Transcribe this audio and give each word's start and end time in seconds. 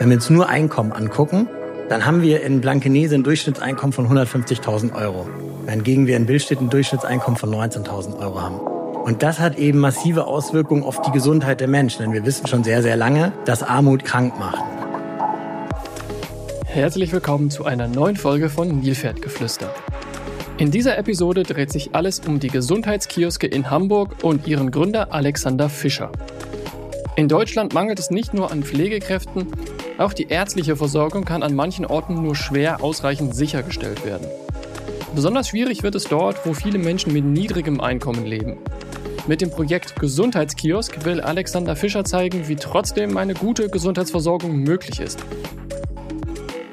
Wenn 0.00 0.08
wir 0.08 0.16
uns 0.16 0.28
nur 0.28 0.48
Einkommen 0.48 0.92
angucken, 0.92 1.48
dann 1.88 2.04
haben 2.04 2.20
wir 2.20 2.42
in 2.42 2.60
Blankenese 2.60 3.14
ein 3.14 3.22
Durchschnittseinkommen 3.22 3.92
von 3.92 4.08
150.000 4.08 4.92
Euro, 4.92 5.28
wohingegen 5.66 6.08
wir 6.08 6.16
in 6.16 6.26
Billstedt 6.26 6.60
ein 6.60 6.68
Durchschnittseinkommen 6.68 7.38
von 7.38 7.54
19.000 7.54 8.18
Euro 8.18 8.42
haben. 8.42 8.58
Und 8.58 9.22
das 9.22 9.38
hat 9.38 9.56
eben 9.56 9.78
massive 9.78 10.26
Auswirkungen 10.26 10.82
auf 10.82 11.00
die 11.02 11.12
Gesundheit 11.12 11.60
der 11.60 11.68
Menschen, 11.68 12.02
denn 12.02 12.12
wir 12.12 12.26
wissen 12.26 12.48
schon 12.48 12.64
sehr, 12.64 12.82
sehr 12.82 12.96
lange, 12.96 13.32
dass 13.44 13.62
Armut 13.62 14.04
krank 14.04 14.36
macht. 14.36 14.64
Herzlich 16.64 17.12
willkommen 17.12 17.50
zu 17.50 17.64
einer 17.64 17.86
neuen 17.86 18.16
Folge 18.16 18.48
von 18.48 18.80
Nilpferdgeflüster. 18.80 19.72
In 20.58 20.72
dieser 20.72 20.98
Episode 20.98 21.44
dreht 21.44 21.70
sich 21.70 21.94
alles 21.94 22.20
um 22.26 22.40
die 22.40 22.48
Gesundheitskioske 22.48 23.46
in 23.46 23.70
Hamburg 23.70 24.24
und 24.24 24.48
ihren 24.48 24.72
Gründer 24.72 25.12
Alexander 25.12 25.68
Fischer. 25.68 26.10
In 27.16 27.28
Deutschland 27.28 27.74
mangelt 27.74 28.00
es 28.00 28.10
nicht 28.10 28.34
nur 28.34 28.50
an 28.50 28.64
Pflegekräften, 28.64 29.46
auch 29.98 30.12
die 30.12 30.28
ärztliche 30.28 30.76
Versorgung 30.76 31.24
kann 31.24 31.42
an 31.42 31.54
manchen 31.54 31.86
Orten 31.86 32.14
nur 32.14 32.34
schwer 32.34 32.82
ausreichend 32.82 33.34
sichergestellt 33.34 34.04
werden. 34.04 34.26
Besonders 35.14 35.48
schwierig 35.48 35.82
wird 35.82 35.94
es 35.94 36.04
dort, 36.04 36.44
wo 36.44 36.54
viele 36.54 36.78
Menschen 36.78 37.12
mit 37.12 37.24
niedrigem 37.24 37.80
Einkommen 37.80 38.26
leben. 38.26 38.58
Mit 39.26 39.40
dem 39.40 39.50
Projekt 39.50 39.98
Gesundheitskiosk 40.00 41.04
will 41.04 41.20
Alexander 41.20 41.76
Fischer 41.76 42.04
zeigen, 42.04 42.48
wie 42.48 42.56
trotzdem 42.56 43.16
eine 43.16 43.34
gute 43.34 43.68
Gesundheitsversorgung 43.68 44.56
möglich 44.56 45.00
ist. 45.00 45.24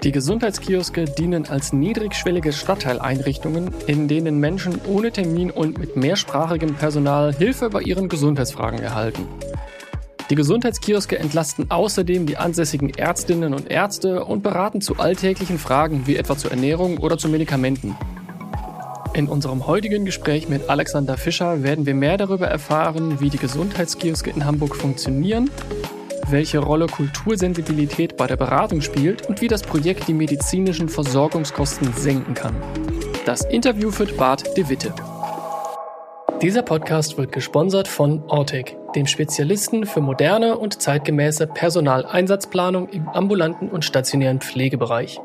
Die 0.04 0.12
Gesundheitskioske 0.12 1.06
dienen 1.06 1.46
als 1.48 1.74
niedrigschwellige 1.74 2.52
Stadtteileinrichtungen, 2.52 3.70
in 3.86 4.08
denen 4.08 4.40
Menschen 4.40 4.82
ohne 4.88 5.12
Termin 5.12 5.52
und 5.52 5.78
mit 5.78 5.96
mehrsprachigem 5.96 6.74
Personal 6.74 7.32
Hilfe 7.36 7.70
bei 7.70 7.82
ihren 7.84 8.10
Gesundheitsfragen 8.10 8.80
erhalten. 8.80 9.28
Die 10.32 10.36
Gesundheitskioske 10.36 11.20
entlasten 11.20 11.70
außerdem 11.70 12.26
die 12.26 12.38
ansässigen 12.38 12.90
Ärztinnen 12.90 13.54
und 13.54 13.70
Ärzte 13.70 14.24
und 14.24 14.42
beraten 14.42 14.80
zu 14.80 14.96
alltäglichen 14.96 15.60
Fragen 15.60 16.08
wie 16.08 16.16
etwa 16.16 16.38
zur 16.38 16.52
Ernährung 16.52 17.00
oder 17.00 17.18
zu 17.18 17.28
Medikamenten. 17.28 17.98
In 19.14 19.28
unserem 19.28 19.68
heutigen 19.68 20.06
Gespräch 20.06 20.48
mit 20.48 20.70
Alexander 20.70 21.18
Fischer 21.18 21.64
werden 21.64 21.86
wir 21.86 21.96
mehr 21.96 22.16
darüber 22.16 22.48
erfahren, 22.48 23.20
wie 23.20 23.30
die 23.30 23.40
Gesundheitskioske 23.40 24.30
in 24.30 24.46
Hamburg 24.46 24.78
funktionieren, 24.78 25.52
welche 26.30 26.60
Rolle 26.60 26.88
Kultursensibilität 26.88 28.16
bei 28.16 28.26
der 28.26 28.38
Beratung 28.38 28.80
spielt 28.80 29.28
und 29.28 29.42
wie 29.42 29.50
das 29.50 29.64
Projekt 29.64 30.08
die 30.08 30.14
medizinischen 30.14 30.88
Versorgungskosten 30.88 31.92
senken 31.92 32.36
kann. 32.36 32.56
Das 33.26 33.42
Interview 33.44 33.92
führt 33.92 34.16
Bart 34.16 34.56
de 34.56 34.70
Witte. 34.70 34.94
Dieser 36.42 36.62
Podcast 36.62 37.18
wird 37.18 37.34
gesponsert 37.34 37.90
von 37.90 38.24
Ortec, 38.30 38.78
dem 38.96 39.08
Spezialisten 39.08 39.86
für 39.86 40.02
moderne 40.02 40.58
und 40.58 40.82
zeitgemäße 40.82 41.48
Personaleinsatzplanung 41.48 42.90
im 42.90 43.08
ambulanten 43.08 43.70
und 43.70 43.86
stationären 43.86 44.42
Pflegebereich. 44.42 45.20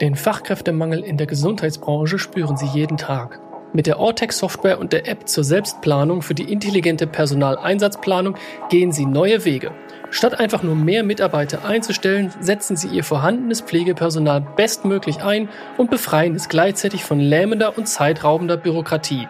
Den 0.00 0.14
Fachkräftemangel 0.14 1.00
in 1.00 1.16
der 1.16 1.26
Gesundheitsbranche 1.26 2.18
spüren 2.18 2.56
sie 2.56 2.66
jeden 2.66 2.96
Tag. 2.96 3.40
Mit 3.72 3.86
der 3.86 4.00
Ortec-Software 4.00 4.80
und 4.80 4.92
der 4.92 5.06
App 5.06 5.28
zur 5.28 5.44
Selbstplanung 5.44 6.22
für 6.22 6.34
die 6.34 6.50
intelligente 6.50 7.06
Personaleinsatzplanung 7.06 8.34
gehen 8.68 8.90
sie 8.90 9.06
neue 9.06 9.44
Wege. 9.44 9.70
Statt 10.10 10.40
einfach 10.40 10.64
nur 10.64 10.74
mehr 10.74 11.04
Mitarbeiter 11.04 11.64
einzustellen, 11.64 12.32
setzen 12.40 12.76
sie 12.76 12.88
ihr 12.88 13.04
vorhandenes 13.04 13.60
Pflegepersonal 13.60 14.40
bestmöglich 14.56 15.22
ein 15.22 15.48
und 15.76 15.88
befreien 15.88 16.34
es 16.34 16.48
gleichzeitig 16.48 17.04
von 17.04 17.20
lähmender 17.20 17.78
und 17.78 17.86
zeitraubender 17.86 18.56
Bürokratie. 18.56 19.28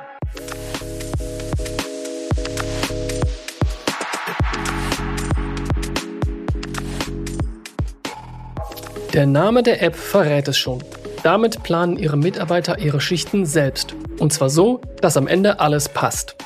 Der 9.12 9.26
Name 9.26 9.64
der 9.64 9.82
App 9.82 9.96
verrät 9.96 10.46
es 10.46 10.56
schon. 10.56 10.78
Damit 11.24 11.64
planen 11.64 11.96
Ihre 11.96 12.16
Mitarbeiter 12.16 12.78
ihre 12.78 13.00
Schichten 13.00 13.44
selbst. 13.44 13.96
Und 14.20 14.32
zwar 14.32 14.50
so, 14.50 14.80
dass 15.00 15.16
am 15.16 15.26
Ende 15.26 15.58
alles 15.58 15.88
passt. 15.88 16.36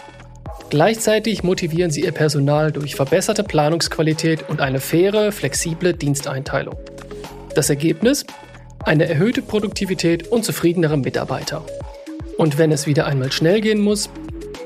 Gleichzeitig 0.71 1.43
motivieren 1.43 1.91
sie 1.91 2.01
ihr 2.05 2.13
Personal 2.13 2.73
durch 2.73 2.95
verbesserte 2.95 3.45
Planungsqualität 3.45 4.49
und 4.49 4.63
eine 4.63 4.81
faire, 4.81 5.31
flexible 5.31 5.93
Diensteinteilung. 5.93 6.75
Das 7.55 7.69
Ergebnis? 7.69 8.25
Eine 8.83 9.09
erhöhte 9.11 9.43
Produktivität 9.43 10.29
und 10.29 10.45
zufriedenere 10.45 10.97
Mitarbeiter. 10.97 11.63
Und 12.39 12.57
wenn 12.57 12.73
es 12.73 12.87
wieder 12.87 13.07
einmal 13.07 13.31
schnell 13.31 13.61
gehen 13.61 13.81
muss, 13.83 14.09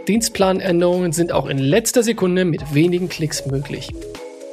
Dienstplanänderungen 0.06 1.12
sind 1.12 1.32
auch 1.32 1.46
in 1.46 1.58
letzter 1.58 2.04
Sekunde 2.04 2.44
mit 2.44 2.74
wenigen 2.74 3.08
Klicks 3.08 3.44
möglich. 3.46 3.90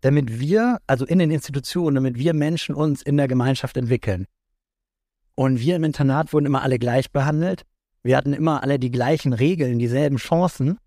damit 0.00 0.40
wir, 0.40 0.78
also 0.86 1.04
in 1.04 1.18
den 1.18 1.30
Institutionen, 1.30 1.96
damit 1.96 2.16
wir 2.16 2.34
Menschen 2.34 2.74
uns 2.74 3.02
in 3.02 3.16
der 3.16 3.28
Gemeinschaft 3.28 3.76
entwickeln. 3.76 4.26
Und 5.34 5.60
wir 5.60 5.76
im 5.76 5.84
Internat 5.84 6.32
wurden 6.32 6.46
immer 6.46 6.62
alle 6.62 6.78
gleich 6.78 7.10
behandelt. 7.10 7.62
Wir 8.02 8.16
hatten 8.16 8.32
immer 8.32 8.62
alle 8.62 8.78
die 8.78 8.90
gleichen 8.90 9.32
Regeln, 9.32 9.78
dieselben 9.78 10.16
Chancen. 10.16 10.78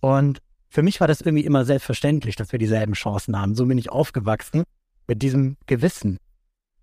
Und 0.00 0.40
für 0.68 0.82
mich 0.82 1.00
war 1.00 1.08
das 1.08 1.20
irgendwie 1.20 1.44
immer 1.44 1.64
selbstverständlich, 1.64 2.36
dass 2.36 2.52
wir 2.52 2.58
dieselben 2.58 2.92
Chancen 2.92 3.38
haben. 3.38 3.54
So 3.54 3.66
bin 3.66 3.78
ich 3.78 3.90
aufgewachsen 3.90 4.64
mit 5.06 5.22
diesem 5.22 5.56
Gewissen. 5.66 6.18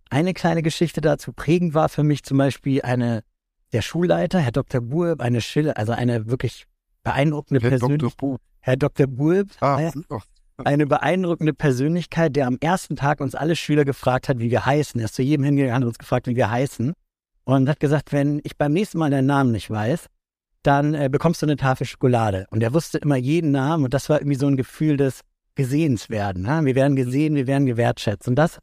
Eine 0.09 0.33
kleine 0.33 0.61
Geschichte 0.61 1.01
dazu 1.01 1.33
prägend 1.33 1.73
war 1.73 1.89
für 1.89 2.03
mich 2.03 2.23
zum 2.23 2.37
Beispiel 2.37 2.81
eine, 2.81 3.23
der 3.73 3.81
Schulleiter, 3.81 4.39
Herr 4.39 4.51
Dr. 4.51 4.81
Burb, 4.81 5.21
eine 5.21 5.41
Schille, 5.41 5.77
also 5.77 5.91
eine 5.91 6.27
wirklich 6.27 6.65
beeindruckende 7.03 7.61
Herr 7.61 7.69
Persönlichkeit. 7.69 8.21
Dr. 8.21 8.39
Herr 8.61 8.77
Dr. 8.77 9.07
Burb, 9.07 9.49
ah, 9.61 9.91
eine 10.63 10.85
beeindruckende 10.85 11.53
Persönlichkeit, 11.53 12.35
der 12.35 12.47
am 12.47 12.57
ersten 12.61 12.95
Tag 12.95 13.19
uns 13.19 13.35
alle 13.35 13.55
Schüler 13.55 13.83
gefragt 13.83 14.29
hat, 14.29 14.39
wie 14.39 14.51
wir 14.51 14.65
heißen. 14.65 14.99
Er 14.99 15.05
ist 15.05 15.15
zu 15.15 15.21
jedem 15.21 15.43
hingegangen 15.43 15.83
und 15.83 15.89
uns 15.89 15.97
gefragt, 15.97 16.27
wie 16.27 16.35
wir 16.35 16.49
heißen. 16.49 16.93
Und 17.43 17.69
hat 17.69 17.79
gesagt, 17.79 18.11
wenn 18.11 18.39
ich 18.43 18.57
beim 18.57 18.73
nächsten 18.73 18.97
Mal 18.97 19.11
deinen 19.11 19.27
Namen 19.27 19.51
nicht 19.51 19.69
weiß, 19.69 20.07
dann 20.63 20.95
äh, 20.95 21.09
bekommst 21.11 21.41
du 21.41 21.45
eine 21.45 21.57
Tafel 21.57 21.85
Schokolade. 21.85 22.47
Und 22.49 22.63
er 22.63 22.73
wusste 22.73 22.97
immer 22.97 23.17
jeden 23.17 23.51
Namen 23.51 23.83
und 23.83 23.93
das 23.93 24.09
war 24.09 24.19
irgendwie 24.19 24.37
so 24.37 24.47
ein 24.47 24.57
Gefühl 24.57 24.97
des 24.97 25.21
Gesehenswerden. 25.53 26.43
Ne? 26.43 26.61
Wir 26.63 26.75
werden 26.75 26.95
gesehen, 26.95 27.35
wir 27.35 27.47
werden 27.47 27.67
gewertschätzt. 27.67 28.27
Und 28.27 28.35
das 28.35 28.59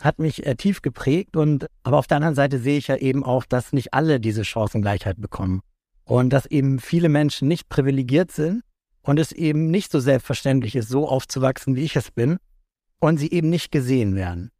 hat 0.00 0.18
mich 0.18 0.46
äh, 0.46 0.54
tief 0.54 0.82
geprägt 0.82 1.36
und 1.36 1.66
aber 1.82 1.98
auf 1.98 2.06
der 2.06 2.16
anderen 2.16 2.34
Seite 2.34 2.58
sehe 2.58 2.78
ich 2.78 2.88
ja 2.88 2.96
eben 2.96 3.24
auch, 3.24 3.44
dass 3.44 3.72
nicht 3.72 3.94
alle 3.94 4.20
diese 4.20 4.44
Chancengleichheit 4.44 5.20
bekommen 5.20 5.62
und 6.04 6.30
dass 6.30 6.46
eben 6.46 6.78
viele 6.78 7.08
Menschen 7.08 7.48
nicht 7.48 7.68
privilegiert 7.68 8.30
sind 8.30 8.62
und 9.02 9.18
es 9.18 9.32
eben 9.32 9.70
nicht 9.70 9.90
so 9.90 10.00
selbstverständlich 10.00 10.76
ist, 10.76 10.88
so 10.88 11.08
aufzuwachsen, 11.08 11.76
wie 11.76 11.84
ich 11.84 11.96
es 11.96 12.10
bin 12.10 12.38
und 13.00 13.18
sie 13.18 13.30
eben 13.30 13.50
nicht 13.50 13.72
gesehen 13.72 14.14
werden. 14.14 14.50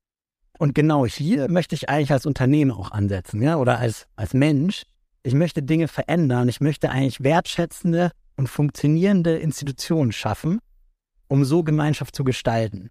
Und 0.58 0.74
genau 0.74 1.06
hier 1.06 1.48
möchte 1.48 1.74
ich 1.74 1.88
eigentlich 1.88 2.12
als 2.12 2.26
Unternehmen 2.26 2.72
auch 2.72 2.90
ansetzen, 2.90 3.40
ja, 3.40 3.56
oder 3.56 3.78
als, 3.78 4.06
als 4.16 4.34
Mensch. 4.34 4.82
Ich 5.22 5.34
möchte 5.34 5.62
Dinge 5.62 5.86
verändern. 5.86 6.48
Ich 6.48 6.60
möchte 6.60 6.90
eigentlich 6.90 7.22
wertschätzende 7.22 8.10
und 8.36 8.48
funktionierende 8.48 9.38
Institutionen 9.38 10.10
schaffen, 10.10 10.58
um 11.28 11.44
so 11.44 11.62
Gemeinschaft 11.62 12.16
zu 12.16 12.24
gestalten. 12.24 12.90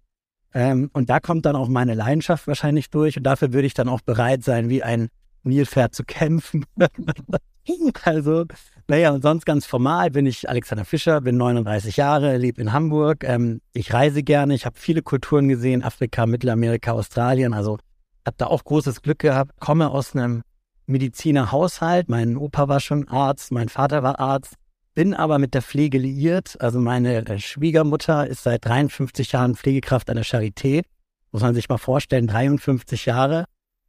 Ähm, 0.54 0.90
und 0.92 1.10
da 1.10 1.20
kommt 1.20 1.46
dann 1.46 1.56
auch 1.56 1.68
meine 1.68 1.94
Leidenschaft 1.94 2.46
wahrscheinlich 2.46 2.90
durch 2.90 3.16
und 3.16 3.22
dafür 3.24 3.52
würde 3.52 3.66
ich 3.66 3.74
dann 3.74 3.88
auch 3.88 4.00
bereit 4.00 4.42
sein, 4.42 4.68
wie 4.68 4.82
ein 4.82 5.08
Nilpferd 5.42 5.94
zu 5.94 6.04
kämpfen. 6.04 6.64
also 8.04 8.44
Naja, 8.88 9.12
und 9.12 9.22
sonst 9.22 9.44
ganz 9.44 9.66
formal 9.66 10.10
bin 10.10 10.26
ich 10.26 10.48
Alexander 10.48 10.84
Fischer, 10.84 11.20
bin 11.20 11.36
39 11.36 11.96
Jahre, 11.96 12.36
lebe 12.36 12.60
in 12.60 12.72
Hamburg. 12.72 13.24
Ähm, 13.24 13.60
ich 13.72 13.92
reise 13.92 14.22
gerne, 14.22 14.54
ich 14.54 14.64
habe 14.64 14.78
viele 14.78 15.02
Kulturen 15.02 15.48
gesehen, 15.48 15.82
Afrika, 15.82 16.26
Mittelamerika, 16.26 16.92
Australien. 16.92 17.52
Also 17.52 17.78
habe 18.26 18.36
da 18.38 18.46
auch 18.46 18.64
großes 18.64 19.02
Glück 19.02 19.18
gehabt, 19.18 19.52
komme 19.60 19.90
aus 19.90 20.14
einem 20.14 20.42
Medizinerhaushalt. 20.86 22.08
Mein 22.08 22.36
Opa 22.36 22.68
war 22.68 22.80
schon 22.80 23.08
Arzt, 23.08 23.52
mein 23.52 23.68
Vater 23.68 24.02
war 24.02 24.18
Arzt, 24.18 24.54
bin 24.98 25.14
aber 25.14 25.38
mit 25.38 25.54
der 25.54 25.62
Pflege 25.62 25.96
liiert. 25.96 26.60
Also 26.60 26.80
meine 26.80 27.24
äh, 27.24 27.38
Schwiegermutter 27.38 28.26
ist 28.26 28.42
seit 28.42 28.64
53 28.64 29.30
Jahren 29.30 29.54
Pflegekraft 29.54 30.10
an 30.10 30.16
der 30.16 30.24
Charité. 30.24 30.82
Muss 31.30 31.40
man 31.40 31.54
sich 31.54 31.68
mal 31.68 31.78
vorstellen, 31.78 32.26
53 32.26 33.06
Jahre. 33.06 33.44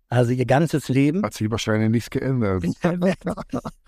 Also 0.09 0.33
ihr 0.33 0.45
ganzes 0.45 0.87
Leben. 0.87 1.23
Hat 1.23 1.33
sich 1.33 1.49
wahrscheinlich 1.49 1.89
nichts 1.89 2.11
geändert. 2.11 2.63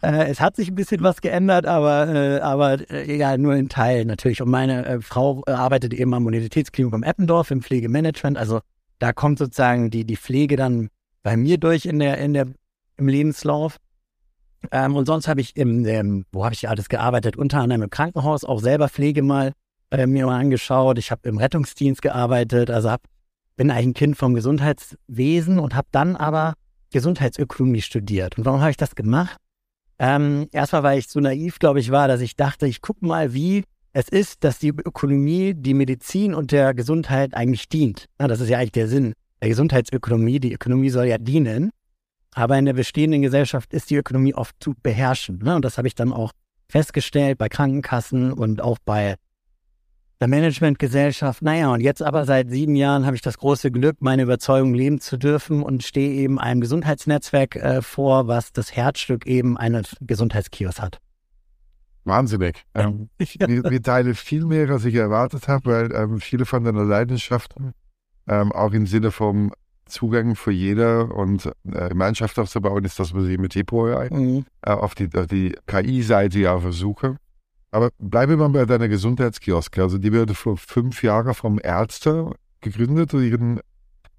Äh, 0.02 0.32
es 0.32 0.42
hat 0.42 0.56
sich 0.56 0.70
ein 0.70 0.74
bisschen 0.74 1.04
was 1.04 1.22
geändert, 1.22 1.68
aber, 1.68 2.08
äh, 2.08 2.40
aber 2.40 2.92
ja, 3.06 3.38
nur 3.38 3.54
in 3.54 3.70
Teilen 3.70 4.08
natürlich. 4.08 4.42
Und 4.42 4.50
meine 4.50 5.00
Frau 5.04 5.44
arbeitet 5.46 5.94
eben 5.94 6.16
am 6.16 6.26
Universitätsklinikum 6.26 7.04
Eppendorf 7.04 7.52
im 7.52 7.62
Pflegemanagement. 7.62 8.36
Also 8.36 8.62
da 8.98 9.14
kommt 9.14 9.38
sozusagen 9.38 9.92
die, 9.92 10.06
die 10.06 10.18
Pflege 10.18 10.56
dann 10.56 10.90
bei 11.22 11.38
mir 11.38 11.60
durch 11.60 11.86
in 11.86 12.00
der, 12.00 12.18
in 12.18 12.34
der, 12.34 12.48
im 12.98 13.08
Lebenslauf. 13.08 13.78
Ähm, 14.72 14.96
und 14.96 15.06
sonst 15.06 15.28
habe 15.28 15.42
ich 15.42 15.56
im, 15.56 15.86
im 15.86 16.26
wo 16.32 16.44
habe 16.46 16.54
ich 16.54 16.70
alles 16.70 16.90
gearbeitet? 16.90 17.36
Unter 17.38 17.60
anderem 17.60 17.84
im 17.84 17.90
Krankenhaus, 17.90 18.44
auch 18.44 18.60
selber 18.60 18.90
Pflege 18.90 19.24
mal 19.24 19.54
äh, 19.92 20.08
mir 20.08 20.26
mal 20.26 20.40
angeschaut. 20.40 20.98
Ich 20.98 21.12
habe 21.12 21.28
im 21.28 21.38
Rettungsdienst 21.38 22.02
gearbeitet, 22.02 22.70
also 22.70 22.90
hab, 22.90 23.02
bin 23.56 23.72
eigentlich 23.72 23.88
ein 23.88 23.94
Kind 23.94 24.18
vom 24.18 24.34
Gesundheitswesen 24.34 25.60
und 25.60 25.76
habe 25.76 25.88
dann 25.92 26.16
aber 26.16 26.54
Gesundheitsökonomie 26.92 27.82
studiert. 27.82 28.38
Und 28.38 28.46
warum 28.46 28.62
habe 28.62 28.72
ich 28.72 28.78
das 28.78 28.96
gemacht? 28.96 29.38
Ähm, 30.00 30.48
erstmal, 30.52 30.84
weil 30.84 31.00
ich 31.00 31.08
so 31.08 31.20
naiv, 31.20 31.60
glaube 31.60 31.80
ich, 31.80 31.92
war, 31.92 32.08
dass 32.08 32.22
ich 32.22 32.36
dachte, 32.36 32.66
ich 32.68 32.82
gucke 32.82 33.06
mal, 33.06 33.34
wie 33.34 33.64
es 33.94 34.08
ist, 34.10 34.44
dass 34.44 34.60
die 34.60 34.70
Ökonomie 34.70 35.54
die 35.54 35.74
Medizin 35.74 36.34
und 36.34 36.52
der 36.52 36.74
Gesundheit 36.74 37.34
eigentlich 37.34 37.68
dient. 37.70 38.06
Ja, 38.20 38.28
das 38.28 38.40
ist 38.40 38.50
ja 38.50 38.58
eigentlich 38.58 38.72
der 38.72 38.88
Sinn 38.88 39.14
der 39.42 39.50
Gesundheitsökonomie. 39.50 40.40
Die 40.40 40.54
Ökonomie 40.54 40.90
soll 40.90 41.06
ja 41.06 41.18
dienen. 41.18 41.72
Aber 42.34 42.58
in 42.58 42.66
der 42.66 42.74
bestehenden 42.74 43.22
Gesellschaft 43.22 43.74
ist 43.74 43.90
die 43.90 43.96
Ökonomie 43.96 44.34
oft 44.34 44.56
zu 44.60 44.74
beherrschen. 44.82 45.40
Ne? 45.40 45.56
Und 45.56 45.66
das 45.66 45.78
habe 45.78 45.88
ich 45.88 45.96
dann 45.96 46.14
auch 46.14 46.32
festgestellt 46.70 47.38
bei 47.38 47.50
Krankenkassen 47.50 48.32
und 48.32 48.62
auch 48.62 48.78
bei 48.86 49.16
der 50.22 50.28
Managementgesellschaft. 50.28 51.42
Naja, 51.42 51.74
und 51.74 51.82
jetzt 51.82 52.02
aber 52.02 52.26
seit 52.26 52.50
sieben 52.50 52.76
Jahren 52.76 53.06
habe 53.06 53.16
ich 53.16 53.22
das 53.22 53.38
große 53.38 53.72
Glück, 53.72 53.98
meine 54.00 54.22
Überzeugung 54.22 54.74
leben 54.74 55.02
zu 55.02 55.18
dürfen 55.18 55.64
und 55.64 55.84
stehe 55.84 56.12
eben 56.14 56.40
einem 56.40 56.62
Gesundheitsnetzwerk 56.62 57.56
äh, 57.56 57.82
vor, 57.82 58.28
was 58.28 58.54
das 58.54 58.74
Herzstück 58.76 59.26
eben 59.26 59.58
eines 59.58 59.96
Gesundheitskios 60.00 60.80
hat. 60.80 61.00
Wahnsinnig. 62.04 62.64
Ähm, 62.74 63.10
wir, 63.18 63.64
wir, 63.64 63.82
teilen 63.82 64.16
viel 64.16 64.46
mehr, 64.46 64.70
als 64.70 64.86
ich 64.86 64.96
erwartet 64.96 65.48
habe, 65.48 65.72
weil 65.72 65.92
ähm, 65.92 66.20
viele 66.20 66.46
von 66.46 66.64
deiner 66.64 66.84
Leidenschaft 66.84 67.56
ähm, 68.28 68.52
auch 68.52 68.72
im 68.72 68.88
Sinne 68.88 69.12
vom 69.12 69.52
Zugang 69.92 70.36
für 70.36 70.52
jeder 70.52 71.14
und 71.16 71.46
äh, 71.46 71.90
Gemeinschaft 71.90 72.40
aufzubauen, 72.40 72.84
ist 72.84 73.00
das, 73.00 73.14
was 73.14 73.26
ich 73.26 73.38
mit 73.38 73.54
Hippo 73.54 73.88
mhm. 74.10 74.46
äh, 74.62 74.72
auf 74.72 74.96
die, 74.96 75.10
die 75.10 75.56
KI-Seite 75.68 76.40
ja 76.40 76.60
versuche. 76.60 77.18
Aber 77.72 77.90
bleibe 78.00 78.36
mal 78.36 78.50
bei 78.50 78.66
deiner 78.66 78.90
Gesundheitskioske. 78.90 79.82
Also 79.82 79.98
die 79.98 80.12
wurde 80.12 80.34
vor 80.34 80.58
fünf 80.58 81.04
Jahren 81.04 81.34
vom 81.34 81.60
Ärzte 81.64 82.32
gegründet, 82.60 83.14
in 83.14 83.62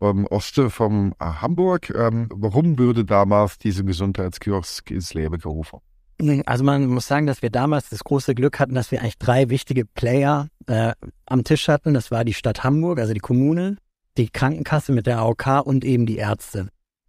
im 0.01 0.27
Osten 0.27 0.71
von 0.71 1.13
äh, 1.21 1.25
Hamburg. 1.25 1.91
Ähm, 1.91 2.29
warum 2.33 2.79
würde 2.79 3.05
damals 3.05 3.59
diese 3.59 3.85
Gesundheitskiosk 3.85 4.91
ins 4.91 5.15
Leben 5.15 5.39
gerufen? 5.39 5.79
Also 6.47 6.63
man 6.63 6.87
muss 6.87 7.09
sagen, 7.09 7.27
dass 7.27 7.43
wir 7.43 7.51
damals 7.51 7.89
das 7.89 8.05
große 8.05 8.35
Glück 8.35 8.61
hatten, 8.61 8.75
dass 8.75 8.91
wir 8.91 9.01
eigentlich 9.01 9.19
drei 9.19 9.49
wichtige 9.49 9.85
Player 9.85 10.49
äh, 10.67 10.93
am 11.27 11.45
Tisch 11.45 11.69
hatten. 11.69 11.95
Das 11.95 12.11
war 12.11 12.25
die 12.25 12.35
Stadt 12.35 12.63
Hamburg, 12.63 12.99
also 13.01 13.13
die 13.13 13.21
Kommune, 13.21 13.77
die 14.19 14.29
Krankenkasse 14.29 14.93
mit 14.93 15.07
der 15.07 15.19
AOK 15.19 15.65
und 15.65 15.85
eben 15.85 16.07
die 16.07 16.17
Ärzte. 16.17 16.69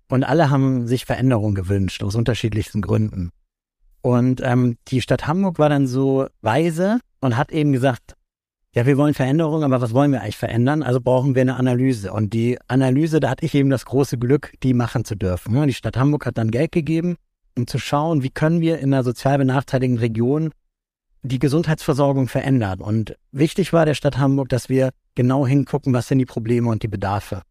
Und 0.09 0.23
alle 0.23 0.49
haben 0.49 0.87
sich 0.87 1.05
Veränderungen 1.05 1.55
gewünscht, 1.55 2.03
aus 2.03 2.15
unterschiedlichsten 2.15 2.81
Gründen. 2.81 3.31
Und 4.01 4.41
ähm, 4.43 4.77
die 4.89 5.01
Stadt 5.01 5.27
Hamburg 5.27 5.59
war 5.59 5.69
dann 5.69 5.87
so 5.87 6.27
weise 6.41 6.99
und 7.21 7.37
hat 7.37 7.51
eben 7.51 7.71
gesagt, 7.71 8.15
ja, 8.75 8.85
wir 8.85 8.97
wollen 8.97 9.13
Veränderungen, 9.13 9.63
aber 9.63 9.81
was 9.81 9.93
wollen 9.93 10.11
wir 10.11 10.21
eigentlich 10.21 10.37
verändern? 10.37 10.81
Also 10.81 10.99
brauchen 10.99 11.35
wir 11.35 11.41
eine 11.43 11.55
Analyse. 11.55 12.11
Und 12.11 12.33
die 12.33 12.57
Analyse, 12.67 13.19
da 13.19 13.29
hatte 13.29 13.45
ich 13.45 13.53
eben 13.53 13.69
das 13.69 13.85
große 13.85 14.17
Glück, 14.17 14.53
die 14.63 14.73
machen 14.73 15.05
zu 15.05 15.15
dürfen. 15.15 15.67
Die 15.67 15.73
Stadt 15.73 15.95
Hamburg 15.95 16.25
hat 16.25 16.37
dann 16.37 16.51
Geld 16.51 16.71
gegeben, 16.71 17.15
um 17.55 17.67
zu 17.67 17.77
schauen, 17.77 18.23
wie 18.23 18.31
können 18.31 18.61
wir 18.61 18.79
in 18.79 18.93
einer 18.93 19.03
sozial 19.03 19.37
benachteiligten 19.37 19.99
Region 19.99 20.51
die 21.21 21.39
Gesundheitsversorgung 21.39 22.27
verändern. 22.27 22.81
Und 22.81 23.15
wichtig 23.31 23.73
war 23.73 23.85
der 23.85 23.93
Stadt 23.93 24.17
Hamburg, 24.17 24.49
dass 24.49 24.69
wir 24.69 24.89
genau 25.15 25.45
hingucken, 25.45 25.93
was 25.93 26.07
sind 26.07 26.19
die 26.19 26.25
Probleme 26.25 26.69
und 26.69 26.83
die 26.83 26.87
Bedarfe. 26.87 27.41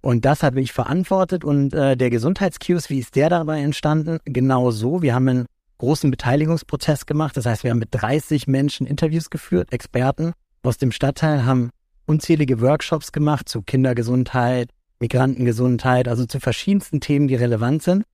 Und 0.00 0.24
das 0.24 0.42
habe 0.42 0.60
ich 0.60 0.72
verantwortet 0.72 1.44
und 1.44 1.74
äh, 1.74 1.96
der 1.96 2.10
Gesundheitskiosk, 2.10 2.90
wie 2.90 3.00
ist 3.00 3.16
der 3.16 3.28
dabei 3.30 3.60
entstanden? 3.60 4.18
Genau 4.24 4.70
so. 4.70 5.02
Wir 5.02 5.14
haben 5.14 5.28
einen 5.28 5.46
großen 5.78 6.10
Beteiligungsprozess 6.10 7.06
gemacht. 7.06 7.36
Das 7.36 7.46
heißt, 7.46 7.64
wir 7.64 7.70
haben 7.70 7.78
mit 7.78 7.88
30 7.90 8.46
Menschen 8.46 8.86
Interviews 8.86 9.30
geführt, 9.30 9.72
Experten 9.72 10.32
aus 10.62 10.78
dem 10.78 10.92
Stadtteil, 10.92 11.44
haben 11.44 11.70
unzählige 12.06 12.60
Workshops 12.60 13.12
gemacht 13.12 13.48
zu 13.48 13.62
Kindergesundheit, 13.62 14.70
Migrantengesundheit, 15.00 16.08
also 16.08 16.26
zu 16.26 16.40
verschiedensten 16.40 17.00
Themen, 17.00 17.28
die 17.28 17.36
relevant 17.36 17.82
sind. 17.82 18.04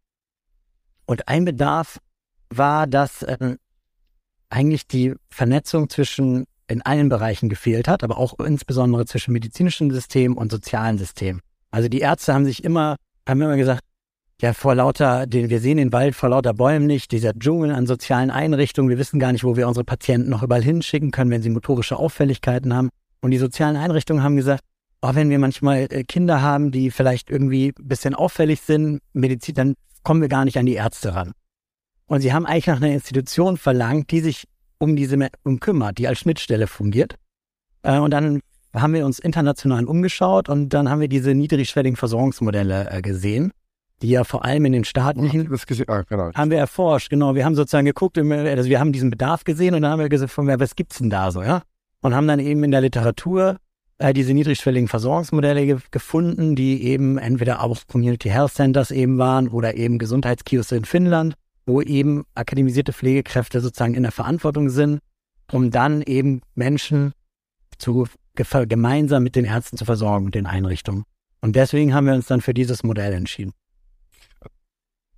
Und 1.06 1.28
ein 1.28 1.44
Bedarf 1.44 1.98
war, 2.50 2.86
dass 2.86 3.22
äh, 3.22 3.56
eigentlich 4.48 4.86
die 4.86 5.14
Vernetzung 5.28 5.88
zwischen 5.90 6.44
in 6.68 6.82
allen 6.82 7.08
Bereichen 7.08 7.48
gefehlt 7.48 7.88
hat, 7.88 8.02
aber 8.02 8.18
auch 8.18 8.38
insbesondere 8.38 9.06
zwischen 9.06 9.32
medizinischem 9.32 9.90
System 9.90 10.36
und 10.36 10.50
sozialen 10.50 10.98
System. 10.98 11.40
Also 11.70 11.88
die 11.88 12.00
Ärzte 12.00 12.32
haben 12.32 12.44
sich 12.44 12.64
immer, 12.64 12.96
haben 13.28 13.40
immer 13.40 13.56
gesagt, 13.56 13.82
ja, 14.40 14.52
vor 14.52 14.74
lauter, 14.74 15.26
den, 15.26 15.48
wir 15.48 15.60
sehen 15.60 15.76
den 15.76 15.92
Wald 15.92 16.14
vor 16.14 16.28
lauter 16.28 16.54
Bäumen 16.54 16.86
nicht, 16.86 17.12
dieser 17.12 17.34
Dschungel 17.34 17.70
an 17.70 17.86
sozialen 17.86 18.30
Einrichtungen, 18.30 18.90
wir 18.90 18.98
wissen 18.98 19.20
gar 19.20 19.32
nicht, 19.32 19.44
wo 19.44 19.56
wir 19.56 19.68
unsere 19.68 19.84
Patienten 19.84 20.30
noch 20.30 20.42
überall 20.42 20.62
hinschicken 20.62 21.10
können, 21.10 21.30
wenn 21.30 21.42
sie 21.42 21.50
motorische 21.50 21.96
Auffälligkeiten 21.96 22.74
haben. 22.74 22.90
Und 23.20 23.30
die 23.30 23.38
sozialen 23.38 23.76
Einrichtungen 23.76 24.22
haben 24.22 24.36
gesagt, 24.36 24.62
oh, 25.02 25.14
wenn 25.14 25.30
wir 25.30 25.38
manchmal 25.38 25.86
äh, 25.90 26.04
Kinder 26.04 26.42
haben, 26.42 26.72
die 26.72 26.90
vielleicht 26.90 27.30
irgendwie 27.30 27.68
ein 27.78 27.88
bisschen 27.88 28.14
auffällig 28.14 28.60
sind, 28.60 29.00
Medizin, 29.12 29.54
dann 29.54 29.74
kommen 30.02 30.20
wir 30.20 30.28
gar 30.28 30.44
nicht 30.44 30.58
an 30.58 30.66
die 30.66 30.74
Ärzte 30.74 31.14
ran. 31.14 31.32
Und 32.06 32.20
sie 32.20 32.32
haben 32.32 32.44
eigentlich 32.44 32.66
nach 32.66 32.76
einer 32.76 32.92
Institution 32.92 33.56
verlangt, 33.56 34.10
die 34.10 34.20
sich 34.20 34.44
um 34.78 34.96
diese 34.96 35.28
um 35.42 35.60
kümmert, 35.60 35.98
die 35.98 36.08
als 36.08 36.18
Schnittstelle 36.18 36.66
fungiert. 36.66 37.16
Äh, 37.82 37.98
und 37.98 38.10
dann 38.10 38.40
haben 38.74 38.92
wir 38.92 39.06
uns 39.06 39.18
international 39.18 39.84
umgeschaut 39.84 40.48
und 40.48 40.70
dann 40.70 40.90
haben 40.90 41.00
wir 41.00 41.08
diese 41.08 41.34
niedrigschwelligen 41.34 41.96
Versorgungsmodelle 41.96 42.90
äh, 42.90 43.02
gesehen 43.02 43.52
die 44.02 44.10
ja 44.10 44.24
vor 44.24 44.44
allem 44.44 44.64
in 44.66 44.72
den 44.72 44.84
Staaten 44.84 45.26
ah, 45.88 46.02
genau. 46.02 46.30
haben 46.34 46.50
wir 46.50 46.58
erforscht, 46.58 47.10
genau. 47.10 47.34
Wir 47.34 47.44
haben 47.44 47.54
sozusagen 47.54 47.86
geguckt, 47.86 48.18
also 48.18 48.68
wir 48.68 48.80
haben 48.80 48.92
diesen 48.92 49.10
Bedarf 49.10 49.44
gesehen 49.44 49.74
und 49.74 49.82
dann 49.82 49.92
haben 49.92 50.00
wir 50.00 50.08
gesagt, 50.08 50.36
was 50.36 50.76
gibt's 50.76 50.98
denn 50.98 51.10
da 51.10 51.30
so, 51.30 51.42
ja? 51.42 51.62
Und 52.02 52.14
haben 52.14 52.28
dann 52.28 52.38
eben 52.38 52.62
in 52.64 52.70
der 52.70 52.82
Literatur 52.82 53.56
äh, 53.98 54.12
diese 54.12 54.34
niedrigschwelligen 54.34 54.88
Versorgungsmodelle 54.88 55.64
ge 55.64 55.78
gefunden, 55.90 56.54
die 56.54 56.84
eben 56.84 57.16
entweder 57.16 57.62
auch 57.62 57.78
Community 57.86 58.28
Health 58.28 58.52
Centers 58.52 58.90
eben 58.90 59.16
waren 59.16 59.48
oder 59.48 59.74
eben 59.74 59.98
Gesundheitskioske 59.98 60.76
in 60.76 60.84
Finnland, 60.84 61.34
wo 61.66 61.80
eben 61.80 62.24
akademisierte 62.34 62.92
Pflegekräfte 62.92 63.60
sozusagen 63.60 63.94
in 63.94 64.02
der 64.02 64.12
Verantwortung 64.12 64.70
sind, 64.70 65.00
um 65.52 65.70
dann 65.70 66.02
eben 66.02 66.40
Menschen 66.54 67.12
zu 67.78 68.06
gemeinsam 68.34 69.22
mit 69.22 69.36
den 69.36 69.44
Ärzten 69.44 69.76
zu 69.76 69.84
versorgen 69.84 70.26
und 70.26 70.34
den 70.34 70.46
Einrichtungen. 70.46 71.04
Und 71.40 71.56
deswegen 71.56 71.94
haben 71.94 72.06
wir 72.06 72.14
uns 72.14 72.26
dann 72.26 72.40
für 72.40 72.54
dieses 72.54 72.82
Modell 72.82 73.12
entschieden 73.12 73.52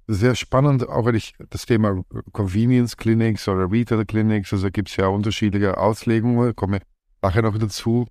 sehr 0.07 0.35
spannend, 0.35 0.89
auch 0.89 1.07
wenn 1.07 1.15
ich 1.15 1.35
das 1.51 1.67
Thema 1.67 2.05
Convenience 2.33 2.97
Clinics 2.97 3.49
oder 3.49 3.71
Retail 3.71 4.05
Clinics, 4.05 4.53
also 4.53 4.71
gibt 4.71 4.89
es 4.89 4.97
ja 4.97 5.09
unterschiedliche 5.09 5.77
Auslegungen, 5.79 6.55
komme 6.55 6.81
nachher 7.23 7.43
noch 7.43 7.59
dazu. 7.59 8.07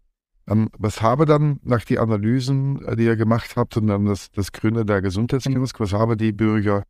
Ähm, 0.48 0.70
was 0.78 1.02
habe 1.02 1.26
dann 1.26 1.60
nach 1.64 1.84
den 1.86 1.98
Analysen, 1.98 2.84
äh, 2.86 2.96
die 2.96 3.06
ihr 3.06 3.16
gemacht 3.16 3.56
habt 3.56 3.78
und 3.78 3.88
dann 3.88 4.06
das, 4.06 4.30
das 4.32 4.52
Gründer 4.52 4.86
der 4.86 5.02
Gesundheitskiosk, 5.02 5.80
was 5.80 5.94
haben 5.94 6.18
die 6.18 6.34
Bürger, 6.34 6.84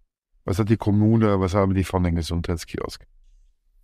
was 0.46 0.60
hat 0.60 0.70
die 0.70 0.78
Kommune, 0.78 1.40
was 1.40 1.54
haben 1.54 1.74
die 1.74 1.84
von 1.84 2.04
den 2.04 2.16
Gesundheitskiosk? 2.16 3.06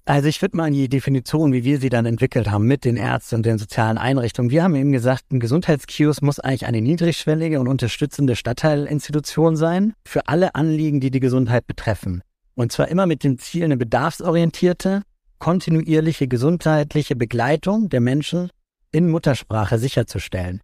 Also 0.06 0.28
ich 0.28 0.42
würde 0.42 0.58
mal 0.58 0.66
an 0.66 0.74
die 0.74 0.90
Definition, 0.90 1.54
wie 1.54 1.64
wir 1.64 1.80
sie 1.80 1.90
dann 1.90 2.08
entwickelt 2.08 2.50
haben 2.50 2.66
mit 2.66 2.86
den 2.86 2.98
Ärzten 2.98 3.36
und 3.36 3.46
den 3.46 3.60
sozialen 3.60 4.00
Einrichtungen. 4.00 4.50
Wir 4.50 4.64
haben 4.64 4.76
eben 4.76 4.92
gesagt, 4.92 5.32
ein 5.32 5.40
Gesundheitskiosk 5.40 6.24
muss 6.24 6.40
eigentlich 6.40 6.66
eine 6.66 6.82
niedrigschwellige 6.82 7.60
und 7.60 7.68
unterstützende 7.68 8.36
Stadtteilinstitution 8.36 9.56
sein 9.56 9.94
für 10.06 10.28
alle 10.28 10.56
Anliegen, 10.56 11.02
die 11.02 11.12
die 11.12 11.20
Gesundheit 11.20 11.68
betreffen. 11.68 12.24
Und 12.56 12.72
zwar 12.72 12.88
immer 12.88 13.06
mit 13.06 13.24
dem 13.24 13.38
Ziel, 13.38 13.66
eine 13.66 13.78
bedarfsorientierte, 13.78 15.04
kontinuierliche 15.38 16.28
gesundheitliche 16.28 17.16
Begleitung 17.16 17.90
der 17.90 18.02
Menschen 18.02 18.50
in 18.92 19.10
Muttersprache 19.10 19.78
sicherzustellen. 19.78 20.62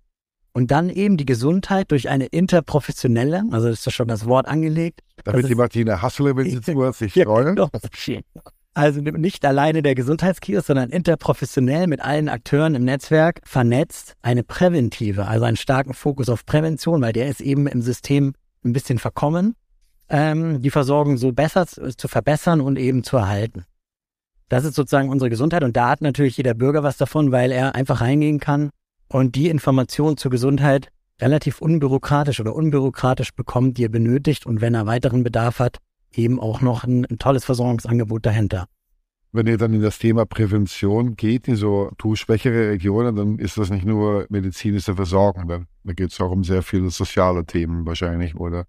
Und 0.58 0.72
dann 0.72 0.90
eben 0.90 1.18
die 1.18 1.26
Gesundheit 1.28 1.92
durch 1.92 2.10
eine 2.10 2.26
interprofessionelle, 2.26 3.44
also 3.52 3.68
ist 3.68 3.86
das 3.86 3.94
schon 3.94 4.08
das 4.08 4.26
Wort 4.26 4.48
angelegt. 4.48 5.02
Damit 5.24 5.48
die 5.48 5.54
Martina 5.54 6.02
Hassler, 6.02 6.36
wenn 6.36 6.50
sie 6.50 6.60
zuhört, 6.62 6.96
sich 6.96 7.14
freuen. 7.26 7.58
Genau. 7.58 7.70
Also 8.74 9.00
nicht 9.00 9.46
alleine 9.46 9.84
der 9.84 9.94
Gesundheitskiosk, 9.94 10.66
sondern 10.66 10.90
interprofessionell 10.90 11.86
mit 11.86 12.02
allen 12.02 12.28
Akteuren 12.28 12.74
im 12.74 12.86
Netzwerk 12.86 13.42
vernetzt 13.44 14.16
eine 14.24 14.42
präventive, 14.42 15.28
also 15.28 15.46
einen 15.46 15.58
starken 15.58 15.94
Fokus 15.94 16.28
auf 16.28 16.44
Prävention, 16.44 17.04
weil 17.04 17.14
der 17.14 17.28
ist 17.28 17.42
eben 17.42 17.68
im 17.68 17.84
System 17.84 18.34
ein 18.66 18.74
bisschen 18.74 18.98
verkommen, 18.98 19.54
ähm, 20.10 20.64
die 20.64 20.72
Versorgung 20.72 21.18
so 21.18 21.34
besser 21.34 21.68
zu 21.68 22.08
verbessern 22.08 22.62
und 22.62 22.80
eben 22.80 23.04
zu 23.04 23.18
erhalten. 23.18 23.66
Das 24.50 24.66
ist 24.66 24.74
sozusagen 24.74 25.10
unsere 25.10 25.30
Gesundheit 25.30 25.64
und 25.64 25.78
da 25.78 25.90
hat 25.90 26.02
natürlich 26.02 26.36
jeder 26.38 26.56
Bürger 26.56 26.82
was 26.82 26.98
davon, 26.98 27.32
weil 27.32 27.52
er 27.52 27.76
einfach 27.76 28.02
reingehen 28.02 28.40
kann 28.40 28.72
und 29.08 29.36
die 29.36 29.50
Information 29.50 30.18
zur 30.18 30.32
Gesundheit 30.32 30.90
relativ 31.20 31.62
unbürokratisch 31.62 32.40
oder 32.40 32.56
unbürokratisch 32.56 33.34
bekommt, 33.34 33.78
die 33.78 33.86
er 33.86 33.90
benötigt 33.90 34.46
und 34.46 34.62
wenn 34.62 34.74
er 34.74 34.86
weiteren 34.86 35.24
Bedarf 35.24 35.60
hat, 35.60 35.78
eben 36.14 36.40
auch 36.40 36.62
noch 36.62 36.84
ein, 36.84 37.06
ein 37.06 37.20
tolles 37.20 37.46
Versorgungsangebot 37.46 38.26
dahinter. 38.26 38.68
Wenn 39.32 39.48
ihr 39.48 39.58
dann 39.58 39.74
in 39.74 39.82
das 39.82 40.00
Thema 40.00 40.26
Prävention 40.26 41.16
geht, 41.16 41.48
in 41.48 41.58
so 41.58 41.92
schwächere 42.14 42.70
Regionen, 42.70 43.16
dann 43.16 43.40
ist 43.40 43.58
das 43.58 43.70
nicht 43.70 43.86
nur 43.86 44.26
medizinische 44.30 44.96
Versorgung, 44.96 45.48
dann, 45.48 45.68
da 45.84 45.94
geht 45.94 46.12
es 46.12 46.22
auch 46.22 46.32
um 46.32 46.44
sehr 46.44 46.64
viele 46.64 46.90
soziale 46.90 47.46
Themen 47.46 47.86
wahrscheinlich, 47.86 48.36
oder? 48.36 48.66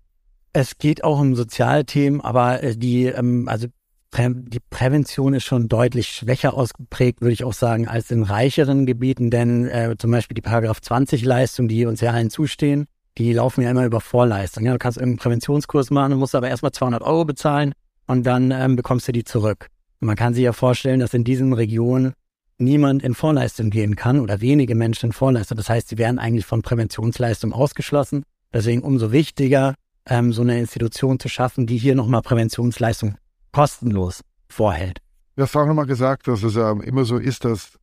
Es 0.52 0.78
geht 0.78 1.04
auch 1.04 1.20
um 1.20 1.36
soziale 1.36 1.84
Themen, 1.84 2.20
aber 2.20 2.62
äh, 2.62 2.76
die, 2.76 3.04
ähm, 3.04 3.48
also 3.48 3.68
die 4.16 4.60
Prävention 4.70 5.34
ist 5.34 5.44
schon 5.44 5.68
deutlich 5.68 6.08
schwächer 6.08 6.54
ausgeprägt, 6.54 7.20
würde 7.20 7.32
ich 7.32 7.44
auch 7.44 7.52
sagen, 7.52 7.86
als 7.86 8.10
in 8.10 8.22
reicheren 8.22 8.86
Gebieten, 8.86 9.30
denn 9.30 9.66
äh, 9.66 9.94
zum 9.98 10.10
Beispiel 10.10 10.34
die 10.34 10.40
Paragraph 10.40 10.80
20 10.80 11.24
Leistungen, 11.24 11.68
die 11.68 11.84
uns 11.84 12.00
ja 12.00 12.12
allen 12.12 12.30
zustehen, 12.30 12.86
die 13.18 13.32
laufen 13.32 13.62
ja 13.62 13.70
immer 13.70 13.84
über 13.84 14.00
Vorleistung. 14.00 14.64
Ja, 14.64 14.72
du 14.72 14.78
kannst 14.78 15.00
einen 15.00 15.16
Präventionskurs 15.16 15.90
machen, 15.90 16.16
musst 16.16 16.34
aber 16.34 16.48
erstmal 16.48 16.72
200 16.72 17.02
Euro 17.02 17.24
bezahlen 17.24 17.74
und 18.06 18.24
dann 18.24 18.50
ähm, 18.50 18.76
bekommst 18.76 19.08
du 19.08 19.12
die 19.12 19.24
zurück. 19.24 19.68
Und 20.00 20.06
man 20.06 20.16
kann 20.16 20.34
sich 20.34 20.44
ja 20.44 20.52
vorstellen, 20.52 21.00
dass 21.00 21.14
in 21.14 21.24
diesen 21.24 21.52
Regionen 21.52 22.14
niemand 22.58 23.02
in 23.02 23.14
Vorleistung 23.14 23.70
gehen 23.70 23.94
kann 23.94 24.20
oder 24.20 24.40
wenige 24.40 24.74
Menschen 24.74 25.06
in 25.06 25.12
Vorleistung. 25.12 25.56
Das 25.56 25.68
heißt, 25.68 25.88
sie 25.88 25.98
werden 25.98 26.18
eigentlich 26.18 26.46
von 26.46 26.62
Präventionsleistung 26.62 27.52
ausgeschlossen. 27.52 28.24
Deswegen 28.52 28.82
umso 28.82 29.12
wichtiger, 29.12 29.74
ähm, 30.06 30.32
so 30.32 30.42
eine 30.42 30.58
Institution 30.58 31.20
zu 31.20 31.28
schaffen, 31.28 31.66
die 31.66 31.76
hier 31.76 31.94
nochmal 31.94 32.22
Präventionsleistung 32.22 33.16
kostenlos 33.58 34.20
vorhält. 34.48 35.00
Du 35.34 35.42
hast 35.42 35.56
auch 35.56 35.66
nochmal 35.66 35.86
gesagt, 35.86 36.28
dass 36.28 36.44
es 36.44 36.54
ähm, 36.54 36.80
immer 36.80 37.04
so 37.04 37.16
ist, 37.16 37.44
dass 37.44 37.76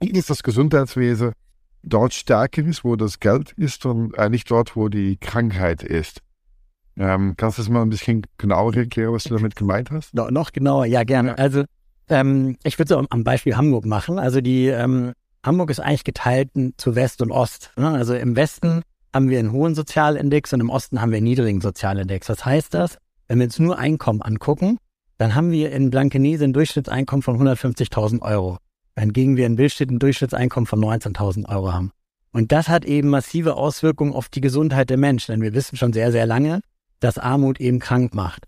das 0.00 0.42
Gesundheitswesen 0.42 1.32
dort 1.82 2.14
stärker 2.14 2.64
ist, 2.64 2.82
wo 2.82 2.96
das 2.96 3.20
Geld 3.20 3.52
ist 3.58 3.84
und 3.84 4.16
äh, 4.16 4.30
nicht 4.30 4.50
dort, 4.50 4.74
wo 4.74 4.88
die 4.88 5.18
Krankheit 5.18 5.82
ist. 5.82 6.20
Ähm, 6.96 7.34
kannst 7.36 7.58
du 7.58 7.62
das 7.62 7.68
mal 7.68 7.82
ein 7.82 7.90
bisschen 7.90 8.22
genauer 8.38 8.74
erklären, 8.74 9.12
was 9.12 9.24
du 9.24 9.34
damit 9.34 9.54
gemeint 9.54 9.90
hast? 9.90 10.14
No, 10.14 10.30
noch 10.30 10.50
genauer, 10.50 10.86
ja, 10.86 11.04
gerne. 11.04 11.36
Also 11.36 11.64
ähm, 12.08 12.56
ich 12.64 12.78
würde 12.78 12.94
es 12.94 13.06
am 13.10 13.22
Beispiel 13.22 13.54
Hamburg 13.54 13.84
machen. 13.84 14.18
Also 14.18 14.40
die 14.40 14.68
ähm, 14.68 15.12
Hamburg 15.44 15.68
ist 15.68 15.80
eigentlich 15.80 16.04
geteilt 16.04 16.48
zu 16.78 16.94
West 16.94 17.20
und 17.20 17.30
Ost. 17.30 17.72
Ne? 17.76 17.86
Also 17.86 18.14
im 18.14 18.34
Westen 18.34 18.80
haben 19.12 19.28
wir 19.28 19.40
einen 19.40 19.52
hohen 19.52 19.74
Sozialindex 19.74 20.54
und 20.54 20.60
im 20.60 20.70
Osten 20.70 21.02
haben 21.02 21.10
wir 21.10 21.18
einen 21.18 21.26
niedrigen 21.26 21.60
Sozialindex. 21.60 22.30
Was 22.30 22.46
heißt 22.46 22.72
das? 22.72 22.96
Wenn 23.28 23.40
wir 23.40 23.44
uns 23.44 23.58
nur 23.58 23.78
Einkommen 23.78 24.22
angucken, 24.22 24.78
dann 25.22 25.34
haben 25.34 25.50
wir 25.50 25.72
in 25.72 25.90
Blankenese 25.90 26.44
ein 26.44 26.52
Durchschnittseinkommen 26.52 27.22
von 27.22 27.40
150.000 27.40 28.20
Euro 28.22 28.58
hingegen 28.98 29.36
wir 29.36 29.46
in 29.46 29.56
Billstedt 29.56 29.90
ein 29.90 29.98
Durchschnittseinkommen 29.98 30.66
von 30.66 30.80
19.000 30.80 31.48
Euro 31.48 31.72
haben. 31.72 31.92
Und 32.32 32.52
das 32.52 32.68
hat 32.68 32.84
eben 32.84 33.08
massive 33.08 33.56
Auswirkungen 33.56 34.14
auf 34.14 34.28
die 34.28 34.40
Gesundheit 34.40 34.90
der 34.90 34.96
Menschen, 34.96 35.32
denn 35.32 35.42
wir 35.42 35.54
wissen 35.54 35.76
schon 35.76 35.92
sehr, 35.92 36.12
sehr 36.12 36.26
lange, 36.26 36.60
dass 37.00 37.18
Armut 37.18 37.60
eben 37.60 37.78
krank 37.78 38.14
macht. 38.14 38.44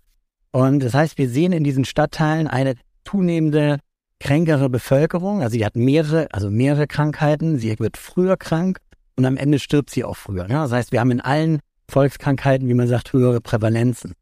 Und 0.51 0.81
das 0.81 0.93
heißt, 0.93 1.17
wir 1.17 1.29
sehen 1.29 1.51
in 1.51 1.63
diesen 1.63 1.85
Stadtteilen 1.85 2.47
eine 2.47 2.75
zunehmende 3.03 3.79
kränkere 4.19 4.69
Bevölkerung. 4.69 5.41
Also 5.41 5.53
sie 5.53 5.65
hat 5.65 5.75
mehrere, 5.75 6.27
also 6.31 6.49
mehrere 6.49 6.87
Krankheiten. 6.87 7.59
Sie 7.59 7.77
wird 7.77 7.97
früher 7.97 8.37
krank 8.37 8.79
und 9.17 9.25
am 9.25 9.37
Ende 9.37 9.59
stirbt 9.59 9.89
sie 9.91 10.03
auch 10.03 10.15
früher. 10.15 10.49
Ja? 10.49 10.63
Das 10.63 10.71
heißt, 10.71 10.91
wir 10.91 11.01
haben 11.01 11.11
in 11.11 11.21
allen 11.21 11.59
Volkskrankheiten, 11.89 12.67
wie 12.67 12.73
man 12.73 12.87
sagt, 12.87 13.13
höhere 13.13 13.41
Prävalenzen. 13.41 14.13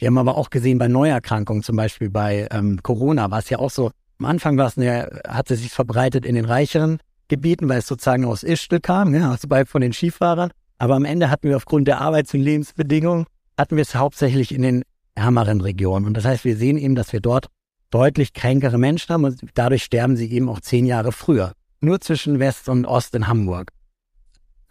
Wir 0.00 0.06
haben 0.06 0.16
aber 0.16 0.38
auch 0.38 0.48
gesehen 0.48 0.78
bei 0.78 0.88
Neuerkrankungen, 0.88 1.62
zum 1.62 1.76
Beispiel 1.76 2.08
bei 2.08 2.48
ähm, 2.50 2.82
Corona, 2.82 3.30
war 3.30 3.40
es 3.40 3.50
ja 3.50 3.58
auch 3.58 3.70
so, 3.70 3.90
am 4.18 4.24
Anfang 4.24 4.56
war 4.56 4.66
es 4.66 4.78
eine, 4.78 5.20
hat 5.28 5.50
es 5.50 5.60
sich 5.60 5.70
verbreitet 5.70 6.24
in 6.24 6.34
den 6.34 6.46
reicheren 6.46 7.00
Gebieten, 7.28 7.68
weil 7.68 7.80
es 7.80 7.86
sozusagen 7.86 8.24
aus 8.24 8.42
Ischgl 8.42 8.80
kam, 8.80 9.14
ja, 9.14 9.30
also 9.30 9.46
bei 9.46 9.66
von 9.66 9.82
den 9.82 9.92
Skifahrern. 9.92 10.52
Aber 10.78 10.94
am 10.94 11.04
Ende 11.04 11.28
hatten 11.28 11.50
wir 11.50 11.56
aufgrund 11.56 11.86
der 11.86 12.00
Arbeits- 12.00 12.32
und 12.32 12.40
Lebensbedingungen, 12.40 13.26
hatten 13.58 13.76
wir 13.76 13.82
es 13.82 13.94
hauptsächlich 13.94 14.54
in 14.54 14.62
den 14.62 14.84
ärmeren 15.14 15.60
Regionen. 15.60 16.06
Und 16.06 16.16
das 16.16 16.24
heißt, 16.24 16.46
wir 16.46 16.56
sehen 16.56 16.78
eben, 16.78 16.94
dass 16.94 17.12
wir 17.12 17.20
dort 17.20 17.48
deutlich 17.90 18.32
kränkere 18.32 18.78
Menschen 18.78 19.12
haben 19.12 19.24
und 19.24 19.38
dadurch 19.52 19.84
sterben 19.84 20.16
sie 20.16 20.32
eben 20.32 20.48
auch 20.48 20.60
zehn 20.60 20.86
Jahre 20.86 21.12
früher. 21.12 21.52
Nur 21.80 22.00
zwischen 22.00 22.38
West 22.38 22.70
und 22.70 22.86
Ost 22.86 23.14
in 23.14 23.26
Hamburg. 23.26 23.70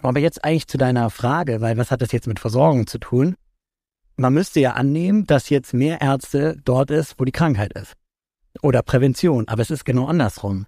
Aber 0.01 0.19
jetzt 0.19 0.43
eigentlich 0.43 0.67
zu 0.67 0.79
deiner 0.79 1.11
Frage, 1.11 1.61
weil 1.61 1.77
was 1.77 1.91
hat 1.91 2.01
das 2.01 2.11
jetzt 2.13 2.25
mit 2.25 2.39
Versorgung 2.39 2.87
zu 2.87 2.97
tun? 2.97 3.35
Man 4.19 4.33
müsste 4.33 4.59
ja 4.59 4.73
annehmen, 4.73 5.25
dass 5.25 5.47
jetzt 5.47 5.73
mehr 5.73 6.01
Ärzte 6.01 6.57
dort 6.65 6.91
ist, 6.91 7.15
wo 7.17 7.23
die 7.23 7.31
Krankheit 7.31 7.71
ist 7.71 7.93
oder 8.61 8.81
Prävention, 8.81 9.47
aber 9.47 9.61
es 9.61 9.71
ist 9.71 9.85
genau 9.85 10.07
andersrum. 10.07 10.65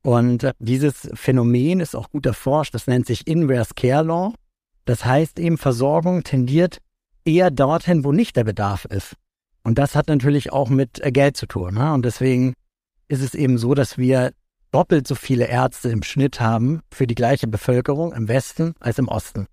Und 0.00 0.44
äh, 0.44 0.54
dieses 0.58 1.10
Phänomen 1.12 1.80
ist 1.80 1.94
auch 1.94 2.08
gut 2.08 2.24
erforscht, 2.24 2.72
das 2.72 2.86
nennt 2.86 3.06
sich 3.06 3.26
Inverse 3.26 3.74
Care 3.76 4.04
Law. 4.04 4.32
Das 4.86 5.04
heißt 5.04 5.38
eben, 5.38 5.58
Versorgung 5.58 6.24
tendiert 6.24 6.78
eher 7.26 7.50
dorthin, 7.50 8.04
wo 8.04 8.12
nicht 8.12 8.36
der 8.36 8.44
Bedarf 8.44 8.86
ist. 8.86 9.16
Und 9.64 9.76
das 9.76 9.94
hat 9.94 10.08
natürlich 10.08 10.50
auch 10.50 10.70
mit 10.70 11.04
äh, 11.04 11.12
Geld 11.12 11.36
zu 11.36 11.44
tun. 11.44 11.74
Ne? 11.74 11.92
Und 11.92 12.06
deswegen 12.06 12.54
ist 13.08 13.22
es 13.22 13.34
eben 13.34 13.58
so, 13.58 13.74
dass 13.74 13.98
wir 13.98 14.32
doppelt 14.72 15.06
so 15.06 15.14
viele 15.14 15.46
Ärzte 15.46 15.90
im 15.90 16.02
Schnitt 16.02 16.40
haben 16.40 16.80
für 16.90 17.06
die 17.06 17.14
gleiche 17.14 17.48
Bevölkerung 17.48 18.14
im 18.14 18.28
Westen 18.28 18.74
als 18.80 18.98
im 18.98 19.08
Osten. 19.08 19.46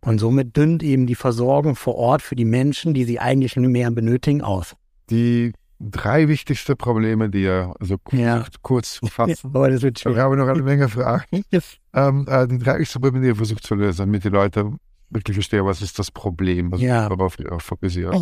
Und 0.00 0.18
somit 0.18 0.56
dünnt 0.56 0.82
eben 0.82 1.06
die 1.06 1.14
Versorgung 1.14 1.74
vor 1.74 1.96
Ort 1.96 2.22
für 2.22 2.36
die 2.36 2.44
Menschen, 2.44 2.94
die 2.94 3.04
sie 3.04 3.18
eigentlich 3.18 3.56
nur 3.56 3.68
mehr 3.68 3.90
benötigen, 3.90 4.42
aus. 4.42 4.76
Die 5.10 5.52
drei 5.80 6.28
wichtigste 6.28 6.76
Probleme, 6.76 7.28
die 7.28 7.42
ihr 7.42 7.74
also 7.80 7.96
ja. 8.12 8.44
kurz 8.62 8.94
zu 8.94 9.06
fassen. 9.06 9.50
Ja, 9.54 9.68
das 9.68 9.82
wird 9.82 10.04
Wir 10.04 10.16
haben 10.16 10.38
noch 10.38 10.48
eine 10.48 10.62
Menge 10.62 10.88
Fragen. 10.88 11.44
ähm, 11.94 12.26
äh, 12.28 12.46
die 12.46 12.58
drei 12.58 12.74
wichtigsten 12.74 13.00
Probleme, 13.00 13.22
die 13.22 13.28
ihr 13.28 13.36
versucht 13.36 13.64
zu 13.64 13.74
lösen, 13.74 13.98
damit 13.98 14.24
die 14.24 14.28
Leute 14.28 14.72
wirklich 15.10 15.36
verstehen, 15.36 15.64
was 15.64 15.82
ist 15.82 15.98
das 15.98 16.10
Problem, 16.10 16.72
was 16.72 16.80
ja. 16.80 17.08
darauf 17.08 17.36
fokussiert. 17.58 18.14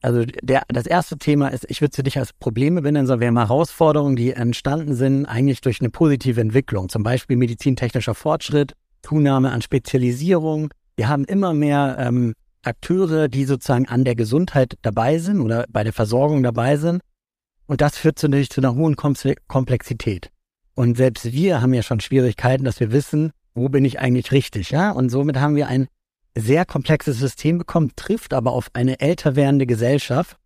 Also 0.00 0.24
der, 0.42 0.62
das 0.68 0.86
erste 0.86 1.18
Thema 1.18 1.48
ist, 1.48 1.66
ich 1.68 1.80
würde 1.80 1.92
es 1.96 2.04
nicht 2.04 2.18
als 2.18 2.32
Probleme 2.32 2.82
benennen, 2.82 3.06
sondern 3.06 3.20
wir 3.20 3.28
haben 3.28 3.38
Herausforderungen, 3.38 4.14
die 4.14 4.32
entstanden 4.32 4.94
sind 4.94 5.26
eigentlich 5.26 5.60
durch 5.60 5.80
eine 5.80 5.90
positive 5.90 6.40
Entwicklung, 6.40 6.88
zum 6.88 7.02
Beispiel 7.02 7.36
medizintechnischer 7.36 8.14
Fortschritt, 8.14 8.74
Zunahme 9.08 9.52
an 9.52 9.62
Spezialisierung. 9.62 10.68
Wir 10.96 11.08
haben 11.08 11.24
immer 11.24 11.54
mehr 11.54 11.96
ähm, 11.98 12.34
Akteure, 12.62 13.28
die 13.28 13.44
sozusagen 13.44 13.88
an 13.88 14.04
der 14.04 14.14
Gesundheit 14.14 14.76
dabei 14.82 15.18
sind 15.18 15.40
oder 15.40 15.64
bei 15.70 15.82
der 15.82 15.94
Versorgung 15.94 16.42
dabei 16.42 16.76
sind. 16.76 17.00
Und 17.66 17.80
das 17.80 17.96
führt 17.96 18.22
natürlich 18.22 18.50
zu 18.50 18.60
einer 18.60 18.74
hohen 18.74 18.96
Komplexität. 18.96 20.30
Und 20.74 20.96
selbst 20.96 21.32
wir 21.32 21.62
haben 21.62 21.72
ja 21.72 21.82
schon 21.82 22.00
Schwierigkeiten, 22.00 22.64
dass 22.64 22.80
wir 22.80 22.92
wissen, 22.92 23.32
wo 23.54 23.68
bin 23.68 23.84
ich 23.84 23.98
eigentlich 23.98 24.30
richtig, 24.30 24.70
ja? 24.70 24.90
Und 24.90 25.08
somit 25.08 25.38
haben 25.38 25.56
wir 25.56 25.68
ein 25.68 25.88
sehr 26.36 26.64
komplexes 26.66 27.18
System 27.18 27.58
bekommen, 27.58 27.92
trifft 27.96 28.34
aber 28.34 28.52
auf 28.52 28.68
eine 28.74 29.00
älter 29.00 29.36
werdende 29.36 29.66
Gesellschaft, 29.66 30.36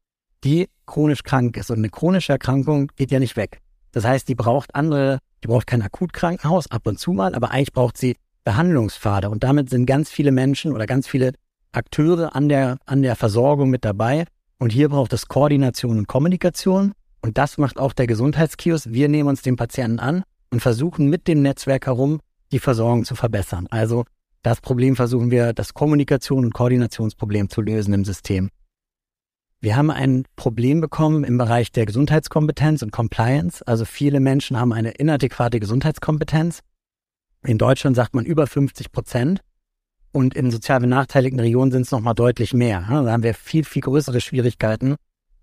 die 0.45 0.69
chronisch 0.87 1.23
krank 1.25 1.57
ist. 1.57 1.71
Und 1.71 1.79
eine 1.79 1.91
chronische 1.91 2.33
Erkrankung 2.33 2.93
geht 2.97 3.11
ja 3.11 3.19
nicht 3.19 3.37
weg. 3.37 3.61
Das 3.91 4.05
heißt, 4.05 4.29
die 4.29 4.35
braucht 4.35 4.75
andere, 4.75 5.19
die 5.43 5.49
braucht 5.49 5.67
kein 5.67 5.83
Akutkrankenhaus 5.83 6.71
ab 6.71 6.87
und 6.87 6.99
zu 6.99 7.13
mal, 7.13 7.35
aber 7.35 7.51
eigentlich 7.51 7.73
braucht 7.73 7.99
sie 7.99 8.17
Behandlungspfade. 8.45 9.31
Und 9.31 9.45
damit 9.45 9.71
sind 9.71 9.87
ganz 9.87 10.11
viele 10.11 10.33
Menschen 10.33 10.73
oder 10.73 10.87
ganz 10.87 11.07
viele 11.07 11.33
Akteure 11.73 12.35
an 12.35 12.49
der, 12.49 12.79
an 12.87 13.03
der 13.03 13.17
Versorgung 13.17 13.71
mit 13.71 13.85
dabei. 13.85 14.25
Und 14.59 14.73
hier 14.73 14.89
braucht 14.89 15.13
es 15.13 15.29
Koordination 15.29 15.99
und 15.99 16.07
Kommunikation. 16.07 16.93
Und 17.21 17.39
das 17.39 17.59
macht 17.59 17.79
auch 17.79 17.93
der 17.93 18.07
Gesundheitskiosk. 18.07 18.89
Wir 18.91 19.09
nehmen 19.09 19.29
uns 19.29 19.43
den 19.43 19.57
Patienten 19.57 20.01
an 20.01 20.25
und 20.51 20.61
versuchen 20.61 21.09
mit 21.09 21.29
dem 21.29 21.43
Netzwerk 21.43 21.87
herum 21.87 22.21
die 22.53 22.59
Versorgung 22.59 23.05
zu 23.05 23.15
verbessern. 23.15 23.67
Also 23.71 24.05
das 24.43 24.61
Problem 24.61 24.97
versuchen 24.97 25.31
wir, 25.31 25.53
das 25.53 25.73
Kommunikation- 25.73 26.45
und 26.45 26.55
Koordinationsproblem 26.55 27.49
zu 27.49 27.61
lösen 27.61 27.95
im 27.95 28.05
System. 28.05 28.51
Wir 29.61 29.77
haben 29.77 29.93
ein 29.93 30.25
Problem 30.35 30.81
bekommen 30.81 31.23
im 31.23 31.39
Bereich 31.39 31.71
der 31.71 31.87
Gesundheitskompetenz 31.87 32.83
und 32.83 32.91
Compliance. 32.91 33.65
Also 33.65 33.85
viele 33.85 34.19
Menschen 34.19 34.59
haben 34.59 34.73
eine 34.73 34.91
inadäquate 34.91 35.61
Gesundheitskompetenz. 35.61 36.61
In 37.45 37.59
Deutschland 37.59 37.97
sagt 37.97 38.15
man 38.15 38.25
über 38.25 38.47
50 38.47 38.93
Prozent. 38.93 39.41
Und 40.13 40.35
in 40.35 40.51
sozial 40.51 40.81
benachteiligten 40.81 41.41
Regionen 41.41 41.73
sind 41.73 41.83
es 41.83 41.91
nochmal 41.91 42.15
deutlich 42.15 42.53
mehr. 42.53 42.85
Da 42.89 43.11
haben 43.11 43.23
wir 43.23 43.35
viel, 43.35 43.65
viel 43.65 43.81
größere 43.81 44.21
Schwierigkeiten 44.21 44.97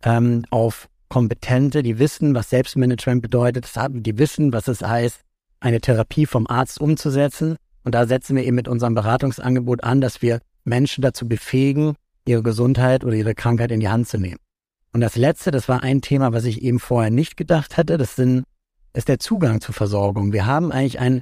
ähm, 0.03 0.45
auf 0.51 0.87
Kompetente, 1.09 1.81
die 1.81 1.97
wissen, 1.97 2.35
was 2.35 2.51
Selbstmanagement 2.51 3.23
bedeutet, 3.23 3.67
die 3.89 4.17
wissen, 4.19 4.53
was 4.53 4.67
es 4.67 4.81
heißt, 4.81 5.21
eine 5.59 5.81
Therapie 5.81 6.27
vom 6.27 6.45
Arzt 6.45 6.79
umzusetzen. 6.79 7.57
Und 7.83 7.95
da 7.95 8.05
setzen 8.05 8.35
wir 8.35 8.43
eben 8.43 8.55
mit 8.55 8.67
unserem 8.67 8.93
Beratungsangebot 8.93 9.83
an, 9.83 10.01
dass 10.01 10.21
wir 10.21 10.39
Menschen 10.65 11.01
dazu 11.01 11.27
befähigen, 11.27 11.95
ihre 12.25 12.43
Gesundheit 12.43 13.03
oder 13.03 13.15
ihre 13.15 13.33
Krankheit 13.33 13.71
in 13.71 13.79
die 13.79 13.89
Hand 13.89 14.07
zu 14.07 14.19
nehmen. 14.19 14.39
Und 14.93 15.01
das 15.01 15.15
letzte, 15.15 15.49
das 15.49 15.67
war 15.67 15.81
ein 15.81 16.01
Thema, 16.01 16.31
was 16.31 16.45
ich 16.45 16.61
eben 16.61 16.79
vorher 16.79 17.11
nicht 17.11 17.37
gedacht 17.37 17.77
hatte, 17.77 17.97
das 17.97 18.15
sind, 18.15 18.43
ist 18.93 19.07
der 19.07 19.19
Zugang 19.19 19.61
zur 19.61 19.73
Versorgung. 19.73 20.31
Wir 20.31 20.45
haben 20.45 20.71
eigentlich 20.71 20.99
ein 20.99 21.21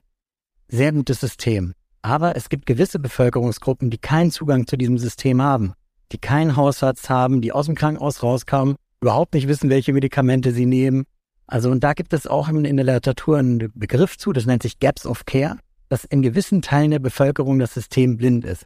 sehr 0.70 0.92
gutes 0.92 1.20
System. 1.20 1.74
Aber 2.02 2.36
es 2.36 2.50
gibt 2.50 2.66
gewisse 2.66 3.00
Bevölkerungsgruppen, 3.00 3.90
die 3.90 3.98
keinen 3.98 4.32
Zugang 4.32 4.68
zu 4.68 4.78
diesem 4.78 4.98
System 4.98 5.42
haben, 5.42 5.74
die 6.12 6.18
keinen 6.18 6.56
Hausarzt 6.56 7.10
haben, 7.10 7.42
die 7.42 7.52
aus 7.52 7.66
dem 7.66 7.76
Krankenhaus 7.76 8.24
rauskommen, 8.24 8.76
überhaupt 9.02 9.34
nicht 9.34 9.48
wissen, 9.48 9.70
welche 9.70 9.94
Medikamente 9.94 10.52
sie 10.52 10.66
nehmen. 10.66 11.06
Also 11.48 11.70
und 11.72 11.84
da 11.84 11.94
gibt 11.94 12.14
es 12.14 12.28
auch 12.28 12.50
in, 12.50 12.64
der 12.64 12.86
Literatur 12.86 13.38
einen 13.38 13.72
Begriff 13.74 14.18
zu, 14.18 14.34
das 14.34 14.46
nennt 14.46 14.64
sich 14.64 14.80
Gaps 14.80 15.06
of 15.06 15.26
Care, 15.26 15.58
dass 15.90 16.04
in 16.04 16.22
gewissen 16.22 16.62
Teilen 16.62 16.92
der 16.92 17.00
Bevölkerung 17.00 17.60
das 17.60 17.74
System 17.74 18.18
blind 18.18 18.46
ist. 18.46 18.66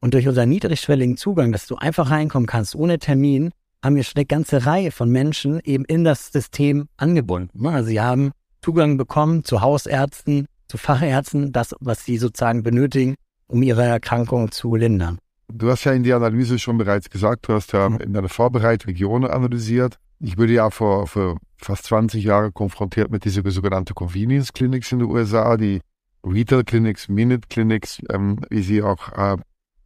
Und 0.00 0.14
durch 0.14 0.26
unseren 0.26 0.48
niedrigschwelligen 0.48 1.16
Zugang, 1.16 1.52
dass 1.52 1.66
du 1.66 1.76
einfach 1.76 2.10
reinkommen 2.10 2.46
kannst 2.46 2.74
ohne 2.74 2.98
Termin, 2.98 3.50
haben 3.84 3.96
wir 3.96 4.04
schon 4.04 4.16
eine 4.16 4.26
ganze 4.26 4.66
Reihe 4.66 4.90
von 4.90 5.08
Menschen 5.10 5.60
eben 5.64 5.84
in 5.84 6.04
das 6.04 6.32
System 6.32 6.88
angebunden. 6.96 7.66
Also 7.66 7.88
sie 7.88 8.00
haben 8.00 8.32
Zugang 8.62 8.96
bekommen 8.96 9.44
zu 9.44 9.60
Hausärzten, 9.60 10.46
zu 10.72 10.78
Fachärzten, 10.78 11.52
das, 11.52 11.74
was 11.80 12.06
sie 12.06 12.16
sozusagen 12.16 12.62
benötigen, 12.62 13.14
um 13.46 13.62
ihre 13.62 13.82
Erkrankung 13.82 14.50
zu 14.52 14.74
lindern. 14.74 15.18
Du 15.48 15.70
hast 15.70 15.84
ja 15.84 15.92
in 15.92 16.02
die 16.02 16.14
Analyse 16.14 16.58
schon 16.58 16.78
bereits 16.78 17.10
gesagt, 17.10 17.46
du 17.46 17.52
hast 17.52 17.74
ja 17.74 17.90
mhm. 17.90 17.98
in 17.98 18.14
deiner 18.14 18.30
Vorbereitung 18.30 18.88
Regionen 18.88 19.30
analysiert. 19.30 19.98
Ich 20.18 20.38
wurde 20.38 20.54
ja 20.54 20.70
vor, 20.70 21.06
vor 21.06 21.36
fast 21.58 21.84
20 21.84 22.24
Jahren 22.24 22.54
konfrontiert 22.54 23.10
mit 23.10 23.26
diesen 23.26 23.48
sogenannten 23.50 23.94
Convenience 23.94 24.54
Clinics 24.54 24.92
in 24.92 25.00
den 25.00 25.10
USA, 25.10 25.58
die 25.58 25.82
Retail 26.24 26.64
Clinics, 26.64 27.06
Minute 27.10 27.48
Clinics, 27.50 28.00
ähm, 28.08 28.38
wie 28.48 28.62
sie 28.62 28.82
auch 28.82 29.12
äh, 29.12 29.36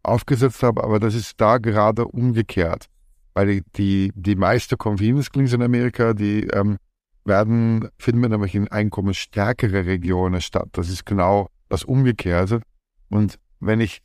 aufgesetzt 0.04 0.62
haben. 0.62 0.78
Aber 0.78 1.00
das 1.00 1.16
ist 1.16 1.40
da 1.40 1.58
gerade 1.58 2.06
umgekehrt. 2.06 2.86
Weil 3.34 3.46
die, 3.48 3.62
die, 3.74 4.12
die 4.14 4.36
meisten 4.36 4.78
Convenience 4.78 5.32
Clinics 5.32 5.52
in 5.52 5.62
Amerika, 5.62 6.14
die 6.14 6.44
ähm, 6.44 6.76
werden, 7.26 7.88
finden 7.98 8.22
wir 8.22 8.28
nämlich 8.28 8.54
in 8.54 8.68
einkommensstärkere 8.68 9.86
Regionen 9.86 10.40
statt. 10.40 10.68
Das 10.72 10.88
ist 10.88 11.06
genau 11.06 11.48
das 11.68 11.84
Umgekehrte. 11.84 12.60
Und 13.08 13.38
wenn 13.60 13.80
ich, 13.80 14.02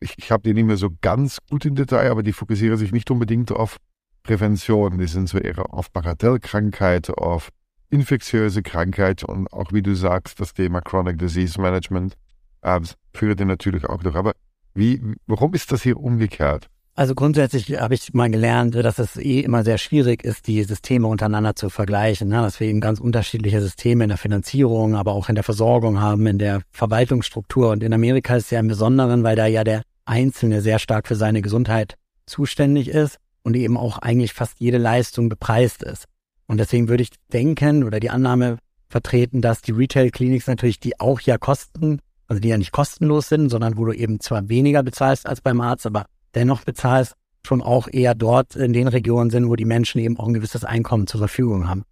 ich, 0.00 0.14
ich 0.18 0.30
habe 0.30 0.42
die 0.42 0.54
nicht 0.54 0.66
mehr 0.66 0.76
so 0.76 0.90
ganz 1.00 1.38
gut 1.48 1.64
im 1.64 1.74
Detail, 1.74 2.10
aber 2.10 2.22
die 2.22 2.32
fokussieren 2.32 2.76
sich 2.76 2.92
nicht 2.92 3.10
unbedingt 3.10 3.52
auf 3.52 3.78
Prävention. 4.22 4.98
Die 4.98 5.06
sind 5.06 5.28
so 5.28 5.38
eher 5.38 5.72
auf 5.72 5.90
Bagatellkrankheit, 5.90 7.10
auf 7.10 7.50
infektiöse 7.90 8.62
Krankheit 8.62 9.22
und 9.22 9.52
auch, 9.52 9.72
wie 9.72 9.82
du 9.82 9.94
sagst, 9.94 10.40
das 10.40 10.54
Thema 10.54 10.80
Chronic 10.80 11.18
Disease 11.18 11.60
Management 11.60 12.16
äh, 12.62 12.80
führt 13.14 13.40
natürlich 13.40 13.84
auch 13.86 14.02
durch. 14.02 14.16
Aber 14.16 14.32
wie, 14.74 15.02
warum 15.26 15.52
ist 15.54 15.72
das 15.72 15.82
hier 15.82 15.98
umgekehrt? 15.98 16.68
Also 16.94 17.14
grundsätzlich 17.14 17.80
habe 17.80 17.94
ich 17.94 18.12
mal 18.12 18.30
gelernt, 18.30 18.74
dass 18.74 18.98
es 18.98 19.16
eh 19.16 19.40
immer 19.40 19.64
sehr 19.64 19.78
schwierig 19.78 20.24
ist, 20.24 20.46
die 20.46 20.62
Systeme 20.62 21.06
untereinander 21.06 21.56
zu 21.56 21.70
vergleichen. 21.70 22.28
Ne? 22.28 22.36
Dass 22.36 22.60
wir 22.60 22.66
eben 22.66 22.82
ganz 22.82 23.00
unterschiedliche 23.00 23.62
Systeme 23.62 24.04
in 24.04 24.08
der 24.08 24.18
Finanzierung, 24.18 24.94
aber 24.94 25.12
auch 25.12 25.30
in 25.30 25.34
der 25.34 25.44
Versorgung 25.44 26.00
haben, 26.00 26.26
in 26.26 26.38
der 26.38 26.60
Verwaltungsstruktur. 26.70 27.70
Und 27.70 27.82
in 27.82 27.94
Amerika 27.94 28.36
ist 28.36 28.44
es 28.44 28.50
ja 28.50 28.60
im 28.60 28.68
Besonderen, 28.68 29.24
weil 29.24 29.36
da 29.36 29.46
ja 29.46 29.64
der 29.64 29.82
Einzelne 30.04 30.60
sehr 30.60 30.78
stark 30.78 31.08
für 31.08 31.16
seine 31.16 31.40
Gesundheit 31.40 31.96
zuständig 32.26 32.88
ist 32.88 33.16
und 33.42 33.56
eben 33.56 33.78
auch 33.78 33.98
eigentlich 33.98 34.34
fast 34.34 34.60
jede 34.60 34.78
Leistung 34.78 35.30
bepreist 35.30 35.82
ist. 35.82 36.04
Und 36.46 36.58
deswegen 36.58 36.88
würde 36.88 37.04
ich 37.04 37.10
denken 37.32 37.84
oder 37.84 38.00
die 38.00 38.10
Annahme 38.10 38.58
vertreten, 38.90 39.40
dass 39.40 39.62
die 39.62 39.72
Retail-Clinics 39.72 40.46
natürlich, 40.46 40.78
die 40.78 41.00
auch 41.00 41.20
ja 41.20 41.38
kosten, 41.38 42.00
also 42.26 42.38
die 42.38 42.48
ja 42.48 42.58
nicht 42.58 42.72
kostenlos 42.72 43.30
sind, 43.30 43.48
sondern 43.48 43.78
wo 43.78 43.86
du 43.86 43.92
eben 43.92 44.20
zwar 44.20 44.50
weniger 44.50 44.82
bezahlst 44.82 45.26
als 45.26 45.40
beim 45.40 45.62
Arzt, 45.62 45.86
aber 45.86 46.04
dennoch 46.34 46.64
bezahlst, 46.64 47.14
schon 47.46 47.62
auch 47.62 47.88
eher 47.90 48.14
dort 48.14 48.56
in 48.56 48.72
den 48.72 48.88
Regionen 48.88 49.30
sind, 49.30 49.48
wo 49.48 49.56
die 49.56 49.64
Menschen 49.64 50.00
eben 50.00 50.18
auch 50.18 50.26
ein 50.26 50.34
gewisses 50.34 50.64
Einkommen 50.64 51.06
zur 51.06 51.18
Verfügung 51.18 51.68
haben. 51.68 51.84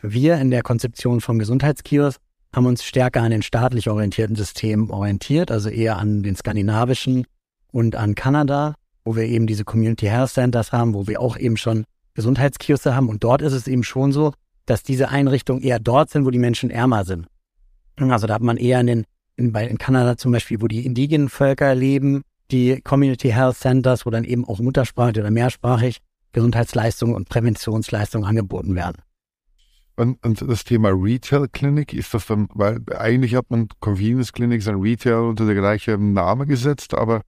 Wir 0.00 0.36
in 0.36 0.50
der 0.50 0.62
Konzeption 0.62 1.20
vom 1.20 1.38
Gesundheitskiosk 1.38 2.20
haben 2.54 2.66
uns 2.66 2.84
stärker 2.84 3.22
an 3.22 3.30
den 3.30 3.42
staatlich 3.42 3.88
orientierten 3.88 4.36
Systemen 4.36 4.90
orientiert, 4.90 5.50
also 5.50 5.68
eher 5.68 5.98
an 5.98 6.22
den 6.22 6.36
skandinavischen 6.36 7.24
und 7.70 7.96
an 7.96 8.14
Kanada, 8.14 8.74
wo 9.04 9.16
wir 9.16 9.24
eben 9.24 9.46
diese 9.46 9.64
Community 9.64 10.06
Health 10.06 10.30
Centers 10.30 10.72
haben, 10.72 10.94
wo 10.94 11.06
wir 11.06 11.20
auch 11.20 11.36
eben 11.36 11.56
schon 11.56 11.84
Gesundheitskioske 12.14 12.94
haben. 12.94 13.08
Und 13.08 13.24
dort 13.24 13.42
ist 13.42 13.54
es 13.54 13.66
eben 13.66 13.84
schon 13.84 14.12
so, 14.12 14.34
dass 14.66 14.82
diese 14.82 15.08
Einrichtungen 15.08 15.62
eher 15.62 15.78
dort 15.78 16.10
sind, 16.10 16.24
wo 16.24 16.30
die 16.30 16.38
Menschen 16.38 16.70
ärmer 16.70 17.04
sind. 17.04 17.26
Also 17.96 18.26
da 18.26 18.34
hat 18.34 18.42
man 18.42 18.56
eher 18.56 18.80
in 18.80 18.86
den, 18.86 19.04
in, 19.36 19.52
bei, 19.52 19.66
in 19.66 19.78
Kanada 19.78 20.16
zum 20.16 20.32
Beispiel, 20.32 20.60
wo 20.60 20.68
die 20.68 20.84
indigenen 20.84 21.28
Völker 21.28 21.74
leben, 21.74 22.22
die 22.52 22.80
Community 22.82 23.30
Health 23.30 23.56
Centers, 23.56 24.06
wo 24.06 24.10
dann 24.10 24.24
eben 24.24 24.44
auch 24.46 24.60
muttersprachig 24.60 25.18
oder 25.18 25.30
mehrsprachig 25.30 25.98
Gesundheitsleistungen 26.32 27.14
und 27.14 27.28
Präventionsleistungen 27.28 28.26
angeboten 28.26 28.74
werden. 28.74 29.02
Und, 29.96 30.24
und 30.24 30.40
das 30.40 30.64
Thema 30.64 30.90
Retail 30.90 31.48
Clinic, 31.48 31.92
ist 31.92 32.14
das 32.14 32.26
dann, 32.26 32.48
weil 32.54 32.80
eigentlich 32.96 33.34
hat 33.34 33.50
man 33.50 33.68
Convenience 33.80 34.32
Clinics 34.32 34.66
und 34.66 34.82
Retail 34.82 35.28
unter 35.28 35.44
der 35.44 35.54
gleichen 35.54 36.12
Name 36.12 36.46
gesetzt, 36.46 36.94
aber 36.94 37.20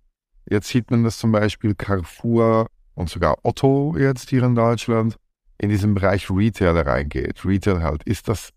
jetzt 0.49 0.69
sieht 0.69 0.91
man, 0.91 1.05
dass 1.05 1.19
zum 1.19 1.33
Beispiel 1.33 1.75
Carrefour 1.75 2.69
und 2.95 3.11
sogar 3.11 3.37
Otto 3.43 3.95
jetzt 3.99 4.31
hier 4.31 4.43
in 4.45 4.55
Deutschland 4.55 5.17
in 5.59 5.69
diesen 5.69 5.95
Bereich 5.95 6.31
Retail 6.31 6.79
reingeht. 6.79 7.45
Retail 7.45 7.83
halt. 7.83 8.03
Ist 8.05 8.29
das, 8.29 8.51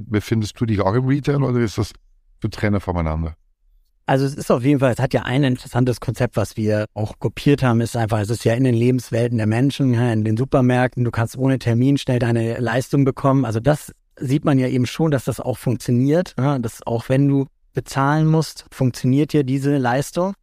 befindest 0.00 0.58
du 0.60 0.66
dich 0.66 0.80
auch 0.80 0.94
im 0.94 1.06
Retail 1.06 1.42
oder 1.42 1.60
ist 1.60 1.78
das 1.78 1.92
zu 2.40 2.48
trennen 2.48 2.80
voneinander? 2.80 3.36
Also 4.08 4.24
es 4.24 4.34
ist 4.34 4.52
auf 4.52 4.62
jeden 4.62 4.78
Fall, 4.78 4.92
es 4.92 5.00
hat 5.00 5.14
ja 5.14 5.22
ein 5.22 5.42
interessantes 5.42 5.98
Konzept, 5.98 6.36
was 6.36 6.56
wir 6.56 6.86
auch 6.94 7.18
kopiert 7.18 7.64
haben, 7.64 7.80
ist 7.80 7.96
einfach, 7.96 8.20
es 8.20 8.30
ist 8.30 8.44
ja 8.44 8.54
in 8.54 8.62
den 8.62 8.74
Lebenswelten 8.74 9.36
der 9.36 9.48
Menschen, 9.48 9.94
in 9.94 10.22
den 10.22 10.36
Supermärkten, 10.36 11.02
du 11.02 11.10
kannst 11.10 11.36
ohne 11.36 11.58
Termin 11.58 11.98
schnell 11.98 12.20
deine 12.20 12.58
Leistung 12.58 13.04
bekommen. 13.04 13.44
Also 13.44 13.58
das 13.58 13.92
sieht 14.16 14.44
man 14.44 14.60
ja 14.60 14.68
eben 14.68 14.86
schon, 14.86 15.10
dass 15.10 15.24
das 15.24 15.40
auch 15.40 15.58
funktioniert, 15.58 16.34
dass 16.36 16.86
auch 16.86 17.08
wenn 17.08 17.26
du 17.26 17.46
bezahlen 17.74 18.28
musst, 18.28 18.66
funktioniert 18.70 19.32
ja 19.32 19.42
diese 19.42 19.76
Leistung. 19.76 20.34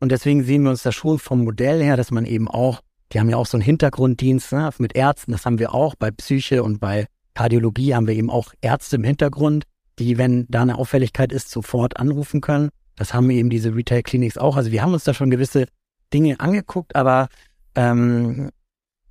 Und 0.00 0.10
deswegen 0.10 0.42
sehen 0.42 0.64
wir 0.64 0.70
uns 0.70 0.82
da 0.82 0.90
schon 0.90 1.20
vom 1.20 1.44
Modell 1.44 1.80
her, 1.80 1.96
dass 1.96 2.10
man 2.10 2.26
eben 2.26 2.48
auch, 2.48 2.80
die 3.12 3.20
haben 3.20 3.30
ja 3.30 3.36
auch 3.36 3.46
so 3.46 3.56
einen 3.56 3.62
Hintergrunddienst 3.62 4.52
mit 4.78 4.96
Ärzten, 4.96 5.30
das 5.30 5.46
haben 5.46 5.60
wir 5.60 5.72
auch 5.72 5.94
bei 5.94 6.10
Psyche 6.10 6.64
und 6.64 6.80
bei 6.80 7.06
Kardiologie 7.34 7.94
haben 7.94 8.08
wir 8.08 8.14
eben 8.14 8.30
auch 8.30 8.52
Ärzte 8.62 8.96
im 8.96 9.04
Hintergrund, 9.04 9.62
die, 10.00 10.18
wenn 10.18 10.46
da 10.48 10.62
eine 10.62 10.76
Auffälligkeit 10.76 11.32
ist, 11.32 11.50
sofort 11.50 11.98
anrufen 11.98 12.40
können. 12.40 12.70
Das 12.96 13.14
haben 13.14 13.30
eben 13.30 13.50
diese 13.50 13.74
Retail-Clinics 13.74 14.38
auch. 14.38 14.56
Also 14.56 14.70
wir 14.70 14.82
haben 14.82 14.92
uns 14.92 15.04
da 15.04 15.14
schon 15.14 15.30
gewisse 15.30 15.66
Dinge 16.12 16.40
angeguckt, 16.40 16.94
aber 16.94 17.28
ähm, 17.74 18.50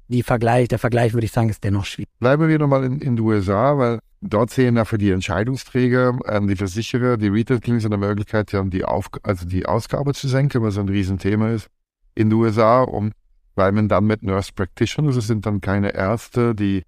die 0.07 0.23
Vergleich, 0.23 0.67
der 0.67 0.79
Vergleich 0.79 1.13
würde 1.13 1.25
ich 1.25 1.31
sagen, 1.31 1.49
ist 1.49 1.63
dennoch 1.63 1.85
schwierig. 1.85 2.09
Bleiben 2.19 2.47
wir 2.47 2.59
nochmal 2.59 2.83
in, 2.83 2.99
in 2.99 3.15
den 3.15 3.19
USA, 3.25 3.77
weil 3.77 3.99
dort 4.21 4.51
sehen 4.51 4.75
ja 4.75 4.85
für 4.85 4.97
die 4.97 5.11
Entscheidungsträger, 5.11 6.19
ähm, 6.27 6.47
die 6.47 6.55
Versicherer, 6.55 7.17
die 7.17 7.29
Retail-Clinics 7.29 7.85
eine 7.85 7.97
Möglichkeit 7.97 8.53
haben, 8.53 8.69
die, 8.69 8.85
Auf 8.85 9.07
also 9.23 9.45
die 9.45 9.65
Ausgabe 9.65 10.13
zu 10.13 10.27
senken, 10.27 10.61
was 10.61 10.77
ein 10.77 10.89
Riesenthema 10.89 11.49
ist 11.49 11.69
in 12.13 12.29
den 12.29 12.39
USA, 12.39 12.81
um, 12.81 13.11
weil 13.55 13.71
man 13.71 13.87
dann 13.87 14.05
mit 14.05 14.21
Nurse 14.21 14.51
Practitioners, 14.53 15.15
das 15.15 15.27
sind 15.27 15.45
dann 15.45 15.61
keine 15.61 15.93
Ärzte, 15.93 16.53
die, 16.53 16.83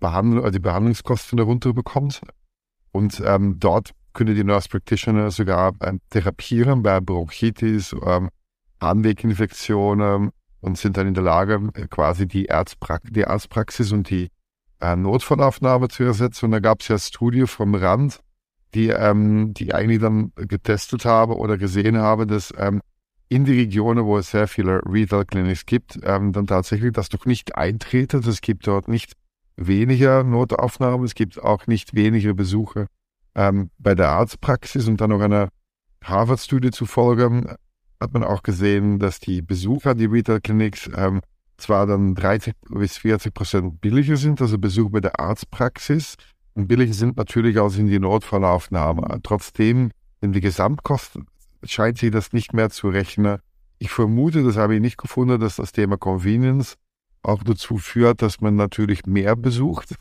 Behandl 0.00 0.38
also 0.38 0.50
die 0.50 0.58
Behandlungskosten 0.60 1.36
darunter 1.36 1.72
bekommt. 1.72 2.20
Und 2.92 3.22
ähm, 3.24 3.56
dort 3.58 3.92
können 4.18 4.34
die 4.34 4.42
Nurse 4.42 4.68
Practitioner 4.68 5.30
sogar 5.30 5.74
ähm, 5.80 6.00
therapieren 6.10 6.82
bei 6.82 7.00
Bronchitis, 7.00 7.94
ähm, 8.04 8.30
Harnweginfektionen 8.80 10.30
und 10.60 10.76
sind 10.76 10.96
dann 10.96 11.06
in 11.06 11.14
der 11.14 11.22
Lage, 11.22 11.70
äh, 11.74 11.86
quasi 11.86 12.26
die, 12.26 12.50
Arztprax 12.50 13.08
die 13.12 13.24
Arztpraxis 13.24 13.92
und 13.92 14.10
die 14.10 14.30
äh, 14.80 14.96
Notfallaufnahme 14.96 15.86
zu 15.88 16.02
ersetzen. 16.02 16.46
Und 16.46 16.50
da 16.50 16.58
gab 16.58 16.80
es 16.80 16.88
ja 16.88 16.98
Studie 16.98 17.46
vom 17.46 17.76
Rand, 17.76 18.18
die, 18.74 18.88
ähm, 18.88 19.54
die 19.54 19.72
eigentlich 19.72 20.00
dann 20.00 20.32
getestet 20.34 21.04
habe 21.04 21.36
oder 21.36 21.56
gesehen 21.56 21.96
habe, 21.96 22.26
dass 22.26 22.52
ähm, 22.58 22.80
in 23.28 23.44
die 23.44 23.56
Regionen, 23.56 24.04
wo 24.04 24.18
es 24.18 24.32
sehr 24.32 24.48
viele 24.48 24.80
Retail 24.84 25.26
Clinics 25.26 25.64
gibt, 25.64 26.00
ähm, 26.02 26.32
dann 26.32 26.48
tatsächlich 26.48 26.92
das 26.92 27.08
doch 27.08 27.24
nicht 27.24 27.54
eintretet. 27.54 28.26
Es 28.26 28.40
gibt 28.40 28.66
dort 28.66 28.88
nicht 28.88 29.12
weniger 29.54 30.24
Notaufnahmen, 30.24 31.04
es 31.04 31.14
gibt 31.14 31.40
auch 31.40 31.68
nicht 31.68 31.94
weniger 31.94 32.34
Besuche 32.34 32.88
ähm, 33.38 33.70
bei 33.78 33.94
der 33.94 34.10
Arztpraxis 34.10 34.88
und 34.88 35.00
dann 35.00 35.10
noch 35.10 35.20
einer 35.20 35.48
Harvard-Studie 36.02 36.72
zufolge 36.72 37.56
hat 38.00 38.12
man 38.12 38.24
auch 38.24 38.42
gesehen, 38.42 38.98
dass 38.98 39.20
die 39.20 39.42
Besucher 39.42 39.94
die 39.94 40.06
Retail-Clinics 40.06 40.90
ähm, 40.96 41.20
zwar 41.56 41.86
dann 41.86 42.14
30 42.14 42.54
bis 42.68 42.98
40 42.98 43.32
Prozent 43.32 43.80
billiger 43.80 44.16
sind, 44.16 44.40
also 44.40 44.58
Besuch 44.58 44.90
bei 44.90 45.00
der 45.00 45.18
Arztpraxis, 45.18 46.16
und 46.54 46.66
billiger 46.66 46.92
sind 46.92 47.16
natürlich 47.16 47.60
als 47.60 47.76
in 47.76 47.86
die 47.86 48.00
Notfallaufnahme. 48.00 49.20
Trotzdem, 49.22 49.92
in 50.20 50.32
die 50.32 50.40
Gesamtkosten 50.40 51.26
scheint 51.62 51.98
sich 51.98 52.10
das 52.10 52.32
nicht 52.32 52.52
mehr 52.52 52.70
zu 52.70 52.88
rechnen. 52.88 53.38
Ich 53.78 53.90
vermute, 53.90 54.42
das 54.42 54.56
habe 54.56 54.74
ich 54.74 54.80
nicht 54.80 54.98
gefunden, 54.98 55.38
dass 55.38 55.56
das 55.56 55.70
Thema 55.70 55.96
Convenience 55.96 56.74
auch 57.22 57.44
dazu 57.44 57.78
führt, 57.78 58.22
dass 58.22 58.40
man 58.40 58.56
natürlich 58.56 59.06
mehr 59.06 59.36
besucht. 59.36 59.94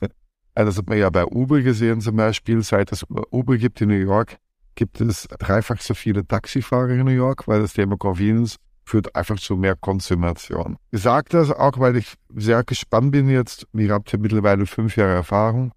Das 0.66 0.78
hat 0.78 0.90
man 0.90 0.98
ja 0.98 1.10
bei 1.10 1.26
Uber 1.26 1.62
gesehen 1.62 2.02
zum 2.02 2.16
Beispiel. 2.16 2.64
Seit 2.64 2.92
es 2.92 3.06
Uber 3.32 3.58
gibt 3.58 3.80
in 3.82 3.90
New 3.90 3.96
York, 3.96 4.38
gibt 4.76 5.00
es 5.02 5.28
dreifach 5.40 5.82
so 5.82 5.94
viele 5.94 6.26
Taxifahrer 6.28 6.90
in 6.90 7.06
New 7.06 7.12
York, 7.12 7.48
weil 7.48 7.62
das 7.62 7.74
Thema 7.74 7.98
Convenience 7.98 8.58
führt 8.86 9.14
einfach 9.16 9.38
zu 9.38 9.56
mehr 9.56 9.76
Konsumation. 9.76 10.78
Ich 10.92 11.02
sage 11.02 11.28
das 11.30 11.52
auch, 11.52 11.78
weil 11.78 11.98
ich 11.98 12.14
sehr 12.36 12.64
gespannt 12.64 13.12
bin 13.12 13.30
jetzt. 13.30 13.68
Ihr 13.74 13.94
habt 13.94 14.12
ja 14.12 14.18
mittlerweile 14.18 14.66
fünf 14.66 14.96
Jahre 14.96 15.14
Erfahrung. 15.14 15.72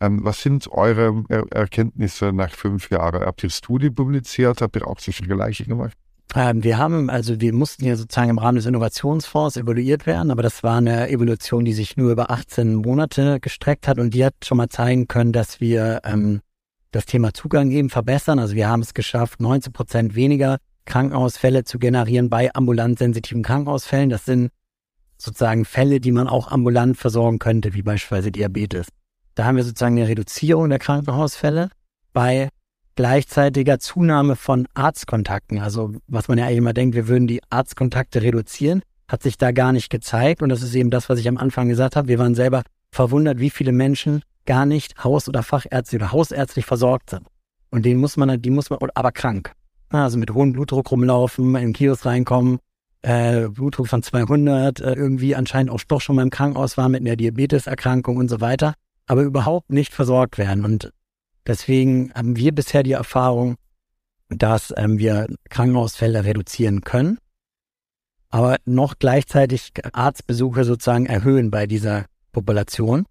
Ähm, 0.00 0.24
was 0.24 0.42
sind 0.42 0.66
eure 0.72 1.24
er 1.28 1.44
Erkenntnisse 1.52 2.32
nach 2.32 2.50
fünf 2.50 2.90
Jahren? 2.90 3.24
Habt 3.24 3.44
ihr 3.44 3.50
Studie 3.50 3.90
publiziert? 3.90 4.62
Habt 4.62 4.76
ihr 4.76 4.86
auch 4.86 4.98
solche 4.98 5.24
Vergleiche 5.24 5.64
gemacht? 5.64 5.96
Ähm, 6.34 6.64
wir 6.64 6.78
haben, 6.78 7.10
also 7.10 7.40
wir 7.40 7.52
mussten 7.52 7.84
ja 7.84 7.94
sozusagen 7.94 8.30
im 8.30 8.38
Rahmen 8.38 8.56
des 8.56 8.66
Innovationsfonds 8.66 9.56
evaluiert 9.56 10.04
werden, 10.04 10.32
aber 10.32 10.42
das 10.42 10.64
war 10.64 10.78
eine 10.78 11.08
Evolution, 11.08 11.64
die 11.64 11.72
sich 11.72 11.96
nur 11.96 12.10
über 12.10 12.30
18 12.30 12.74
Monate 12.74 13.38
gestreckt 13.40 13.86
hat 13.86 13.98
und 14.00 14.14
die 14.14 14.24
hat 14.24 14.34
schon 14.44 14.58
mal 14.58 14.68
zeigen 14.68 15.06
können, 15.06 15.32
dass 15.32 15.60
wir 15.60 16.00
ähm, 16.04 16.40
das 16.90 17.06
Thema 17.06 17.32
Zugang 17.34 17.70
eben 17.70 17.88
verbessern. 17.88 18.40
Also 18.40 18.56
wir 18.56 18.68
haben 18.68 18.82
es 18.82 18.94
geschafft, 18.94 19.40
19 19.40 19.72
Prozent 19.72 20.14
weniger 20.16 20.58
Krankenhausfälle 20.86 21.64
zu 21.64 21.78
generieren 21.78 22.30
bei 22.30 22.52
ambulant 22.52 22.98
sensitiven 22.98 23.42
Krankenhausfällen. 23.42 24.10
Das 24.10 24.24
sind 24.24 24.50
sozusagen 25.16 25.64
Fälle, 25.64 26.00
die 26.00 26.12
man 26.12 26.26
auch 26.26 26.48
ambulant 26.50 26.96
versorgen 26.96 27.38
könnte, 27.38 27.74
wie 27.74 27.82
beispielsweise 27.82 28.32
Diabetes. 28.32 28.88
Da 29.36 29.44
haben 29.44 29.56
wir 29.56 29.64
sozusagen 29.64 29.96
eine 29.96 30.08
Reduzierung 30.08 30.68
der 30.68 30.80
Krankenhausfälle 30.80 31.70
bei 32.12 32.48
gleichzeitiger 32.96 33.78
Zunahme 33.78 34.36
von 34.36 34.66
Arztkontakten. 34.74 35.58
Also 35.58 35.94
was 36.06 36.28
man 36.28 36.38
ja 36.38 36.44
eigentlich 36.44 36.58
immer 36.58 36.72
denkt, 36.72 36.94
wir 36.94 37.08
würden 37.08 37.26
die 37.26 37.42
Arztkontakte 37.50 38.22
reduzieren, 38.22 38.82
hat 39.08 39.22
sich 39.22 39.38
da 39.38 39.52
gar 39.52 39.72
nicht 39.72 39.90
gezeigt. 39.90 40.42
Und 40.42 40.48
das 40.48 40.62
ist 40.62 40.74
eben 40.74 40.90
das, 40.90 41.08
was 41.08 41.18
ich 41.18 41.28
am 41.28 41.36
Anfang 41.36 41.68
gesagt 41.68 41.96
habe. 41.96 42.08
Wir 42.08 42.18
waren 42.18 42.34
selber 42.34 42.62
verwundert, 42.90 43.38
wie 43.40 43.50
viele 43.50 43.72
Menschen 43.72 44.22
gar 44.46 44.66
nicht 44.66 45.02
haus- 45.02 45.28
oder 45.28 45.42
fachärztlich 45.42 46.00
oder 46.00 46.12
hausärztlich 46.12 46.66
versorgt 46.66 47.10
sind. 47.10 47.26
Und 47.70 47.84
denen 47.84 48.00
muss 48.00 48.16
man, 48.16 48.40
die 48.40 48.50
muss 48.50 48.70
man, 48.70 48.78
aber 48.94 49.12
krank. 49.12 49.52
Also 49.90 50.18
mit 50.18 50.32
hohem 50.32 50.52
Blutdruck 50.52 50.90
rumlaufen, 50.90 51.54
in 51.56 51.62
den 51.62 51.72
Kiosk 51.72 52.06
reinkommen, 52.06 52.58
äh, 53.02 53.48
Blutdruck 53.48 53.88
von 53.88 54.02
200, 54.02 54.80
äh, 54.80 54.92
irgendwie 54.94 55.34
anscheinend 55.34 55.70
auch 55.70 55.80
doch 55.86 56.00
schon 56.00 56.16
mal 56.16 56.22
im 56.22 56.30
Krankenhaus 56.30 56.76
war 56.76 56.88
mit 56.88 57.02
einer 57.02 57.16
Diabeteserkrankung 57.16 58.16
und 58.16 58.28
so 58.28 58.40
weiter, 58.40 58.74
aber 59.06 59.22
überhaupt 59.22 59.70
nicht 59.70 59.92
versorgt 59.92 60.38
werden. 60.38 60.64
Und 60.64 60.92
Deswegen 61.46 62.12
haben 62.14 62.36
wir 62.36 62.54
bisher 62.54 62.82
die 62.82 62.92
Erfahrung, 62.92 63.56
dass 64.28 64.72
ähm, 64.76 64.98
wir 64.98 65.26
Krankenhausfälle 65.50 66.24
reduzieren 66.24 66.80
können, 66.80 67.18
aber 68.30 68.56
noch 68.64 68.98
gleichzeitig 68.98 69.72
Arztbesuche 69.92 70.64
sozusagen 70.64 71.06
erhöhen 71.06 71.50
bei 71.50 71.66
dieser 71.66 72.06
Population. 72.32 73.06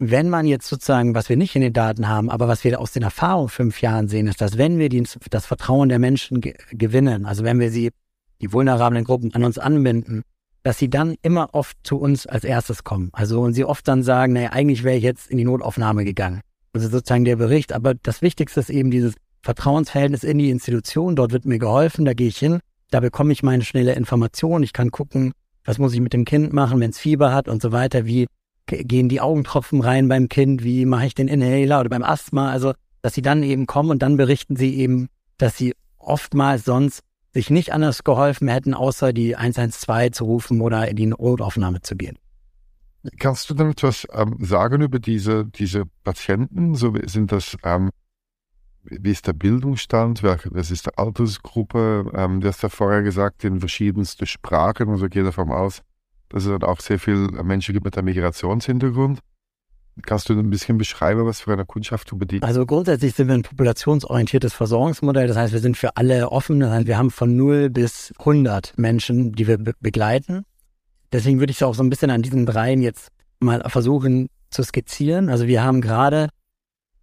Wenn 0.00 0.28
man 0.28 0.46
jetzt 0.46 0.68
sozusagen, 0.68 1.14
was 1.14 1.28
wir 1.28 1.36
nicht 1.36 1.56
in 1.56 1.62
den 1.62 1.72
Daten 1.72 2.06
haben, 2.06 2.30
aber 2.30 2.46
was 2.46 2.62
wir 2.62 2.80
aus 2.80 2.92
den 2.92 3.02
Erfahrungen 3.02 3.48
fünf 3.48 3.80
Jahren 3.80 4.06
sehen, 4.08 4.28
ist, 4.28 4.40
dass 4.40 4.58
wenn 4.58 4.78
wir 4.78 4.88
die, 4.88 5.04
das 5.30 5.46
Vertrauen 5.46 5.88
der 5.88 5.98
Menschen 5.98 6.40
ge 6.40 6.54
gewinnen, 6.70 7.26
also 7.26 7.42
wenn 7.44 7.58
wir 7.58 7.70
sie, 7.70 7.90
die 8.40 8.52
vulnerablen 8.52 9.04
Gruppen 9.04 9.34
an 9.34 9.42
uns 9.42 9.58
anbinden, 9.58 10.22
dass 10.62 10.78
sie 10.78 10.90
dann 10.90 11.16
immer 11.22 11.54
oft 11.54 11.76
zu 11.82 11.98
uns 11.98 12.26
als 12.26 12.44
erstes 12.44 12.84
kommen. 12.84 13.08
Also 13.12 13.40
und 13.40 13.54
sie 13.54 13.64
oft 13.64 13.88
dann 13.88 14.02
sagen, 14.02 14.34
naja, 14.34 14.50
eigentlich 14.50 14.84
wäre 14.84 14.96
ich 14.96 15.02
jetzt 15.02 15.30
in 15.30 15.38
die 15.38 15.44
Notaufnahme 15.44 16.04
gegangen. 16.04 16.42
Also 16.78 16.90
sozusagen 16.90 17.24
der 17.24 17.34
Bericht. 17.34 17.72
Aber 17.72 17.94
das 17.94 18.22
Wichtigste 18.22 18.60
ist 18.60 18.70
eben 18.70 18.92
dieses 18.92 19.14
Vertrauensverhältnis 19.42 20.22
in 20.22 20.38
die 20.38 20.50
Institution. 20.50 21.16
Dort 21.16 21.32
wird 21.32 21.44
mir 21.44 21.58
geholfen, 21.58 22.04
da 22.04 22.12
gehe 22.12 22.28
ich 22.28 22.38
hin, 22.38 22.60
da 22.90 23.00
bekomme 23.00 23.32
ich 23.32 23.42
meine 23.42 23.64
schnelle 23.64 23.94
Information. 23.94 24.62
Ich 24.62 24.72
kann 24.72 24.92
gucken, 24.92 25.32
was 25.64 25.78
muss 25.78 25.92
ich 25.92 26.00
mit 26.00 26.12
dem 26.12 26.24
Kind 26.24 26.52
machen, 26.52 26.78
wenn 26.78 26.90
es 26.90 26.98
Fieber 26.98 27.34
hat 27.34 27.48
und 27.48 27.60
so 27.60 27.72
weiter. 27.72 28.06
Wie 28.06 28.28
gehen 28.66 29.08
die 29.08 29.20
Augentropfen 29.20 29.80
rein 29.80 30.06
beim 30.06 30.28
Kind? 30.28 30.62
Wie 30.62 30.84
mache 30.84 31.06
ich 31.06 31.16
den 31.16 31.26
Inhaler 31.26 31.80
oder 31.80 31.88
beim 31.88 32.04
Asthma? 32.04 32.52
Also, 32.52 32.74
dass 33.02 33.14
sie 33.14 33.22
dann 33.22 33.42
eben 33.42 33.66
kommen 33.66 33.90
und 33.90 34.00
dann 34.00 34.16
berichten 34.16 34.54
sie 34.54 34.76
eben, 34.76 35.08
dass 35.36 35.56
sie 35.56 35.74
oftmals 35.98 36.64
sonst 36.64 37.00
sich 37.34 37.50
nicht 37.50 37.72
anders 37.72 38.04
geholfen 38.04 38.46
hätten, 38.46 38.72
außer 38.72 39.12
die 39.12 39.34
112 39.34 40.12
zu 40.12 40.24
rufen 40.26 40.60
oder 40.60 40.86
in 40.86 40.94
die 40.94 41.06
Notaufnahme 41.06 41.82
zu 41.82 41.96
gehen. 41.96 42.18
Kannst 43.18 43.48
du 43.50 43.54
denn 43.54 43.70
etwas 43.70 44.06
ähm, 44.12 44.36
sagen 44.40 44.82
über 44.82 44.98
diese, 44.98 45.46
diese 45.46 45.84
Patienten? 46.04 46.74
So 46.74 46.94
sind 47.06 47.32
das, 47.32 47.56
ähm, 47.64 47.90
wie 48.82 49.10
ist 49.10 49.26
der 49.26 49.32
Bildungsstand? 49.32 50.22
Was 50.22 50.70
ist 50.70 50.86
die 50.86 50.96
Altersgruppe? 50.96 52.10
Ähm, 52.14 52.40
du 52.40 52.48
hast 52.48 52.62
ja 52.62 52.68
vorher 52.68 53.02
gesagt, 53.02 53.44
in 53.44 53.60
verschiedensten 53.60 54.26
Sprachen. 54.26 54.88
Also 54.88 55.08
gehe 55.08 55.24
davon 55.24 55.50
aus, 55.50 55.82
dass 56.28 56.44
es 56.44 56.62
auch 56.62 56.80
sehr 56.80 56.98
viele 56.98 57.42
Menschen 57.42 57.72
gibt 57.72 57.84
mit 57.84 57.96
einem 57.96 58.06
Migrationshintergrund. 58.06 59.20
Kannst 60.02 60.28
du 60.28 60.38
ein 60.38 60.50
bisschen 60.50 60.78
beschreiben, 60.78 61.26
was 61.26 61.40
für 61.40 61.52
eine 61.52 61.64
Kundschaft 61.64 62.10
du 62.10 62.16
bedienst? 62.16 62.44
Also 62.44 62.64
grundsätzlich 62.66 63.14
sind 63.14 63.28
wir 63.28 63.34
ein 63.34 63.42
populationsorientiertes 63.42 64.54
Versorgungsmodell. 64.54 65.26
Das 65.26 65.36
heißt, 65.36 65.52
wir 65.52 65.60
sind 65.60 65.76
für 65.76 65.96
alle 65.96 66.30
offen. 66.30 66.60
Das 66.60 66.70
heißt, 66.70 66.86
wir 66.86 66.98
haben 66.98 67.10
von 67.10 67.36
0 67.36 67.70
bis 67.70 68.12
100 68.18 68.74
Menschen, 68.76 69.32
die 69.32 69.46
wir 69.46 69.58
be 69.58 69.72
begleiten. 69.80 70.44
Deswegen 71.12 71.40
würde 71.40 71.50
ich 71.50 71.58
es 71.58 71.62
auch 71.62 71.74
so 71.74 71.82
ein 71.82 71.90
bisschen 71.90 72.10
an 72.10 72.22
diesen 72.22 72.46
dreien 72.46 72.82
jetzt 72.82 73.08
mal 73.40 73.62
versuchen 73.68 74.28
zu 74.50 74.62
skizzieren. 74.62 75.28
Also 75.28 75.46
wir 75.46 75.62
haben 75.62 75.80
gerade, 75.80 76.28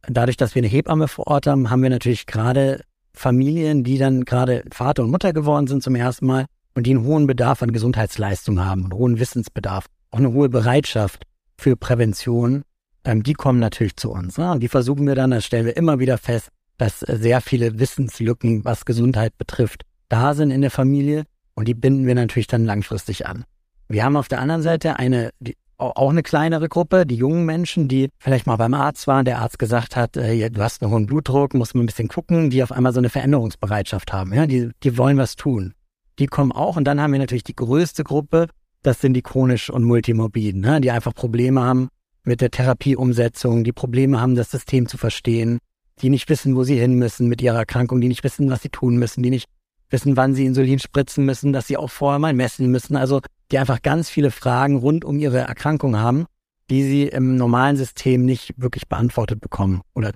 dadurch, 0.07 0.37
dass 0.37 0.55
wir 0.55 0.61
eine 0.61 0.67
Hebamme 0.67 1.07
vor 1.07 1.27
Ort 1.27 1.47
haben, 1.47 1.69
haben 1.69 1.83
wir 1.83 1.89
natürlich 1.89 2.25
gerade 2.25 2.81
Familien, 3.13 3.83
die 3.83 3.97
dann 3.97 4.25
gerade 4.25 4.63
Vater 4.71 5.03
und 5.03 5.11
Mutter 5.11 5.33
geworden 5.33 5.67
sind 5.67 5.81
zum 5.81 5.95
ersten 5.95 6.25
Mal 6.25 6.45
und 6.73 6.85
die 6.85 6.91
einen 6.91 7.05
hohen 7.05 7.27
Bedarf 7.27 7.63
an 7.63 7.71
Gesundheitsleistung 7.71 8.63
haben, 8.63 8.83
einen 8.83 8.93
hohen 8.93 9.19
Wissensbedarf, 9.19 9.85
auch 10.11 10.19
eine 10.19 10.33
hohe 10.33 10.49
Bereitschaft 10.49 11.23
für 11.57 11.75
Prävention. 11.77 12.63
Ähm, 13.05 13.23
die 13.23 13.33
kommen 13.33 13.59
natürlich 13.59 13.95
zu 13.95 14.11
uns. 14.11 14.37
Ne? 14.37 14.51
Und 14.51 14.61
die 14.61 14.67
versuchen 14.67 15.07
wir 15.07 15.15
dann, 15.15 15.31
da 15.31 15.41
stellen 15.41 15.65
wir 15.65 15.77
immer 15.77 15.99
wieder 15.99 16.17
fest, 16.17 16.49
dass 16.77 16.99
sehr 16.99 17.39
viele 17.41 17.79
Wissenslücken, 17.79 18.65
was 18.65 18.85
Gesundheit 18.85 19.37
betrifft, 19.37 19.83
da 20.09 20.33
sind 20.33 20.51
in 20.51 20.61
der 20.61 20.71
Familie 20.71 21.23
und 21.53 21.67
die 21.67 21.73
binden 21.73 22.05
wir 22.05 22.15
natürlich 22.15 22.47
dann 22.47 22.65
langfristig 22.65 23.25
an. 23.25 23.45
Wir 23.87 24.03
haben 24.03 24.17
auf 24.17 24.27
der 24.27 24.39
anderen 24.39 24.61
Seite 24.61 24.97
eine, 24.97 25.29
die, 25.39 25.55
auch 25.77 26.09
eine 26.09 26.23
kleinere 26.23 26.69
Gruppe, 26.69 27.05
die 27.05 27.15
jungen 27.15 27.45
Menschen, 27.45 27.87
die 27.87 28.09
vielleicht 28.17 28.47
mal 28.47 28.55
beim 28.55 28.73
Arzt 28.73 29.07
waren, 29.07 29.25
der 29.25 29.39
Arzt 29.39 29.59
gesagt 29.59 29.95
hat, 29.95 30.15
äh, 30.17 30.49
du 30.49 30.61
hast 30.61 30.81
einen 30.81 30.91
hohen 30.91 31.05
Blutdruck, 31.05 31.53
musst 31.53 31.75
mal 31.75 31.83
ein 31.83 31.87
bisschen 31.87 32.07
gucken, 32.07 32.49
die 32.49 32.63
auf 32.63 32.71
einmal 32.71 32.93
so 32.93 32.99
eine 32.99 33.09
Veränderungsbereitschaft 33.09 34.13
haben. 34.13 34.33
Ja, 34.33 34.47
die, 34.47 34.71
die 34.83 34.97
wollen 34.97 35.17
was 35.17 35.35
tun. 35.35 35.73
Die 36.17 36.27
kommen 36.27 36.51
auch 36.51 36.77
und 36.77 36.85
dann 36.85 37.01
haben 37.01 37.11
wir 37.11 37.19
natürlich 37.19 37.43
die 37.43 37.55
größte 37.55 38.03
Gruppe, 38.03 38.47
das 38.83 39.01
sind 39.01 39.13
die 39.13 39.21
chronisch 39.21 39.69
und 39.69 39.83
multimorbiden, 39.83 40.61
ne, 40.61 40.79
die 40.79 40.91
einfach 40.91 41.13
Probleme 41.13 41.61
haben 41.61 41.89
mit 42.23 42.41
der 42.41 42.51
Therapieumsetzung, 42.51 43.63
die 43.63 43.73
Probleme 43.73 44.21
haben, 44.21 44.35
das 44.35 44.51
System 44.51 44.87
zu 44.87 44.97
verstehen, 44.97 45.59
die 46.01 46.09
nicht 46.09 46.29
wissen, 46.29 46.55
wo 46.55 46.63
sie 46.63 46.79
hin 46.79 46.95
müssen 46.95 47.27
mit 47.27 47.41
ihrer 47.41 47.59
Erkrankung, 47.59 48.01
die 48.01 48.07
nicht 48.07 48.23
wissen, 48.23 48.49
was 48.49 48.61
sie 48.61 48.69
tun 48.69 48.97
müssen, 48.97 49.23
die 49.23 49.29
nicht 49.29 49.47
wissen, 49.89 50.17
wann 50.17 50.33
sie 50.33 50.45
Insulin 50.45 50.79
spritzen 50.79 51.25
müssen, 51.25 51.53
dass 51.53 51.67
sie 51.67 51.77
auch 51.77 51.89
vorher 51.89 52.19
mal 52.19 52.33
messen 52.33 52.71
müssen. 52.71 52.95
Also 52.95 53.21
die 53.51 53.59
einfach 53.59 53.81
ganz 53.81 54.09
viele 54.09 54.31
Fragen 54.31 54.77
rund 54.77 55.05
um 55.05 55.19
ihre 55.19 55.39
Erkrankung 55.39 55.97
haben, 55.97 56.25
die 56.69 56.83
sie 56.83 57.03
im 57.03 57.35
normalen 57.35 57.77
System 57.77 58.25
nicht 58.25 58.53
wirklich 58.57 58.87
beantwortet 58.87 59.39
bekommen 59.39 59.81
oder 59.93 60.11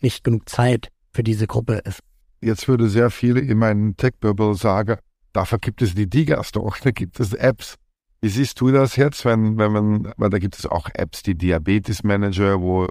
nicht 0.00 0.24
genug 0.24 0.48
Zeit 0.48 0.88
für 1.12 1.22
diese 1.22 1.46
Gruppe 1.46 1.74
ist. 1.84 2.00
Jetzt 2.40 2.68
würde 2.68 2.88
sehr 2.88 3.10
viele 3.10 3.40
in 3.40 3.58
meinem 3.58 3.96
Tech-Bubble 3.96 4.54
sagen, 4.54 4.96
dafür 5.32 5.58
gibt 5.58 5.82
es 5.82 5.94
die 5.94 6.08
Digas 6.08 6.52
doch, 6.52 6.78
da 6.78 6.90
gibt 6.90 7.20
es 7.20 7.32
Apps. 7.32 7.76
Wie 8.20 8.28
siehst 8.28 8.60
du 8.60 8.70
das 8.70 8.96
jetzt, 8.96 9.24
wenn, 9.24 9.56
wenn 9.58 9.72
man, 9.72 10.12
weil 10.16 10.30
da 10.30 10.38
gibt 10.38 10.58
es 10.58 10.66
auch 10.66 10.88
Apps, 10.94 11.22
die 11.22 11.34
Diabetes 11.34 12.02
Manager, 12.02 12.60
wo 12.60 12.88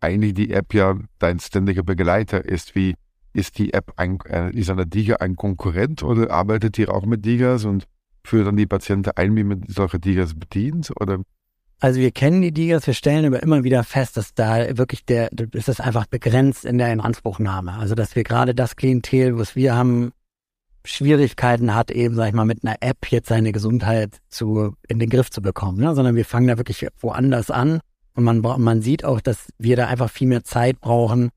eigentlich 0.00 0.34
die 0.34 0.50
App 0.50 0.74
ja 0.74 0.98
dein 1.18 1.40
ständiger 1.40 1.82
Begleiter 1.82 2.44
ist. 2.44 2.74
Wie 2.74 2.94
ist 3.32 3.58
die 3.58 3.72
App 3.72 3.92
ein, 3.96 4.18
äh, 4.26 4.50
ist 4.50 4.70
eine 4.70 4.86
Diga 4.86 5.16
ein 5.16 5.36
Konkurrent 5.36 6.02
oder 6.02 6.30
arbeitet 6.30 6.78
ihr 6.78 6.92
auch 6.92 7.04
mit 7.06 7.24
Digas 7.24 7.64
und 7.64 7.86
führt 8.26 8.46
dann 8.46 8.56
die 8.56 8.66
Patienten 8.66 9.10
ein, 9.16 9.36
wie 9.36 9.44
man 9.44 9.64
solche 9.68 9.98
Digas 9.98 10.34
bedient? 10.34 10.92
Oder? 11.00 11.20
Also 11.78 12.00
wir 12.00 12.10
kennen 12.10 12.40
die 12.40 12.52
Digas, 12.52 12.86
wir 12.86 12.94
stellen 12.94 13.26
aber 13.26 13.42
immer 13.42 13.62
wieder 13.62 13.84
fest, 13.84 14.16
dass 14.16 14.34
da 14.34 14.76
wirklich 14.78 15.04
der, 15.04 15.30
ist 15.52 15.68
das 15.68 15.80
einfach 15.80 16.06
begrenzt 16.06 16.64
in 16.64 16.78
der 16.78 16.92
Inanspruchnahme. 16.92 17.74
Also 17.74 17.94
dass 17.94 18.16
wir 18.16 18.24
gerade 18.24 18.54
das 18.54 18.76
Klientel, 18.76 19.38
was 19.38 19.56
wir 19.56 19.74
haben, 19.74 20.12
Schwierigkeiten 20.84 21.74
hat, 21.74 21.90
eben, 21.90 22.14
sag 22.14 22.28
ich 22.28 22.34
mal, 22.34 22.44
mit 22.44 22.64
einer 22.64 22.76
App 22.80 23.10
jetzt 23.10 23.28
seine 23.28 23.52
Gesundheit 23.52 24.20
zu, 24.28 24.74
in 24.88 24.98
den 24.98 25.10
Griff 25.10 25.30
zu 25.30 25.42
bekommen, 25.42 25.78
ne? 25.78 25.94
sondern 25.94 26.14
wir 26.14 26.24
fangen 26.24 26.46
da 26.46 26.58
wirklich 26.58 26.86
woanders 27.00 27.50
an 27.50 27.80
und 28.14 28.24
man, 28.24 28.40
man 28.40 28.82
sieht 28.82 29.04
auch, 29.04 29.20
dass 29.20 29.48
wir 29.58 29.76
da 29.76 29.88
einfach 29.88 30.10
viel 30.10 30.28
mehr 30.28 30.44
Zeit 30.44 30.80
brauchen, 30.80 31.30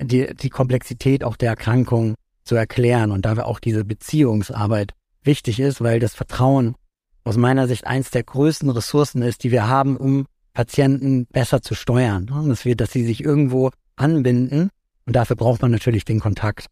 die, 0.00 0.32
die 0.34 0.48
Komplexität 0.48 1.24
auch 1.24 1.36
der 1.36 1.50
Erkrankung 1.50 2.14
zu 2.44 2.54
erklären 2.54 3.10
und 3.10 3.24
da 3.24 3.36
wir 3.36 3.46
auch 3.46 3.58
diese 3.58 3.84
Beziehungsarbeit 3.84 4.92
wichtig 5.24 5.60
ist, 5.60 5.80
weil 5.80 6.00
das 6.00 6.14
Vertrauen 6.14 6.74
aus 7.24 7.36
meiner 7.36 7.66
Sicht 7.66 7.86
eins 7.86 8.10
der 8.10 8.22
größten 8.22 8.68
Ressourcen 8.70 9.22
ist, 9.22 9.44
die 9.44 9.50
wir 9.50 9.66
haben, 9.68 9.96
um 9.96 10.26
Patienten 10.52 11.26
besser 11.26 11.62
zu 11.62 11.74
steuern. 11.74 12.26
Dass 12.48 12.64
wir, 12.64 12.76
dass 12.76 12.92
sie 12.92 13.04
sich 13.04 13.24
irgendwo 13.24 13.70
anbinden 13.96 14.70
und 15.06 15.16
dafür 15.16 15.36
braucht 15.36 15.62
man 15.62 15.70
natürlich 15.70 16.04
den 16.04 16.20
Kontakt. 16.20 16.66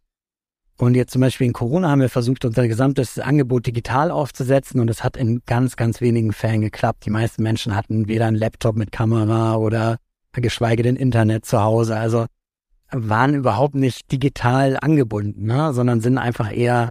Und 0.78 0.94
jetzt 0.94 1.12
zum 1.12 1.20
Beispiel 1.20 1.46
in 1.46 1.52
Corona 1.52 1.90
haben 1.90 2.00
wir 2.00 2.08
versucht, 2.08 2.44
unser 2.44 2.66
gesamtes 2.66 3.18
Angebot 3.18 3.66
digital 3.66 4.10
aufzusetzen 4.10 4.80
und 4.80 4.88
es 4.88 5.04
hat 5.04 5.16
in 5.16 5.42
ganz, 5.46 5.76
ganz 5.76 6.00
wenigen 6.00 6.32
Fällen 6.32 6.60
geklappt. 6.62 7.04
Die 7.04 7.10
meisten 7.10 7.42
Menschen 7.42 7.76
hatten 7.76 8.08
weder 8.08 8.26
einen 8.26 8.36
Laptop 8.36 8.76
mit 8.76 8.90
Kamera 8.90 9.56
oder 9.56 9.98
geschweige 10.32 10.82
denn 10.82 10.96
Internet 10.96 11.44
zu 11.44 11.62
Hause. 11.62 11.96
Also 11.96 12.26
waren 12.90 13.34
überhaupt 13.34 13.74
nicht 13.74 14.10
digital 14.10 14.78
angebunden, 14.80 15.46
ne? 15.46 15.72
sondern 15.72 16.00
sind 16.00 16.18
einfach 16.18 16.54
eher 16.54 16.88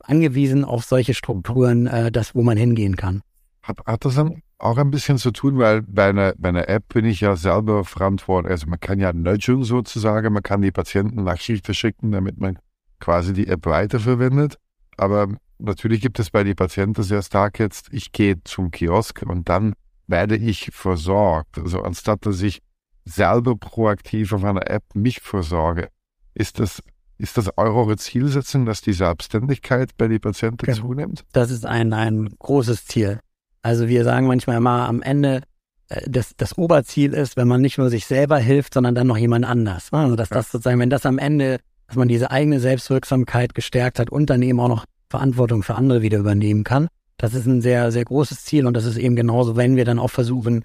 angewiesen 0.00 0.64
auf 0.64 0.84
solche 0.84 1.14
Strukturen, 1.14 1.86
äh, 1.86 2.10
das, 2.10 2.34
wo 2.34 2.42
man 2.42 2.56
hingehen 2.56 2.96
kann. 2.96 3.22
Hat, 3.62 3.78
hat 3.86 4.04
das 4.04 4.14
dann 4.14 4.42
auch 4.58 4.76
ein 4.76 4.90
bisschen 4.90 5.18
zu 5.18 5.30
tun, 5.30 5.58
weil 5.58 5.82
bei 5.82 6.08
einer, 6.08 6.34
bei 6.36 6.48
einer 6.48 6.68
App 6.68 6.88
bin 6.88 7.04
ich 7.04 7.20
ja 7.20 7.36
selber 7.36 7.84
verantwortlich. 7.84 8.50
Also 8.50 8.66
man 8.66 8.80
kann 8.80 8.98
ja 8.98 9.12
nudgen 9.12 9.62
sozusagen, 9.62 10.32
man 10.32 10.42
kann 10.42 10.62
die 10.62 10.72
Patienten 10.72 11.24
Nachrichten 11.24 11.74
schicken, 11.74 12.10
damit 12.10 12.38
man 12.38 12.58
quasi 12.98 13.32
die 13.32 13.46
App 13.46 13.66
weiterverwendet. 13.66 14.58
Aber 14.96 15.28
natürlich 15.58 16.00
gibt 16.00 16.18
es 16.18 16.30
bei 16.30 16.42
den 16.42 16.56
Patienten 16.56 17.02
sehr 17.02 17.22
stark 17.22 17.58
jetzt, 17.60 17.88
ich 17.92 18.10
gehe 18.10 18.42
zum 18.44 18.70
Kiosk 18.70 19.22
und 19.22 19.48
dann 19.48 19.74
werde 20.08 20.36
ich 20.36 20.70
versorgt. 20.72 21.58
Also 21.58 21.82
anstatt 21.82 22.26
dass 22.26 22.42
ich 22.42 22.60
selber 23.04 23.56
proaktiv 23.56 24.32
auf 24.32 24.44
einer 24.44 24.68
App 24.68 24.82
mich 24.94 25.20
versorge, 25.20 25.88
ist 26.34 26.58
das 26.58 26.82
ist 27.18 27.36
das 27.36 27.50
eure 27.56 27.96
Zielsetzung, 27.96 28.64
dass 28.64 28.80
die 28.80 28.92
Selbstständigkeit 28.92 29.90
bei 29.96 30.08
den 30.08 30.20
Patienten 30.20 30.64
genau. 30.64 30.78
zunimmt? 30.78 31.24
Das 31.32 31.50
ist 31.50 31.66
ein, 31.66 31.92
ein 31.92 32.30
großes 32.38 32.86
Ziel. 32.86 33.20
Also 33.62 33.88
wir 33.88 34.04
sagen 34.04 34.26
manchmal 34.26 34.56
immer 34.56 34.88
am 34.88 35.02
Ende, 35.02 35.42
äh, 35.88 36.08
das, 36.08 36.32
das 36.36 36.56
Oberziel 36.56 37.12
ist, 37.12 37.36
wenn 37.36 37.48
man 37.48 37.60
nicht 37.60 37.76
nur 37.76 37.90
sich 37.90 38.06
selber 38.06 38.38
hilft, 38.38 38.74
sondern 38.74 38.94
dann 38.94 39.08
noch 39.08 39.18
jemand 39.18 39.44
anders. 39.44 39.88
Also 39.92 40.16
dass 40.16 40.28
das 40.28 40.50
sozusagen, 40.50 40.78
wenn 40.78 40.90
das 40.90 41.06
am 41.06 41.18
Ende, 41.18 41.58
dass 41.88 41.96
man 41.96 42.08
diese 42.08 42.30
eigene 42.30 42.60
Selbstwirksamkeit 42.60 43.54
gestärkt 43.54 43.98
hat 43.98 44.10
und 44.10 44.30
dann 44.30 44.42
eben 44.42 44.60
auch 44.60 44.68
noch 44.68 44.84
Verantwortung 45.10 45.62
für 45.62 45.74
andere 45.74 46.02
wieder 46.02 46.18
übernehmen 46.18 46.64
kann. 46.64 46.88
Das 47.16 47.34
ist 47.34 47.46
ein 47.46 47.62
sehr, 47.62 47.90
sehr 47.90 48.04
großes 48.04 48.44
Ziel 48.44 48.66
und 48.66 48.74
das 48.74 48.84
ist 48.84 48.96
eben 48.96 49.16
genauso, 49.16 49.56
wenn 49.56 49.74
wir 49.74 49.84
dann 49.84 49.98
auch 49.98 50.10
versuchen, 50.10 50.64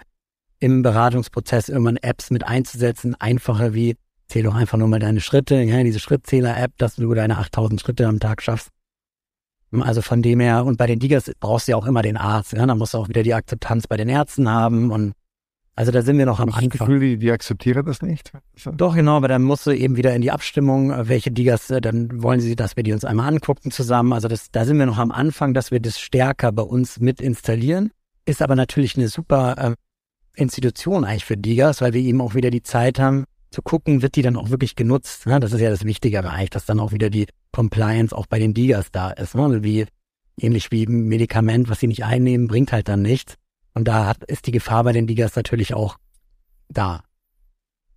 im 0.60 0.84
Beratungsprozess 0.84 1.68
irgendwann 1.68 1.98
Apps 1.98 2.30
mit 2.30 2.46
einzusetzen, 2.46 3.16
einfacher 3.20 3.74
wie 3.74 3.96
zähl 4.34 4.44
doch 4.44 4.56
einfach 4.56 4.80
nur 4.80 4.88
mal 4.88 5.00
deine 5.00 5.22
Schritte, 5.22 5.62
ja, 5.62 5.84
diese 5.84 6.00
Schrittzähler-App, 6.00 6.72
dass 6.80 6.96
du 6.96 7.14
deine 7.14 7.38
8000 7.38 7.80
Schritte 7.80 8.08
am 8.08 8.20
Tag 8.20 8.42
schaffst. 8.42 8.70
Also 9.72 10.02
von 10.02 10.24
dem 10.24 10.40
her, 10.40 10.66
und 10.66 10.78
bei 10.78 10.88
den 10.88 11.00
Digas 11.00 11.32
brauchst 11.40 11.68
du 11.68 11.72
ja 11.72 11.78
auch 11.78 11.86
immer 11.86 12.02
den 12.02 12.18
Arzt, 12.18 12.54
ja, 12.54 12.66
da 12.66 12.74
musst 12.74 12.96
du 12.96 12.98
auch 12.98 13.10
wieder 13.10 13.22
die 13.22 13.34
Akzeptanz 13.36 13.88
bei 13.88 13.96
den 13.96 14.10
Ärzten 14.10 14.50
haben 14.50 14.92
und 14.92 15.14
also 15.76 15.92
da 15.92 16.04
sind 16.04 16.20
wir 16.20 16.28
noch 16.28 16.40
am 16.40 16.50
Anfang. 16.50 16.64
Ich 16.66 16.80
Gefühl, 16.80 17.00
die, 17.00 17.18
die 17.18 17.32
akzeptieren 17.32 17.84
das 17.86 18.04
nicht. 18.04 18.32
Doch, 18.76 18.94
genau, 18.94 19.18
aber 19.18 19.28
dann 19.28 19.42
musst 19.42 19.66
du 19.66 19.72
eben 19.72 19.98
wieder 19.98 20.16
in 20.16 20.22
die 20.22 20.30
Abstimmung, 20.30 20.92
äh, 20.92 21.10
welche 21.10 21.32
Digas, 21.32 21.70
äh, 21.72 21.82
dann 21.82 22.22
wollen 22.22 22.40
sie, 22.40 22.56
dass 22.56 22.76
wir 22.76 22.84
die 22.84 22.94
uns 22.94 23.06
einmal 23.06 23.28
angucken 23.28 23.72
zusammen. 23.72 24.14
Also 24.14 24.28
das, 24.28 24.52
da 24.52 24.66
sind 24.66 24.78
wir 24.78 24.86
noch 24.86 25.00
am 25.00 25.12
Anfang, 25.12 25.56
dass 25.56 25.72
wir 25.72 25.80
das 25.80 26.00
stärker 26.00 26.52
bei 26.52 26.62
uns 26.62 27.00
mit 27.00 27.22
installieren. 27.22 27.92
Ist 28.26 28.44
aber 28.44 28.56
natürlich 28.56 28.96
eine 28.98 29.08
super 29.08 29.56
äh, 29.58 30.40
Institution 30.40 31.06
eigentlich 31.06 31.26
für 31.26 31.38
Digas, 31.38 31.82
weil 31.82 31.94
wir 31.94 32.02
eben 32.02 32.22
auch 32.22 32.36
wieder 32.36 32.52
die 32.52 32.62
Zeit 32.62 33.00
haben, 33.00 33.26
zu 33.54 33.62
gucken, 33.62 34.02
wird 34.02 34.16
die 34.16 34.22
dann 34.22 34.36
auch 34.36 34.50
wirklich 34.50 34.76
genutzt. 34.76 35.26
Ne? 35.26 35.40
Das 35.40 35.54
ist 35.54 35.62
ja 35.62 35.70
das 35.70 35.86
Wichtigere 35.86 36.30
eigentlich, 36.30 36.50
dass 36.50 36.66
dann 36.66 36.80
auch 36.80 36.92
wieder 36.92 37.10
die 37.10 37.28
Compliance 37.52 38.16
auch 38.16 38.26
bei 38.26 38.40
den 38.40 38.54
Digas 38.54 38.92
da 38.92 39.12
ist. 39.12 39.36
Ne? 39.36 39.64
Wie, 39.64 39.86
ähnlich 40.38 40.72
wie 40.72 40.86
ein 40.86 41.08
Medikament, 41.08 41.70
was 41.70 41.80
sie 41.80 41.88
nicht 41.88 42.04
einnehmen, 42.04 42.48
bringt 42.48 42.72
halt 42.72 42.90
dann 42.90 43.02
nichts. 43.02 43.36
Und 43.74 43.88
da 43.88 44.08
hat, 44.08 44.24
ist 44.26 44.48
die 44.48 44.52
Gefahr 44.52 44.84
bei 44.84 44.92
den 44.92 45.08
Digas 45.08 45.36
natürlich 45.36 45.74
auch 45.74 45.98
da. 46.68 47.04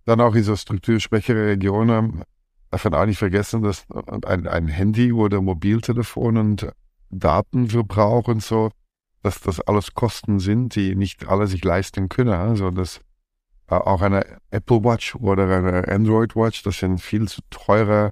Dann 0.05 0.21
auch 0.21 0.35
so 0.35 0.55
strukturschwächere 0.55 1.47
Regionen 1.47 2.23
darf 2.71 2.83
man 2.85 2.93
auch 2.93 3.05
nicht 3.05 3.19
vergessen, 3.19 3.61
dass 3.61 3.85
ein, 4.25 4.47
ein 4.47 4.67
Handy 4.67 5.11
oder 5.11 5.41
Mobiltelefon 5.41 6.37
und 6.37 6.69
Datenverbrauch 7.09 8.27
und 8.27 8.43
so, 8.43 8.69
dass 9.23 9.41
das 9.41 9.59
alles 9.61 9.93
Kosten 9.93 10.39
sind, 10.39 10.75
die 10.75 10.95
nicht 10.95 11.27
alle 11.27 11.47
sich 11.47 11.63
leisten 11.63 12.09
können. 12.09 12.33
Also 12.33 12.71
das 12.71 13.01
auch 13.67 14.01
eine 14.01 14.25
Apple 14.51 14.83
Watch 14.83 15.15
oder 15.15 15.43
eine 15.49 15.87
Android 15.87 16.35
Watch, 16.35 16.63
das 16.63 16.79
sind 16.79 16.99
viel 17.01 17.27
zu 17.27 17.41
teure 17.49 18.11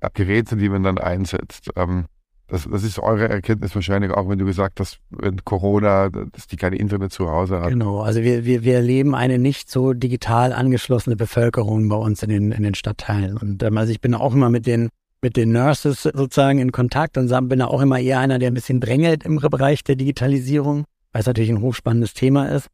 äh, 0.00 0.10
Geräte, 0.12 0.56
die 0.56 0.68
man 0.68 0.82
dann 0.82 0.98
einsetzt. 0.98 1.70
Ähm, 1.76 2.06
das, 2.46 2.68
das 2.70 2.84
ist 2.84 2.98
eure 2.98 3.28
Erkenntnis 3.28 3.74
wahrscheinlich 3.74 4.10
auch, 4.10 4.28
wenn 4.28 4.38
du 4.38 4.44
gesagt 4.44 4.78
hast, 4.78 4.98
wenn 5.10 5.44
Corona, 5.44 6.10
dass 6.10 6.46
die 6.46 6.56
keine 6.56 6.76
Internet 6.76 7.12
zu 7.12 7.30
Hause 7.30 7.60
hat. 7.60 7.70
Genau, 7.70 8.00
also 8.00 8.22
wir, 8.22 8.44
wir, 8.44 8.62
wir 8.62 8.74
erleben 8.74 9.14
eine 9.14 9.38
nicht 9.38 9.70
so 9.70 9.94
digital 9.94 10.52
angeschlossene 10.52 11.16
Bevölkerung 11.16 11.88
bei 11.88 11.96
uns 11.96 12.22
in 12.22 12.28
den, 12.28 12.52
in 12.52 12.62
den 12.62 12.74
Stadtteilen. 12.74 13.38
Und 13.38 13.62
ähm, 13.62 13.78
also 13.78 13.92
ich 13.92 14.00
bin 14.00 14.14
auch 14.14 14.34
immer 14.34 14.50
mit 14.50 14.66
den, 14.66 14.90
mit 15.22 15.36
den 15.38 15.52
Nurses 15.52 16.02
sozusagen 16.02 16.58
in 16.58 16.70
Kontakt 16.70 17.16
und 17.16 17.30
bin 17.48 17.62
auch 17.62 17.80
immer 17.80 17.98
eher 17.98 18.18
einer, 18.18 18.38
der 18.38 18.50
ein 18.50 18.54
bisschen 18.54 18.80
drängelt 18.80 19.24
im 19.24 19.36
Bereich 19.36 19.82
der 19.82 19.96
Digitalisierung, 19.96 20.84
weil 21.12 21.20
es 21.20 21.26
natürlich 21.26 21.50
ein 21.50 21.62
hochspannendes 21.62 22.12
Thema 22.12 22.46
ist. 22.46 22.68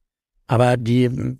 Aber 0.49 0.77
die 0.77 1.38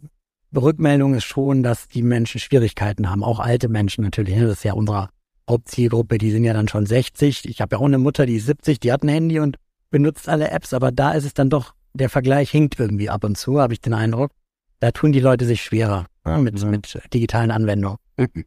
Rückmeldung 0.55 1.15
ist 1.15 1.25
schon, 1.25 1.63
dass 1.63 1.89
die 1.89 2.03
Menschen 2.03 2.41
Schwierigkeiten 2.41 3.11
haben, 3.11 3.23
auch 3.23 3.39
alte 3.39 3.69
Menschen 3.69 4.05
natürlich. 4.05 4.35
Ne? 4.37 4.47
Das 4.47 4.59
ist 4.59 4.65
ja 4.65 4.73
unsere 4.73 5.11
Hauptzielgruppe, 5.49 6.19
die 6.19 6.31
sind 6.31 6.45
ja 6.45 6.53
dann 6.53 6.69
schon 6.69 6.87
60. 6.87 7.49
Ich 7.49 7.61
habe 7.61 7.77
ja 7.77 7.81
auch 7.81 7.87
eine 7.87 7.99
Mutter, 7.99 8.27
die 8.27 8.37
ist 8.37 8.47
70, 8.47 8.81
die 8.81 8.93
hat 8.93 9.03
ein 9.03 9.09
Handy 9.09 9.41
und 9.41 9.57
benutzt 9.91 10.29
alle 10.29 10.51
Apps, 10.51 10.73
aber 10.73 10.93
da 10.93 11.13
ist 11.13 11.25
es 11.25 11.35
dann 11.35 11.51
doch, 11.51 11.75
der 11.93 12.09
Vergleich 12.09 12.51
hinkt 12.51 12.79
irgendwie 12.79 13.11
ab 13.11 13.25
und 13.25 13.37
zu, 13.37 13.61
habe 13.61 13.73
ich 13.73 13.81
den 13.81 13.95
Eindruck. 13.95 14.31
Da 14.79 14.93
tun 14.93 15.13
die 15.13 15.21
Leute 15.21 15.45
sich 15.45 15.63
schwerer 15.63 16.07
ja, 16.25 16.37
ne, 16.37 16.43
mit, 16.43 16.65
mit 16.65 17.01
digitalen 17.13 17.51
Anwendungen. 17.51 17.99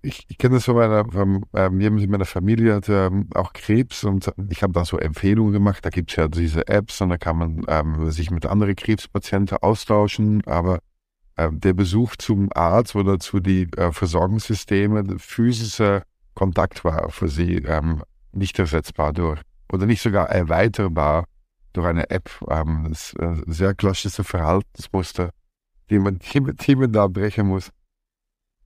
Ich, 0.02 0.26
ich 0.28 0.38
kenne 0.38 0.56
das 0.56 0.66
von 0.66 0.76
meiner, 0.76 1.06
von, 1.06 1.46
ähm, 1.56 1.82
jemand 1.82 2.04
in 2.04 2.12
meiner 2.12 2.26
Familie 2.26 2.76
hat 2.76 2.90
ähm, 2.90 3.28
auch 3.34 3.54
Krebs 3.54 4.04
und 4.04 4.32
ich 4.50 4.62
habe 4.62 4.74
da 4.74 4.86
so 4.86 4.98
Empfehlungen 4.98 5.52
gemacht. 5.52 5.84
Da 5.84 5.90
gibt 5.90 6.12
es 6.12 6.16
ja 6.16 6.28
diese 6.28 6.68
Apps 6.68 7.02
und 7.02 7.10
da 7.10 7.18
kann 7.18 7.38
man 7.38 7.66
ähm, 7.68 8.12
sich 8.12 8.30
mit 8.30 8.46
anderen 8.46 8.76
Krebspatienten 8.76 9.58
austauschen, 9.58 10.44
aber 10.46 10.76
äh, 10.76 10.80
der 11.38 11.74
Besuch 11.74 12.16
zum 12.16 12.50
Arzt 12.54 12.96
oder 12.96 13.20
zu 13.20 13.40
die 13.40 13.64
äh, 13.76 13.92
Versorgungssysteme, 13.92 15.18
physischer 15.18 16.04
Kontakt 16.36 16.84
war 16.84 17.10
für 17.10 17.28
sie 17.28 17.56
ähm, 17.58 18.04
nicht 18.32 18.58
ersetzbar 18.60 19.14
durch 19.14 19.42
oder 19.72 19.86
nicht 19.86 20.02
sogar 20.02 20.30
erweiterbar 20.30 21.26
durch 21.74 21.88
eine 21.88 22.10
App. 22.10 22.30
Ähm, 22.50 22.88
das 22.90 23.16
ein 23.20 23.44
sehr 23.48 23.74
klassische 23.74 24.24
Verhaltensmuster, 24.24 25.32
die 25.90 26.00
man, 26.00 26.20
die 26.20 26.76
man 26.76 26.92
da 26.92 27.08
brechen 27.08 27.48
muss. 27.48 27.72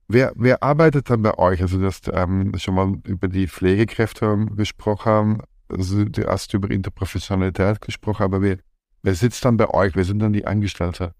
Wer, 0.08 0.32
wer 0.36 0.62
arbeitet 0.62 1.10
dann 1.10 1.22
bei 1.22 1.36
euch? 1.36 1.60
Also 1.60 1.78
du 1.78 1.86
hast 1.86 2.08
ähm, 2.12 2.52
schon 2.56 2.74
mal 2.74 2.94
über 3.04 3.28
die 3.28 3.46
Pflegekräfte 3.46 4.46
gesprochen, 4.56 5.42
also 5.68 6.04
du 6.04 6.26
hast 6.26 6.54
über 6.54 6.70
Interprofessionalität 6.70 7.82
gesprochen, 7.82 8.22
aber 8.22 8.40
wer, 8.40 8.58
wer 9.02 9.14
sitzt 9.14 9.44
dann 9.44 9.58
bei 9.58 9.68
euch? 9.68 9.94
Wer 9.94 10.04
sind 10.04 10.20
dann 10.20 10.32
die 10.32 10.46
Angestellten? 10.46 11.10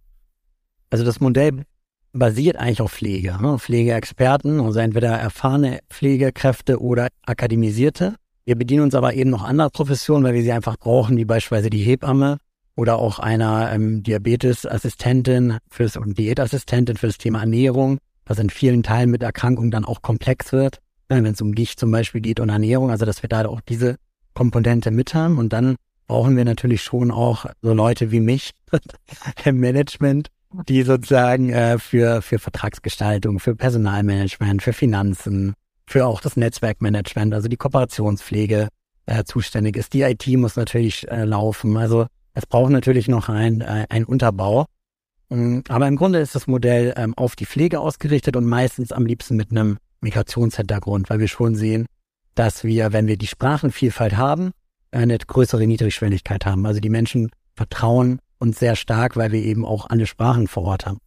Also 0.91 1.05
das 1.05 1.21
Modell 1.21 1.65
basiert 2.13 2.57
eigentlich 2.57 2.81
auf 2.81 2.93
Pflege. 2.93 3.37
Ne? 3.41 3.59
Pflegeexperten, 3.59 4.61
also 4.61 4.79
entweder 4.79 5.11
erfahrene 5.11 5.81
Pflegekräfte 5.91 6.81
oder 6.81 7.09
akademisierte. 7.27 8.15
Wir 8.45 8.57
bedienen 8.57 8.85
uns 8.85 8.95
aber 8.95 9.15
eben 9.15 9.31
noch 9.31 9.45
anderer 9.45 9.71
Professionen, 9.71 10.25
weil 10.25 10.35
wir 10.35 10.43
sie 10.43 10.53
einfach 10.53 10.79
brauchen, 10.79 11.17
wie 11.17 11.27
beispielsweise 11.27 11.71
die 11.71 11.83
Hebamme 11.83 12.39
oder 12.77 12.99
auch 12.99 13.19
einer 13.19 13.73
ähm, 13.73 14.03
Diabetesassistentin 14.03 15.59
fürs 15.69 15.97
und 15.97 16.17
Diätassistentin 16.17 16.97
für 16.97 17.09
das 17.09 17.19
Thema 17.19 17.41
Ernährung, 17.41 17.99
was 18.25 18.39
in 18.39 18.51
vielen 18.51 18.83
Teilen 18.83 19.11
mit 19.11 19.23
Erkrankungen 19.23 19.71
dann 19.71 19.85
auch 19.85 20.01
komplex 20.01 20.53
wird, 20.53 20.79
wenn 21.09 21.27
es 21.27 21.41
um 21.41 21.55
Gicht 21.55 21.81
zum 21.81 21.91
Beispiel 21.91 22.21
geht 22.21 22.41
und 22.41 22.49
Ernährung, 22.49 22.91
also 22.91 23.05
dass 23.05 23.23
wir 23.23 23.29
da 23.29 23.45
auch 23.47 23.61
diese 23.61 23.97
Komponente 24.33 24.91
mit 24.91 25.13
haben 25.15 25.39
und 25.39 25.53
dann 25.53 25.77
brauchen 26.07 26.37
wir 26.37 26.45
natürlich 26.45 26.83
schon 26.83 27.11
auch 27.11 27.47
so 27.61 27.75
Leute 27.75 28.13
wie 28.13 28.21
mich 28.21 28.53
im 29.45 29.59
Management, 29.59 30.29
die 30.53 30.83
sozusagen 30.83 31.51
äh, 31.51 31.79
für, 31.79 32.23
für 32.23 32.39
Vertragsgestaltung, 32.39 33.39
für 33.41 33.55
Personalmanagement, 33.55 34.63
für 34.63 34.73
Finanzen, 34.73 35.55
für 35.87 36.07
auch 36.07 36.21
das 36.21 36.37
Netzwerkmanagement, 36.37 37.35
also 37.35 37.49
die 37.49 37.57
Kooperationspflege 37.57 38.69
äh, 39.07 39.25
zuständig 39.25 39.77
ist. 39.77 39.93
Die 39.93 40.03
IT 40.03 40.27
muss 40.29 40.57
natürlich 40.57 41.09
äh, 41.09 41.25
laufen. 41.25 41.77
Also 41.77 42.07
es 42.35 42.47
braucht 42.47 42.71
natürlich 42.71 43.09
noch 43.09 43.29
ein, 43.29 43.61
äh, 43.61 43.87
ein 43.89 44.05
Unterbau. 44.05 44.67
Mm, 45.29 45.61
aber 45.69 45.89
im 45.89 45.97
Grunde 45.97 46.21
ist 46.21 46.35
das 46.35 46.47
Modell 46.47 46.95
ähm, 46.97 47.15
auf 47.15 47.37
die 47.37 47.47
Pflege 47.47 47.81
ausgerichtet 47.81 48.37
und 48.37 48.47
meistens 48.47 48.93
am 48.93 49.07
liebsten 49.07 49.37
mit 49.37 49.51
einem 49.51 49.79
Migrationshintergrund, 50.01 51.11
weil 51.11 51.21
wir 51.21 51.29
schon 51.29 51.55
sehen, 51.57 51.87
dass 52.35 52.65
wir, 52.65 52.93
wenn 52.93 53.07
wir 53.07 53.17
die 53.17 53.27
Sprachenvielfalt 53.27 54.17
haben, 54.17 54.53
eine 54.91 55.19
größere 55.19 55.67
Niedrigschwelligkeit 55.67 56.47
haben. 56.47 56.65
Also 56.67 56.81
die 56.81 56.89
Menschen 56.89 57.31
vertrauen 57.55 58.21
uns 58.39 58.59
sehr 58.59 58.77
stark, 58.77 59.17
weil 59.17 59.33
wir 59.33 59.43
eben 59.43 59.65
auch 59.65 59.89
alle 59.89 60.07
Sprachen 60.07 60.49
vor 60.49 60.65
Ort 60.65 60.87
haben. 60.87 60.99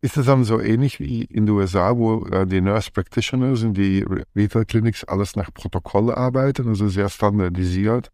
Ist 0.00 0.16
das 0.16 0.26
dann 0.26 0.44
so 0.44 0.60
ähnlich 0.60 1.00
wie 1.00 1.24
in 1.24 1.46
den 1.46 1.56
USA, 1.56 1.96
wo 1.96 2.24
äh, 2.26 2.46
die 2.46 2.60
Nurse 2.60 2.90
Practitioners 2.92 3.64
und 3.64 3.74
die 3.74 4.04
Retail 4.36 4.64
Clinics 4.64 5.02
alles 5.04 5.34
nach 5.34 5.52
Protokoll 5.52 6.14
arbeiten, 6.14 6.68
also 6.68 6.88
sehr 6.88 7.08
standardisiert 7.08 8.10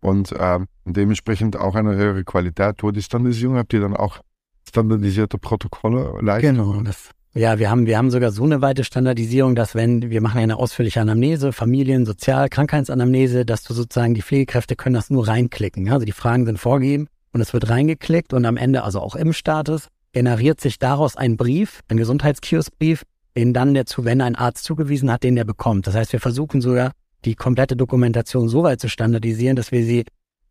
und 0.00 0.32
äh, 0.32 0.58
dementsprechend 0.84 1.56
auch 1.56 1.76
eine 1.76 1.96
höhere 1.96 2.24
Qualität 2.24 2.82
durch 2.82 2.92
die 2.92 3.02
Standardisierung? 3.02 3.56
Habt 3.56 3.72
ihr 3.72 3.80
dann 3.80 3.96
auch 3.96 4.20
standardisierte 4.68 5.38
Protokolle 5.38 6.20
leisten? 6.20 6.56
Genau, 6.56 6.82
das 6.82 7.10
ja, 7.36 7.58
wir 7.58 7.68
haben, 7.68 7.86
wir 7.86 7.98
haben 7.98 8.12
sogar 8.12 8.30
so 8.30 8.44
eine 8.44 8.62
weite 8.62 8.84
Standardisierung, 8.84 9.56
dass 9.56 9.74
wenn, 9.74 10.08
wir 10.08 10.20
machen 10.20 10.38
eine 10.38 10.56
ausführliche 10.56 11.00
Anamnese, 11.00 11.52
Familien-, 11.52 12.06
Sozial-, 12.06 12.48
Krankheitsanamnese, 12.48 13.44
dass 13.44 13.64
du 13.64 13.74
sozusagen, 13.74 14.14
die 14.14 14.22
Pflegekräfte 14.22 14.76
können 14.76 14.94
das 14.94 15.10
nur 15.10 15.26
reinklicken. 15.26 15.90
Also 15.90 16.06
die 16.06 16.12
Fragen 16.12 16.46
sind 16.46 16.60
vorgegeben 16.60 17.08
und 17.34 17.40
es 17.40 17.52
wird 17.52 17.68
reingeklickt 17.68 18.32
und 18.32 18.46
am 18.46 18.56
Ende, 18.56 18.84
also 18.84 19.00
auch 19.00 19.16
im 19.16 19.32
Status, 19.32 19.88
generiert 20.12 20.60
sich 20.60 20.78
daraus 20.78 21.16
ein 21.16 21.36
Brief, 21.36 21.80
ein 21.88 21.96
Gesundheitskioskbrief, 21.96 23.02
den 23.36 23.52
dann 23.52 23.74
der 23.74 23.86
zu, 23.86 24.04
wenn 24.04 24.20
ein 24.20 24.36
Arzt 24.36 24.64
zugewiesen 24.64 25.10
hat, 25.10 25.24
den 25.24 25.34
der 25.34 25.44
bekommt. 25.44 25.88
Das 25.88 25.96
heißt, 25.96 26.12
wir 26.12 26.20
versuchen 26.20 26.60
sogar 26.60 26.92
die 27.24 27.34
komplette 27.34 27.76
Dokumentation 27.76 28.48
so 28.48 28.62
weit 28.62 28.80
zu 28.80 28.88
standardisieren, 28.88 29.56
dass 29.56 29.72
wir 29.72 29.84
sie 29.84 30.04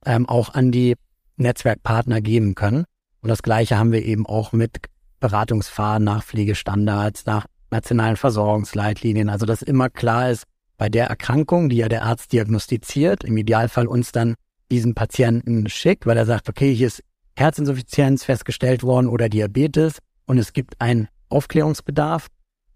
ähm, 0.06 0.28
auch 0.28 0.54
an 0.54 0.72
die 0.72 0.96
Netzwerkpartner 1.38 2.19
geben 2.19 2.54
können. 2.56 2.84
Und 3.22 3.30
das 3.30 3.41
Gleiche 3.41 3.78
haben 3.78 3.93
wir 3.93 4.04
eben 4.04 4.26
auch 4.26 4.52
mit 4.52 4.78
Beratungsfahren 5.22 6.04
nach 6.04 6.24
Pflegestandards, 6.24 7.26
nach 7.26 7.46
nationalen 7.72 8.17
Versorgungsleitlinien. 8.17 9.30
Also 9.30 9.46
dass 9.46 9.62
immer 9.62 9.89
klar 9.89 10.30
ist, 10.30 10.43
bei 10.78 10.89
der 10.89 11.08
Erkrankung, 11.08 11.69
die 11.69 11.78
ja 11.78 11.88
der 11.88 12.04
Arzt 12.04 12.34
diagnostiziert, 12.34 13.24
im 13.24 13.38
Idealfall 13.38 13.88
uns 13.88 14.12
dann 14.12 14.36
diesen 14.71 14.95
Patienten 14.95 15.69
schickt, 15.69 16.06
weil 16.06 16.17
er 16.17 16.26
sagt, 16.26 16.49
okay, 16.49 16.73
hier 16.73 16.88
ist 16.88 17.04
Herzinsuffizienz 17.36 18.23
festgestellt 18.23 18.84
worden 18.84 19.08
oder 19.08 19.30
Diabetes 19.30 19.99
und 20.26 20.38
es 20.38 20.54
gibt 20.54 20.80
einen 20.80 21.08
Aufklärungsbedarf 21.30 22.28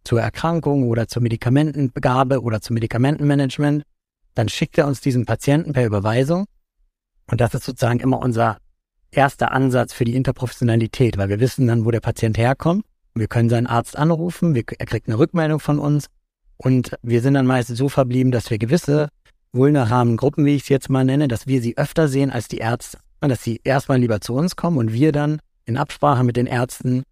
zur 0.04 0.22
Erkrankung 0.22 0.88
oder 0.88 1.08
zur 1.08 1.22
Medikamentengabe 1.22 2.42
oder 2.42 2.62
zum 2.62 2.76
Medikamentenmanagement, 2.76 3.84
dann 4.36 4.50
schickt 4.50 4.78
er 4.78 4.88
uns 4.88 5.02
diesen 5.02 5.26
Patienten 5.26 5.74
per 5.74 5.86
Überweisung. 5.86 6.46
Und 7.30 7.42
das 7.42 7.54
ist 7.54 7.66
sozusagen 7.66 8.00
immer 8.00 8.20
unser 8.20 8.58
erster 9.12 9.52
Ansatz 9.52 9.94
für 9.94 10.06
die 10.06 10.16
Interprofessionalität, 10.16 11.18
weil 11.18 11.30
wir 11.30 11.40
wissen 11.40 11.68
dann, 11.68 11.86
wo 11.86 11.92
der 11.92 12.00
Patient 12.00 12.38
herkommt. 12.38 12.86
Wir 13.16 13.28
können 13.28 13.50
seinen 13.50 13.68
Arzt 13.68 13.98
anrufen, 13.98 14.54
wir, 14.56 14.64
er 14.78 14.86
kriegt 14.86 15.08
eine 15.08 15.18
Rückmeldung 15.18 15.60
von 15.60 15.80
uns 15.80 16.08
und 16.58 16.96
wir 17.02 17.22
sind 17.22 17.34
dann 17.34 17.48
meistens 17.48 17.78
so 17.78 17.90
verblieben, 17.90 18.32
dass 18.32 18.50
wir 18.50 18.60
gewisse 18.60 19.10
vulnerablen 19.58 20.18
Gruppen, 20.18 20.46
wie 20.46 20.56
ich 20.56 20.64
es 20.64 20.70
jetzt 20.70 20.90
mal 20.90 21.04
nenne, 21.04 21.28
dass 21.28 21.48
wir 21.48 21.62
sie 21.62 21.78
öfter 21.78 22.08
sehen 22.08 22.32
als 22.32 22.48
die 22.48 22.58
Ärzte. 22.58 23.00
Und 23.20 23.30
dass 23.30 23.44
sie 23.44 23.60
erstmal 23.64 24.00
lieber 24.00 24.22
zu 24.22 24.34
uns 24.34 24.56
kommen 24.56 24.78
und 24.78 24.94
wir 24.94 25.12
dann 25.12 25.40
in 25.66 25.78
Absprache 25.78 26.24
mit 26.24 26.38
den 26.38 26.46
Ärzten 26.46 27.04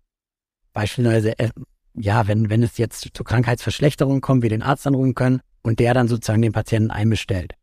beispielsweise, 0.74 1.38
äh, 1.40 1.50
ja, 1.96 2.28
wenn, 2.28 2.50
wenn 2.50 2.64
es 2.64 2.78
jetzt 2.78 3.10
zu 3.14 3.24
Krankheitsverschlechterungen 3.24 4.22
kommt, 4.22 4.44
wir 4.44 4.50
den 4.50 4.62
Arzt 4.62 4.86
anrufen 4.86 5.16
können 5.16 5.42
und 5.64 5.80
der 5.80 5.94
dann 5.94 6.08
sozusagen 6.08 6.42
den 6.42 6.52
Patienten 6.52 6.92
einbestellt. 6.92 7.56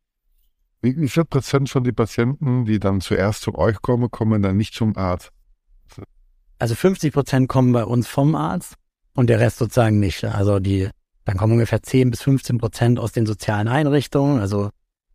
Wie, 0.80 1.08
viel 1.08 1.24
Prozent 1.24 1.70
von 1.70 1.84
den 1.84 1.94
Patienten, 1.94 2.64
die 2.64 2.80
dann 2.80 3.00
zuerst 3.00 3.42
zu 3.42 3.54
euch 3.54 3.80
kommen, 3.80 4.10
kommen 4.10 4.42
dann 4.42 4.56
nicht 4.56 4.74
zum 4.74 4.96
Arzt? 4.96 5.30
Also 6.58 6.74
50 6.74 7.12
Prozent 7.12 7.48
kommen 7.48 7.72
bei 7.72 7.84
uns 7.84 8.08
vom 8.08 8.34
Arzt 8.34 8.74
und 9.14 9.30
der 9.30 9.38
Rest 9.38 9.58
sozusagen 9.58 10.00
nicht. 10.00 10.24
Also 10.24 10.58
die, 10.58 10.88
dann 11.24 11.36
kommen 11.36 11.54
ungefähr 11.54 11.82
10 11.82 12.10
bis 12.10 12.22
15 12.22 12.58
Prozent 12.58 12.98
aus 12.98 13.12
den 13.12 13.26
sozialen 13.26 13.68
Einrichtungen. 13.68 14.40
Also 14.40 14.70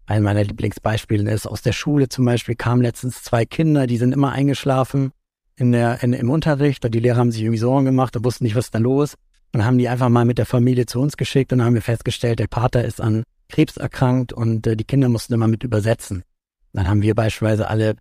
ein 0.05 0.23
meiner 0.23 0.43
Lieblingsbeispiele 0.43 1.29
ist 1.31 1.47
aus 1.47 1.61
der 1.61 1.73
Schule 1.73 2.07
zum 2.07 2.25
Beispiel 2.25 2.55
kamen 2.55 2.81
letztens 2.81 3.23
zwei 3.23 3.45
Kinder, 3.45 3.87
die 3.87 3.97
sind 3.97 4.13
immer 4.13 4.31
eingeschlafen 4.31 5.11
in 5.57 5.71
der, 5.71 6.01
in, 6.01 6.13
im 6.13 6.29
Unterricht 6.29 6.85
und 6.85 6.93
die 6.93 6.99
Lehrer 6.99 7.17
haben 7.17 7.31
sich 7.31 7.41
irgendwie 7.41 7.59
Sorgen 7.59 7.85
gemacht 7.85 8.15
und 8.15 8.23
wussten 8.23 8.45
nicht, 8.45 8.55
was 8.55 8.65
ist 8.65 8.75
da 8.75 8.79
los. 8.79 9.15
Und 9.53 9.65
haben 9.65 9.77
die 9.77 9.89
einfach 9.89 10.09
mal 10.09 10.25
mit 10.25 10.37
der 10.37 10.45
Familie 10.45 10.85
zu 10.85 10.99
uns 10.99 11.17
geschickt 11.17 11.51
und 11.51 11.63
haben 11.63 11.73
wir 11.73 11.81
festgestellt, 11.81 12.39
der 12.39 12.47
Pater 12.47 12.85
ist 12.85 13.01
an 13.01 13.23
Krebs 13.49 13.77
erkrankt 13.77 14.33
und 14.33 14.67
äh, 14.67 14.75
die 14.75 14.83
Kinder 14.83 15.09
mussten 15.09 15.33
immer 15.33 15.47
mit 15.47 15.63
übersetzen. 15.63 16.23
Dann 16.73 16.87
haben 16.87 17.01
wir 17.01 17.15
beispielsweise 17.15 17.69
alle 17.69 17.95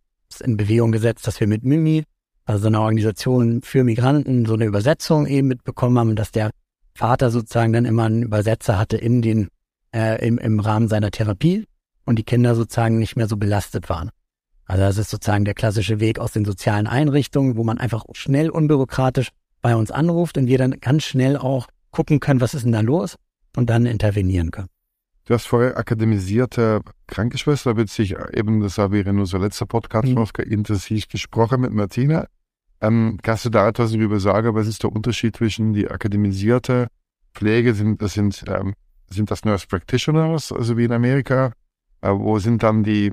in 0.44 0.56
Bewegung 0.56 0.92
gesetzt, 0.92 1.26
dass 1.26 1.40
wir 1.40 1.46
mit 1.46 1.64
Mimi, 1.64 2.04
also 2.44 2.66
einer 2.66 2.80
Organisation 2.80 3.62
für 3.62 3.84
Migranten, 3.84 4.44
so 4.44 4.54
eine 4.54 4.64
Übersetzung 4.64 5.26
eben 5.26 5.48
mitbekommen 5.48 5.98
haben, 5.98 6.16
dass 6.16 6.30
der 6.30 6.50
Vater 6.96 7.30
sozusagen 7.30 7.72
dann 7.72 7.85
immer 7.85 8.04
einen 8.04 8.22
Übersetzer 8.22 8.78
hatte 8.78 8.96
in 8.96 9.22
den, 9.22 9.48
äh, 9.94 10.26
im, 10.26 10.38
im 10.38 10.61
Rahmen 10.61 10.88
seiner 10.88 11.11
Therapie 11.11 11.66
und 12.04 12.18
die 12.18 12.24
Kinder 12.24 12.54
sozusagen 12.54 12.98
nicht 12.98 13.16
mehr 13.16 13.28
so 13.28 13.37
belastet 13.37 13.88
waren. 13.88 14.11
Also 14.64 14.82
das 14.82 14.98
ist 14.98 15.11
sozusagen 15.11 15.44
der 15.44 15.54
klassische 15.54 16.00
Weg 16.00 16.18
aus 16.18 16.32
den 16.32 16.44
sozialen 16.44 16.87
Einrichtungen, 16.87 17.56
wo 17.56 17.64
man 17.64 17.78
einfach 17.78 18.04
schnell 18.12 18.50
unbürokratisch 18.50 19.30
bei 19.62 19.76
uns 19.76 19.90
anruft 19.90 20.38
und 20.38 20.48
wir 20.48 20.59
dann 20.59 20.72
ganz 20.80 21.04
schnell 21.04 21.37
auch 21.37 21.68
gucken 21.90 22.20
können, 22.20 22.40
was 22.40 22.54
ist 22.54 22.64
denn 22.64 22.72
da 22.72 22.80
los 22.80 23.16
und 23.56 23.70
dann 23.70 23.87
intervenieren 23.87 24.50
können. 24.50 24.68
Du 25.24 25.35
hast 25.35 25.46
vorher 25.46 25.76
akademisierte 25.76 26.82
Krankenschwester, 27.09 27.76
wird 27.76 27.90
sich 27.90 28.14
eben, 28.32 28.61
das 28.61 28.78
habe 28.78 28.98
ich 28.98 29.06
in 29.06 29.18
unserer 29.18 29.40
letzten 29.40 29.66
Podcast-Folge 29.66 30.46
mhm. 30.46 30.52
intensiv 30.52 31.09
gesprochen 31.09 31.62
mit 31.62 31.72
Martina. 31.72 32.26
Ähm, 32.80 33.18
kannst 33.22 33.44
du 33.44 33.50
da 33.50 33.68
etwas 33.68 33.92
darüber 33.92 34.20
sagen, 34.20 34.54
was 34.54 34.66
ist 34.66 34.82
der 34.82 34.92
Unterschied 34.92 35.36
zwischen 35.36 35.72
die 35.72 35.88
akademisierte 35.88 36.88
Pflege, 37.34 37.74
sind 37.74 38.02
das, 38.02 38.14
sind, 38.14 38.44
ähm, 38.48 38.74
sind 39.08 39.30
das 39.30 39.44
Nurse 39.44 39.66
Practitioners, 39.66 40.52
also 40.52 40.76
wie 40.76 40.84
in 40.84 40.92
Amerika? 40.92 41.52
Äh, 42.02 42.10
wo 42.10 42.38
sind 42.38 42.62
dann 42.62 42.82
die, 42.82 43.12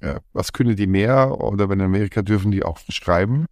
äh, 0.00 0.20
was 0.32 0.52
können 0.52 0.76
die 0.76 0.86
mehr? 0.86 1.40
Oder 1.40 1.68
wenn 1.68 1.80
in 1.80 1.86
Amerika 1.86 2.22
dürfen 2.22 2.50
die 2.50 2.64
auch 2.64 2.78
schreiben, 2.88 3.46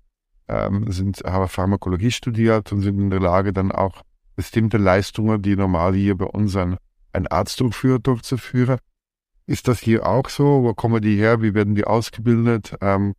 ähm, 0.49 0.91
sind, 0.91 1.23
haben 1.25 1.49
Pharmakologie 1.49 2.11
studiert 2.11 2.73
und 2.73 2.81
sind 2.81 2.99
in 2.99 3.11
der 3.11 3.21
Lage, 3.21 3.53
dann 3.53 3.73
auch 3.73 4.03
bestimmte 4.37 4.79
Leistungen, 4.79 5.41
die 5.41 5.57
normal 5.57 5.95
hier 5.95 6.17
bei 6.17 6.27
uns 6.27 6.57
ein 6.57 6.77
ein 7.15 7.27
Arzt 7.29 7.61
durchführt, 7.61 8.07
durchzuführen. 8.07 8.79
Ist 9.47 9.69
das 9.69 9.81
hier 9.81 10.07
auch 10.07 10.29
so? 10.29 10.63
Wo 10.63 10.75
kommen 10.75 11.01
die 11.01 11.17
her? 11.17 11.43
Wie 11.43 11.55
werden 11.55 11.75
die 11.75 11.85
ausgebildet? 11.85 12.77
Ähm, 12.81 13.15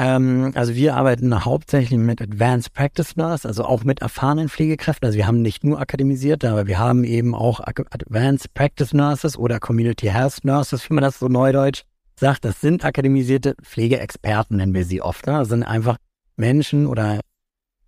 ähm, 0.00 0.52
also 0.54 0.76
wir 0.76 0.94
arbeiten 0.94 1.44
hauptsächlich 1.44 1.98
mit 1.98 2.22
Advanced 2.22 2.72
Practice 2.72 3.16
Nurse, 3.16 3.48
also 3.48 3.64
auch 3.64 3.82
mit 3.82 4.00
erfahrenen 4.00 4.48
Pflegekräften. 4.48 5.04
Also 5.04 5.18
wir 5.18 5.26
haben 5.26 5.42
nicht 5.42 5.64
nur 5.64 5.80
akademisierte, 5.80 6.48
aber 6.48 6.68
wir 6.68 6.78
haben 6.78 7.02
eben 7.02 7.34
auch 7.34 7.58
Advanced 7.58 8.54
Practice 8.54 8.92
Nurses 8.92 9.36
oder 9.36 9.58
Community 9.58 10.06
Health 10.06 10.44
Nurses, 10.44 10.88
wie 10.88 10.94
man 10.94 11.02
das 11.02 11.18
so 11.18 11.26
neudeutsch 11.26 11.82
sagt. 12.14 12.44
Das 12.44 12.60
sind 12.60 12.84
akademisierte 12.84 13.56
Pflegeexperten, 13.60 14.58
nennen 14.58 14.72
wir 14.72 14.84
sie 14.84 15.02
oft. 15.02 15.26
Ne? 15.26 15.32
Das 15.32 15.48
sind 15.48 15.64
einfach 15.64 15.96
Menschen 16.36 16.86
oder 16.86 17.18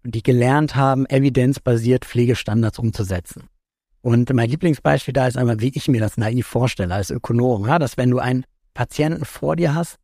die 0.02 0.24
gelernt 0.24 0.74
haben, 0.74 1.06
evidenzbasiert 1.06 2.04
Pflegestandards 2.04 2.80
umzusetzen. 2.80 3.44
Und 4.02 4.32
mein 4.34 4.50
Lieblingsbeispiel 4.50 5.14
da 5.14 5.28
ist 5.28 5.36
einmal, 5.36 5.60
wie 5.60 5.70
ich 5.72 5.86
mir 5.86 6.00
das 6.00 6.16
naiv 6.16 6.48
vorstelle 6.48 6.92
als 6.92 7.10
Ökonom, 7.10 7.68
ja, 7.68 7.78
dass 7.78 7.96
wenn 7.96 8.10
du 8.10 8.18
einen 8.18 8.46
Patienten 8.74 9.24
vor 9.24 9.54
dir 9.54 9.76
hast, 9.76 9.98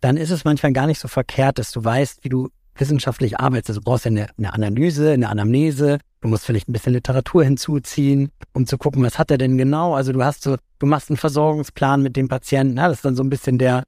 dann 0.00 0.16
ist 0.16 0.30
es 0.30 0.44
manchmal 0.44 0.72
gar 0.72 0.86
nicht 0.86 0.98
so 0.98 1.08
verkehrt, 1.08 1.58
dass 1.58 1.72
du 1.72 1.84
weißt, 1.84 2.24
wie 2.24 2.28
du 2.28 2.48
wissenschaftlich 2.76 3.38
arbeitest. 3.38 3.70
Also 3.70 3.80
du 3.80 3.84
brauchst 3.84 4.04
ja 4.06 4.10
eine, 4.10 4.28
eine 4.38 4.52
Analyse, 4.52 5.12
eine 5.12 5.28
Anamnese, 5.28 5.98
du 6.20 6.28
musst 6.28 6.44
vielleicht 6.44 6.68
ein 6.68 6.72
bisschen 6.72 6.94
Literatur 6.94 7.44
hinzuziehen, 7.44 8.30
um 8.52 8.66
zu 8.66 8.78
gucken, 8.78 9.02
was 9.02 9.18
hat 9.18 9.30
er 9.30 9.38
denn 9.38 9.58
genau. 9.58 9.94
Also 9.94 10.12
du 10.12 10.24
hast 10.24 10.42
so, 10.42 10.56
du 10.78 10.86
machst 10.86 11.10
einen 11.10 11.16
Versorgungsplan 11.16 12.02
mit 12.02 12.16
dem 12.16 12.28
Patienten, 12.28 12.78
ja, 12.78 12.88
das 12.88 12.98
ist 12.98 13.04
dann 13.04 13.16
so 13.16 13.22
ein 13.22 13.30
bisschen 13.30 13.58
der, 13.58 13.84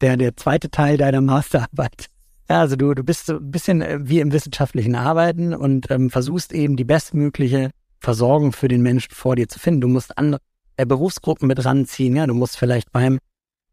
der, 0.00 0.16
der 0.16 0.36
zweite 0.36 0.70
Teil 0.70 0.98
deiner 0.98 1.20
Masterarbeit. 1.20 2.08
Ja, 2.48 2.60
also 2.60 2.76
du, 2.76 2.92
du 2.94 3.02
bist 3.02 3.26
so 3.26 3.36
ein 3.36 3.50
bisschen 3.50 3.80
äh, 3.80 3.98
wie 4.02 4.20
im 4.20 4.32
wissenschaftlichen 4.32 4.94
Arbeiten 4.94 5.54
und 5.54 5.90
ähm, 5.90 6.10
versuchst 6.10 6.52
eben 6.52 6.76
die 6.76 6.84
bestmögliche 6.84 7.70
Versorgung 8.00 8.52
für 8.52 8.68
den 8.68 8.82
Menschen 8.82 9.14
vor 9.14 9.34
dir 9.34 9.48
zu 9.48 9.58
finden. 9.58 9.80
Du 9.80 9.88
musst 9.88 10.18
andere 10.18 10.42
äh, 10.76 10.84
Berufsgruppen 10.84 11.48
mit 11.48 11.64
ranziehen. 11.64 12.16
Ja, 12.16 12.26
du 12.26 12.34
musst 12.34 12.58
vielleicht 12.58 12.92
beim 12.92 13.18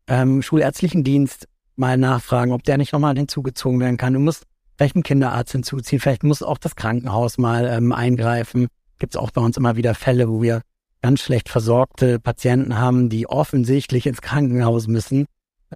ähm, 0.07 0.41
schulärztlichen 0.41 1.03
Dienst 1.03 1.47
mal 1.75 1.97
nachfragen, 1.97 2.51
ob 2.51 2.63
der 2.63 2.77
nicht 2.77 2.93
nochmal 2.93 3.15
hinzugezogen 3.15 3.79
werden 3.79 3.97
kann. 3.97 4.13
Du 4.13 4.19
musst 4.19 4.45
vielleicht 4.77 4.95
einen 4.95 5.03
Kinderarzt 5.03 5.51
hinzuziehen. 5.51 5.99
Vielleicht 5.99 6.23
muss 6.23 6.43
auch 6.43 6.57
das 6.57 6.75
Krankenhaus 6.75 7.37
mal 7.37 7.65
ähm, 7.65 7.91
eingreifen. 7.91 8.67
Gibt 8.99 9.15
es 9.15 9.19
auch 9.19 9.31
bei 9.31 9.41
uns 9.41 9.57
immer 9.57 9.75
wieder 9.75 9.95
Fälle, 9.95 10.29
wo 10.29 10.41
wir 10.41 10.61
ganz 11.01 11.21
schlecht 11.21 11.49
versorgte 11.49 12.19
Patienten 12.19 12.77
haben, 12.77 13.09
die 13.09 13.27
offensichtlich 13.27 14.05
ins 14.05 14.21
Krankenhaus 14.21 14.87
müssen, 14.87 15.25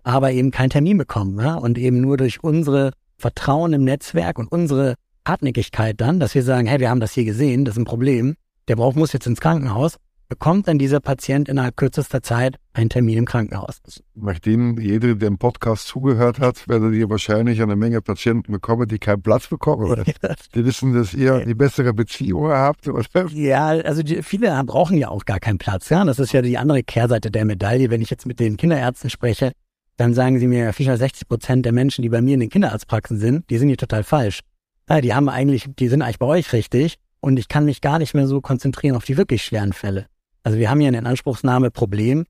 aber 0.04 0.32
eben 0.32 0.52
keinen 0.52 0.70
Termin 0.70 0.98
bekommen. 0.98 1.40
Ja? 1.40 1.56
Und 1.56 1.78
eben 1.78 2.02
nur 2.02 2.18
durch 2.18 2.44
unsere 2.44 2.92
Vertrauen 3.18 3.74
im 3.74 3.84
Netzwerk 3.84 4.40
und 4.40 4.52
unsere 4.52 4.96
Hartnäckigkeit 5.28 6.00
dann, 6.00 6.20
dass 6.20 6.36
wir 6.36 6.44
sagen, 6.44 6.68
hey, 6.68 6.80
wir 6.80 6.90
haben 6.90 7.00
das 7.00 7.14
hier 7.14 7.26
gesehen, 7.26 7.66
das 7.66 7.76
ist 7.76 7.80
ein 7.80 7.86
Problem, 7.86 8.36
der 8.68 8.76
braucht, 8.76 8.96
muss 8.96 9.14
jetzt 9.14 9.26
ins 9.26 9.40
Krankenhaus, 9.40 9.98
bekommt 10.28 10.68
dann 10.68 10.78
dieser 10.78 11.00
Patient 11.00 11.50
innerhalb 11.50 11.78
kürzester 11.78 12.22
Zeit 12.22 12.58
einen 12.74 12.90
Termin 12.90 13.20
im 13.20 13.26
Krankenhaus. 13.26 13.82
Nachdem 14.16 14.80
jeder 14.80 15.16
dem 15.16 15.38
Podcast 15.38 15.88
zugehört 15.88 16.40
hat, 16.40 16.68
werdet 16.68 16.94
ihr 16.94 17.10
wahrscheinlich 17.10 17.62
eine 17.62 17.76
Menge 17.76 18.02
Patienten 18.02 18.52
bekommen, 18.52 18.88
die 18.88 19.00
keinen 19.00 19.22
Platz 19.22 19.48
bekommen. 19.48 20.04
die 20.56 20.66
wissen, 20.66 20.94
dass 20.94 21.14
ihr 21.14 21.46
die 21.46 21.56
bessere 21.56 21.94
Beziehung 21.94 22.50
habt. 22.50 22.88
Oder? 22.88 23.28
Ja, 23.32 23.68
also 23.68 24.04
die, 24.04 24.24
viele 24.24 24.64
brauchen 24.66 24.98
ja 24.98 25.10
auch 25.10 25.26
gar 25.26 25.40
keinen 25.40 25.58
Platz. 25.58 25.90
Ja, 25.90 26.04
das 26.04 26.20
ist 26.20 26.34
ja 26.34 26.42
die 26.42 26.58
andere 26.58 26.84
Kehrseite 26.84 27.32
der 27.32 27.46
Medaille. 27.46 27.90
Wenn 27.90 28.02
ich 28.02 28.10
jetzt 28.10 28.26
mit 28.26 28.40
den 28.40 28.58
Kinderärzten 28.58 29.10
spreche, 29.10 29.52
dann 29.98 30.14
sagen 30.14 30.40
sie 30.40 30.48
mir, 30.48 30.74
Fischer, 30.74 30.98
60 30.98 31.28
Prozent 31.28 31.66
der 31.66 31.72
Menschen, 31.72 32.02
die 32.02 32.10
bei 32.10 32.22
mir 32.22 32.34
in 32.34 32.42
den 32.42 32.50
Kinderarztpraxen 32.50 33.18
sind, 33.18 33.50
die 33.50 33.58
sind 33.58 33.70
hier 33.70 33.78
total 33.78 34.04
falsch. 34.04 34.42
Ja, 34.90 35.02
die 35.02 35.14
haben 35.14 35.30
eigentlich, 35.30 35.68
die 35.80 35.88
sind 35.88 36.02
eigentlich 36.02 36.20
bei 36.20 36.28
euch 36.28 36.54
richtig 36.54 36.98
und 37.22 37.40
ich 37.40 37.48
kann 37.48 37.66
mich 37.66 37.82
gar 37.82 37.98
nicht 37.98 38.14
mehr 38.14 38.28
so 38.28 38.42
konzentrieren 38.42 38.96
auf 38.96 39.06
die 39.06 39.18
wirklich 39.18 39.44
schweren 39.44 39.74
Fälle. 39.74 40.08
Also 40.46 40.60
wir 40.60 40.70
haben 40.70 40.80
hier 40.80 40.90
ein 40.90 40.94
Inanspruchsnahme-Problem, 40.94 42.26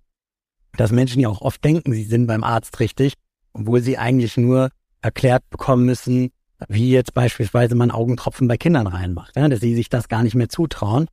dass 0.77 0.93
Menschen 0.93 1.19
ja 1.19 1.27
auch 1.27 1.41
oft 1.41 1.61
denken, 1.63 1.91
sie 1.91 2.05
sind 2.05 2.27
beim 2.27 2.45
Arzt 2.45 2.79
richtig, 2.79 3.15
obwohl 3.51 3.81
sie 3.81 3.97
eigentlich 3.97 4.37
nur 4.37 4.69
erklärt 5.01 5.43
bekommen 5.49 5.85
müssen, 5.85 6.31
wie 6.69 6.91
jetzt 6.91 7.13
beispielsweise 7.13 7.75
man 7.75 7.91
Augentropfen 7.91 8.47
bei 8.47 8.55
Kindern 8.55 8.87
reinmacht, 8.87 9.35
ja, 9.35 9.49
dass 9.49 9.59
sie 9.59 9.75
sich 9.75 9.89
das 9.89 10.07
gar 10.07 10.23
nicht 10.23 10.33
mehr 10.33 10.47
zutrauen. 10.47 11.07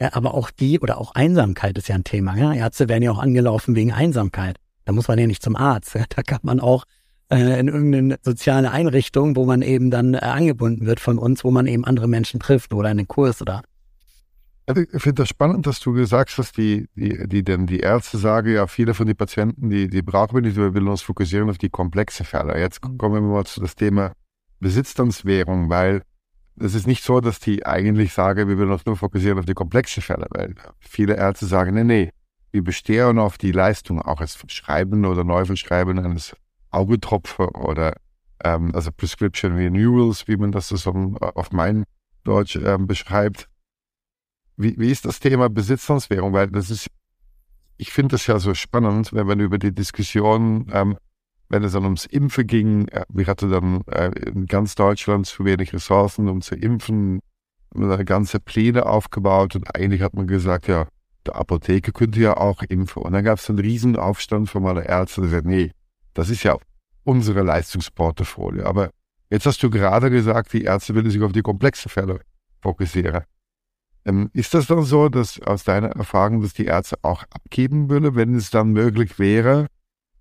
Ja, 0.00 0.14
aber 0.14 0.32
auch 0.32 0.50
die 0.50 0.80
oder 0.80 0.98
auch 0.98 1.14
Einsamkeit 1.14 1.76
ist 1.76 1.88
ja 1.88 1.94
ein 1.94 2.04
Thema. 2.04 2.36
Ja? 2.36 2.54
Ärzte 2.54 2.88
werden 2.88 3.02
ja 3.02 3.10
auch 3.10 3.18
angelaufen 3.18 3.76
wegen 3.76 3.92
Einsamkeit. 3.92 4.56
Da 4.86 4.92
muss 4.92 5.08
man 5.08 5.18
ja 5.18 5.26
nicht 5.26 5.42
zum 5.42 5.56
Arzt. 5.56 5.94
Ja? 5.94 6.04
Da 6.08 6.22
kann 6.22 6.40
man 6.42 6.60
auch 6.60 6.84
äh, 7.30 7.60
in 7.60 7.68
irgendeine 7.68 8.18
soziale 8.22 8.70
Einrichtung, 8.70 9.36
wo 9.36 9.44
man 9.44 9.60
eben 9.60 9.90
dann 9.90 10.14
äh, 10.14 10.18
angebunden 10.18 10.86
wird 10.86 11.00
von 11.00 11.18
uns, 11.18 11.44
wo 11.44 11.50
man 11.50 11.66
eben 11.66 11.84
andere 11.84 12.08
Menschen 12.08 12.40
trifft 12.40 12.72
oder 12.72 12.88
einen 12.88 13.08
Kurs 13.08 13.42
oder. 13.42 13.62
Also 14.68 14.82
ich 14.82 15.00
finde 15.00 15.22
das 15.22 15.28
spannend, 15.28 15.66
dass 15.66 15.78
du 15.78 15.92
gesagt 15.92 16.36
hast, 16.38 16.56
die, 16.56 16.88
die, 16.96 17.28
die, 17.28 17.44
denn 17.44 17.66
die 17.66 17.80
Ärzte 17.80 18.18
sagen, 18.18 18.52
ja, 18.52 18.66
viele 18.66 18.94
von 18.94 19.06
den 19.06 19.16
Patienten, 19.16 19.70
die, 19.70 19.88
die 19.88 20.02
brauchen 20.02 20.34
wir 20.34 20.42
nicht, 20.42 20.56
wir 20.56 20.74
wollen 20.74 20.88
uns 20.88 21.02
fokussieren 21.02 21.48
auf 21.48 21.58
die 21.58 21.70
komplexen 21.70 22.26
Fälle. 22.26 22.58
Jetzt 22.58 22.84
mhm. 22.84 22.98
kommen 22.98 23.14
wir 23.14 23.20
mal 23.20 23.46
zu 23.46 23.60
das 23.60 23.76
Thema 23.76 24.12
Besitzstandswährung, 24.58 25.70
weil 25.70 26.02
es 26.58 26.74
ist 26.74 26.88
nicht 26.88 27.04
so, 27.04 27.20
dass 27.20 27.38
die 27.38 27.64
eigentlich 27.64 28.12
sagen, 28.12 28.48
wir 28.48 28.58
wollen 28.58 28.72
uns 28.72 28.86
nur 28.86 28.96
fokussieren 28.96 29.38
auf 29.38 29.44
die 29.44 29.54
komplexen 29.54 30.02
Fälle, 30.02 30.26
weil 30.30 30.54
viele 30.80 31.16
Ärzte 31.16 31.46
sagen, 31.46 31.74
nee, 31.74 31.84
nee, 31.84 32.10
wir 32.50 32.64
bestehen 32.64 33.18
auf 33.18 33.38
die 33.38 33.52
Leistung, 33.52 34.00
auch 34.00 34.20
als 34.20 34.38
Schreiben 34.48 35.04
oder 35.04 35.22
Neuverschreiben 35.22 35.98
eines 35.98 36.34
Augentropfen 36.70 37.46
oder 37.48 37.94
ähm, 38.42 38.74
also 38.74 38.90
Prescription 38.90 39.54
Renewals, 39.54 40.26
wie 40.26 40.36
man 40.36 40.50
das 40.50 40.68
so 40.68 41.14
auf 41.20 41.52
mein 41.52 41.84
Deutsch 42.24 42.56
ähm, 42.56 42.86
beschreibt. 42.86 43.48
Wie, 44.56 44.78
wie 44.78 44.90
ist 44.90 45.04
das 45.04 45.20
Thema 45.20 45.48
Besitzstandswährung? 45.48 46.32
Weil 46.32 46.48
das 46.48 46.70
ist, 46.70 46.88
ich 47.76 47.92
finde 47.92 48.14
das 48.14 48.26
ja 48.26 48.38
so 48.38 48.54
spannend, 48.54 49.12
wenn 49.12 49.26
man 49.26 49.40
über 49.40 49.58
die 49.58 49.74
Diskussion, 49.74 50.70
ähm, 50.72 50.96
wenn 51.48 51.62
es 51.62 51.72
dann 51.72 51.84
ums 51.84 52.06
Impfen 52.06 52.46
ging, 52.46 52.88
äh, 52.88 53.04
wir 53.08 53.26
hatten 53.26 53.50
dann 53.50 53.82
äh, 53.86 54.10
in 54.28 54.46
ganz 54.46 54.74
Deutschland 54.74 55.26
zu 55.26 55.44
wenig 55.44 55.72
Ressourcen, 55.72 56.28
um 56.28 56.40
zu 56.40 56.54
impfen, 56.54 57.20
eine 57.74 58.04
ganze 58.04 58.40
Pläne 58.40 58.86
aufgebaut 58.86 59.54
und 59.54 59.74
eigentlich 59.74 60.00
hat 60.00 60.14
man 60.14 60.26
gesagt, 60.26 60.68
ja, 60.68 60.86
der 61.26 61.36
Apotheke 61.36 61.92
könnte 61.92 62.20
ja 62.20 62.36
auch 62.36 62.62
impfen. 62.62 63.02
Und 63.02 63.12
dann 63.12 63.24
gab 63.24 63.38
es 63.38 63.50
einen 63.50 63.58
riesen 63.58 63.96
Aufstand 63.96 64.48
von 64.48 64.62
meiner 64.62 64.84
Ärzte, 64.84 65.20
die 65.20 65.28
gesagt, 65.28 65.46
nee, 65.46 65.72
das 66.14 66.30
ist 66.30 66.42
ja 66.42 66.56
unsere 67.04 67.42
Leistungsportfolio. 67.42 68.64
Aber 68.64 68.90
jetzt 69.30 69.46
hast 69.46 69.62
du 69.62 69.70
gerade 69.70 70.10
gesagt, 70.10 70.52
die 70.52 70.64
Ärzte 70.64 70.94
will 70.94 71.08
sich 71.10 71.22
auf 71.22 71.32
die 71.32 71.42
komplexen 71.42 71.90
Fälle 71.90 72.20
fokussieren. 72.62 73.24
Ähm, 74.06 74.30
ist 74.32 74.54
das 74.54 74.68
dann 74.68 74.82
so, 74.82 75.08
dass 75.08 75.40
aus 75.42 75.64
deiner 75.64 75.88
Erfahrung, 75.88 76.40
dass 76.40 76.54
die 76.54 76.66
Ärzte 76.66 76.96
auch 77.02 77.24
abgeben 77.30 77.90
würden, 77.90 78.14
wenn 78.14 78.34
es 78.34 78.50
dann 78.50 78.70
möglich 78.70 79.18
wäre, 79.18 79.66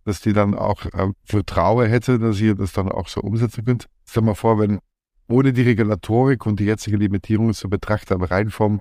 dass 0.06 0.22
die 0.22 0.34
dann 0.34 0.56
auch 0.56 0.86
äh, 0.88 1.12
Vertrauen 1.24 1.88
hätte, 1.88 2.18
dass 2.18 2.42
ihr 2.42 2.56
das 2.56 2.74
dann 2.74 2.90
auch 2.90 3.08
so 3.08 3.22
umsetzen 3.22 3.64
könnt? 3.64 3.86
Stell 4.08 4.24
mal 4.24 4.34
vor, 4.34 4.60
wenn 4.60 4.80
ohne 5.28 5.54
die 5.54 5.62
Regulatorik 5.62 6.46
und 6.46 6.60
die 6.60 6.66
jetzige 6.66 6.98
Limitierung 6.98 7.54
zu 7.54 7.70
betrachten, 7.70 8.14
aber 8.14 8.32
rein 8.32 8.50
vom 8.50 8.80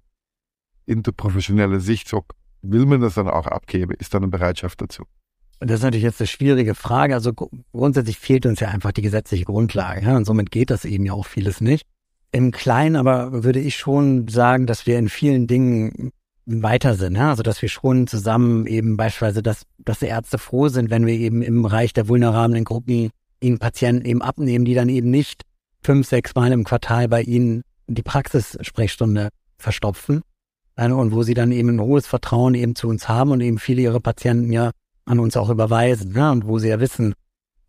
interprofessionellen 0.86 1.80
Sicht, 1.80 2.08
so 2.08 2.24
will 2.62 2.86
man 2.86 3.00
das 3.00 3.14
dann 3.14 3.28
auch 3.28 3.46
abgeben? 3.46 3.94
Ist 3.98 4.14
da 4.14 4.18
eine 4.18 4.28
Bereitschaft 4.28 4.80
dazu? 4.80 5.04
Das 5.60 5.76
ist 5.76 5.82
natürlich 5.82 6.02
jetzt 6.04 6.20
eine 6.20 6.28
schwierige 6.28 6.74
Frage. 6.74 7.14
Also 7.14 7.32
grundsätzlich 7.32 8.18
fehlt 8.18 8.44
uns 8.46 8.60
ja 8.60 8.68
einfach 8.68 8.92
die 8.92 9.02
gesetzliche 9.02 9.44
Grundlage. 9.44 10.04
Ja? 10.04 10.16
Und 10.16 10.24
somit 10.24 10.50
geht 10.50 10.70
das 10.70 10.84
eben 10.84 11.04
ja 11.04 11.12
auch 11.12 11.26
vieles 11.26 11.60
nicht. 11.60 11.86
Im 12.34 12.50
Kleinen 12.50 12.96
aber 12.96 13.44
würde 13.44 13.60
ich 13.60 13.76
schon 13.76 14.26
sagen, 14.26 14.66
dass 14.66 14.86
wir 14.86 14.98
in 14.98 15.08
vielen 15.08 15.46
Dingen 15.46 16.10
weiter 16.46 16.96
sind. 16.96 17.14
Ja? 17.14 17.30
Also 17.30 17.44
dass 17.44 17.62
wir 17.62 17.68
schon 17.68 18.08
zusammen 18.08 18.66
eben 18.66 18.96
beispielsweise, 18.96 19.40
dass, 19.40 19.66
dass 19.78 20.00
die 20.00 20.06
Ärzte 20.06 20.38
froh 20.38 20.66
sind, 20.66 20.90
wenn 20.90 21.06
wir 21.06 21.14
eben 21.14 21.42
im 21.42 21.62
Bereich 21.62 21.92
der 21.92 22.08
vulnerablen 22.08 22.64
Gruppen 22.64 23.10
ihnen 23.38 23.58
Patienten 23.60 24.04
eben 24.04 24.20
abnehmen, 24.20 24.64
die 24.64 24.74
dann 24.74 24.88
eben 24.88 25.10
nicht 25.10 25.42
fünf, 25.80 26.08
sechs 26.08 26.34
Mal 26.34 26.50
im 26.50 26.64
Quartal 26.64 27.06
bei 27.06 27.22
ihnen 27.22 27.62
die 27.86 28.02
Praxissprechstunde 28.02 29.28
verstopfen. 29.56 30.22
Und 30.76 31.12
wo 31.12 31.22
sie 31.22 31.34
dann 31.34 31.52
eben 31.52 31.68
ein 31.68 31.80
hohes 31.80 32.08
Vertrauen 32.08 32.54
eben 32.54 32.74
zu 32.74 32.88
uns 32.88 33.08
haben 33.08 33.30
und 33.30 33.42
eben 33.42 33.58
viele 33.58 33.82
ihrer 33.82 34.00
Patienten 34.00 34.52
ja 34.52 34.72
an 35.04 35.20
uns 35.20 35.36
auch 35.36 35.50
überweisen. 35.50 36.14
Ja? 36.16 36.32
Und 36.32 36.48
wo 36.48 36.58
sie 36.58 36.70
ja 36.70 36.80
wissen, 36.80 37.14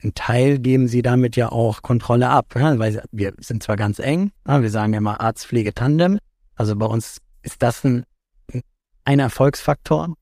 ein 0.06 0.14
Teil 0.14 0.60
geben 0.60 0.88
sie 0.88 1.02
damit 1.02 1.36
ja 1.36 1.52
auch 1.52 1.82
Kontrolle 1.82 2.30
ab, 2.30 2.48
weil 2.54 3.04
wir 3.12 3.34
sind 3.40 3.64
zwar 3.64 3.76
ganz 3.76 4.00
eng, 4.00 4.32
wir 4.46 4.70
sagen 4.70 4.94
ja 4.94 5.02
mal 5.02 5.16
Arzt, 5.16 5.48
Pflege, 5.48 5.74
Tandem. 5.74 6.20
Also 6.56 6.76
bei 6.76 6.86
uns 6.86 7.18
ist 7.42 7.62
das 7.62 7.84
ein, 7.84 8.06
ein 9.04 9.20
Erfolgsfaktor, 9.20 10.14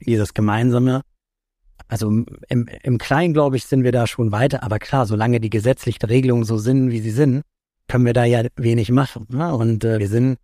dieses 0.00 0.34
gemeinsame. 0.34 1.02
Also 1.88 2.08
im, 2.48 2.68
im 2.82 2.98
Kleinen, 2.98 3.32
glaube 3.32 3.56
ich, 3.56 3.64
sind 3.64 3.82
wir 3.82 3.92
da 3.92 4.06
schon 4.06 4.30
weiter. 4.30 4.62
Aber 4.62 4.78
klar, 4.78 5.06
solange 5.06 5.40
die 5.40 5.50
gesetzlichen 5.50 6.04
Regelungen 6.06 6.44
so 6.44 6.58
sind, 6.58 6.90
wie 6.90 7.00
sie 7.00 7.10
sind, 7.10 7.42
können 7.88 8.04
wir 8.04 8.12
da 8.12 8.24
ja 8.24 8.44
wenig 8.56 8.90
machen. 8.90 9.26
Ne? 9.30 9.54
Und 9.54 9.84
äh, 9.84 9.98
wir 9.98 10.08
sind 10.08 10.38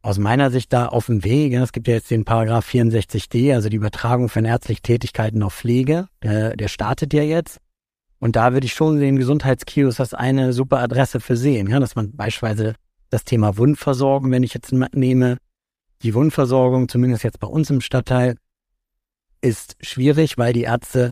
aus 0.00 0.18
meiner 0.18 0.50
Sicht 0.50 0.72
da 0.72 0.86
auf 0.86 1.06
dem 1.06 1.24
Weg. 1.24 1.52
Es 1.52 1.72
gibt 1.72 1.88
ja 1.88 1.94
jetzt 1.94 2.10
den 2.10 2.24
Paragraph 2.24 2.68
64d, 2.68 3.54
also 3.54 3.68
die 3.68 3.76
Übertragung 3.76 4.28
von 4.28 4.44
ärztlichen 4.44 4.82
Tätigkeiten 4.82 5.42
auf 5.42 5.54
Pflege. 5.54 6.08
Der, 6.22 6.56
der 6.56 6.68
startet 6.68 7.12
ja 7.12 7.22
jetzt. 7.22 7.58
Und 8.20 8.36
da 8.36 8.52
würde 8.52 8.66
ich 8.66 8.72
schon 8.72 8.98
den 8.98 9.16
Gesundheitskiosk 9.16 10.00
als 10.00 10.14
eine 10.14 10.52
super 10.52 10.78
Adresse 10.78 11.20
für 11.20 11.36
sehen, 11.36 11.68
ja, 11.68 11.78
dass 11.78 11.94
man 11.94 12.16
beispielsweise 12.16 12.74
das 13.10 13.24
Thema 13.24 13.56
Wundversorgung, 13.56 14.30
wenn 14.30 14.42
ich 14.42 14.54
jetzt 14.54 14.72
nehme, 14.72 15.38
die 16.02 16.14
Wundversorgung, 16.14 16.88
zumindest 16.88 17.24
jetzt 17.24 17.40
bei 17.40 17.46
uns 17.46 17.70
im 17.70 17.80
Stadtteil, 17.80 18.36
ist 19.40 19.76
schwierig, 19.80 20.36
weil 20.36 20.52
die 20.52 20.62
Ärzte 20.62 21.10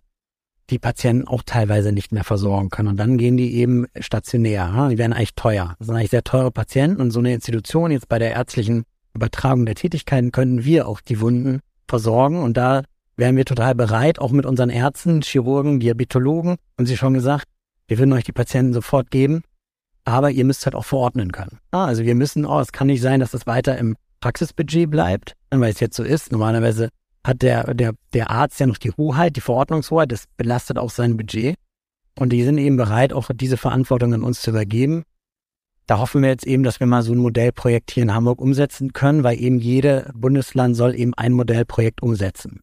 die 0.70 0.78
Patienten 0.78 1.28
auch 1.28 1.42
teilweise 1.44 1.92
nicht 1.92 2.12
mehr 2.12 2.24
versorgen 2.24 2.70
können. 2.70 2.88
Und 2.88 2.96
dann 2.96 3.18
gehen 3.18 3.36
die 3.36 3.54
eben 3.54 3.86
stationär. 4.00 4.72
Ja? 4.74 4.88
Die 4.88 4.98
werden 4.98 5.12
eigentlich 5.12 5.34
teuer. 5.36 5.76
Das 5.78 5.86
sind 5.86 5.96
eigentlich 5.96 6.11
sehr 6.11 6.24
teure 6.24 6.50
Patienten. 6.50 7.00
Und 7.00 7.12
so 7.12 7.20
eine 7.20 7.32
Institution 7.32 7.92
jetzt 7.92 8.09
bei 8.09 8.18
der 8.18 8.32
ärztlichen 8.32 8.84
Übertragung 9.14 9.64
der 9.64 9.76
Tätigkeiten 9.76 10.32
können 10.32 10.64
wir 10.64 10.88
auch 10.88 11.00
die 11.00 11.20
Wunden 11.20 11.61
versorgen. 11.86 12.42
Und 12.42 12.57
da 12.57 12.82
wären 13.16 13.36
wir 13.36 13.44
total 13.44 13.74
bereit, 13.74 14.18
auch 14.18 14.30
mit 14.30 14.46
unseren 14.46 14.70
Ärzten, 14.70 15.22
Chirurgen, 15.22 15.80
Diabetologen, 15.80 16.56
und 16.76 16.86
Sie 16.86 16.96
schon 16.96 17.14
gesagt, 17.14 17.46
wir 17.88 17.98
würden 17.98 18.12
euch 18.12 18.24
die 18.24 18.32
Patienten 18.32 18.72
sofort 18.72 19.10
geben, 19.10 19.42
aber 20.04 20.30
ihr 20.30 20.44
müsst 20.44 20.64
halt 20.66 20.74
auch 20.74 20.84
verordnen 20.84 21.32
können. 21.32 21.58
Ah, 21.70 21.86
also 21.86 22.04
wir 22.04 22.14
müssen, 22.14 22.44
oh, 22.44 22.60
es 22.60 22.72
kann 22.72 22.88
nicht 22.88 23.02
sein, 23.02 23.20
dass 23.20 23.30
das 23.30 23.46
weiter 23.46 23.76
im 23.78 23.96
Praxisbudget 24.20 24.90
bleibt, 24.90 25.34
weil 25.50 25.72
es 25.72 25.80
jetzt 25.80 25.96
so 25.96 26.02
ist. 26.02 26.32
Normalerweise 26.32 26.90
hat 27.24 27.42
der, 27.42 27.74
der, 27.74 27.92
der 28.12 28.30
Arzt 28.30 28.60
ja 28.60 28.66
noch 28.66 28.78
die 28.78 28.92
Hoheit, 28.92 29.36
die 29.36 29.40
Verordnungshoheit, 29.40 30.12
das 30.12 30.24
belastet 30.36 30.78
auch 30.78 30.90
sein 30.90 31.16
Budget. 31.16 31.56
Und 32.18 32.30
die 32.30 32.42
sind 32.44 32.58
eben 32.58 32.76
bereit, 32.76 33.12
auch 33.12 33.28
diese 33.34 33.56
Verantwortung 33.56 34.14
an 34.14 34.22
uns 34.22 34.40
zu 34.40 34.50
übergeben. 34.50 35.02
Da 35.86 35.98
hoffen 35.98 36.22
wir 36.22 36.30
jetzt 36.30 36.46
eben, 36.46 36.62
dass 36.62 36.80
wir 36.80 36.86
mal 36.86 37.02
so 37.02 37.12
ein 37.12 37.18
Modellprojekt 37.18 37.90
hier 37.90 38.02
in 38.02 38.14
Hamburg 38.14 38.40
umsetzen 38.40 38.92
können, 38.92 39.22
weil 39.22 39.40
eben 39.40 39.58
jede 39.58 40.10
Bundesland 40.14 40.76
soll 40.76 40.94
eben 40.94 41.14
ein 41.14 41.32
Modellprojekt 41.32 42.02
umsetzen. 42.02 42.60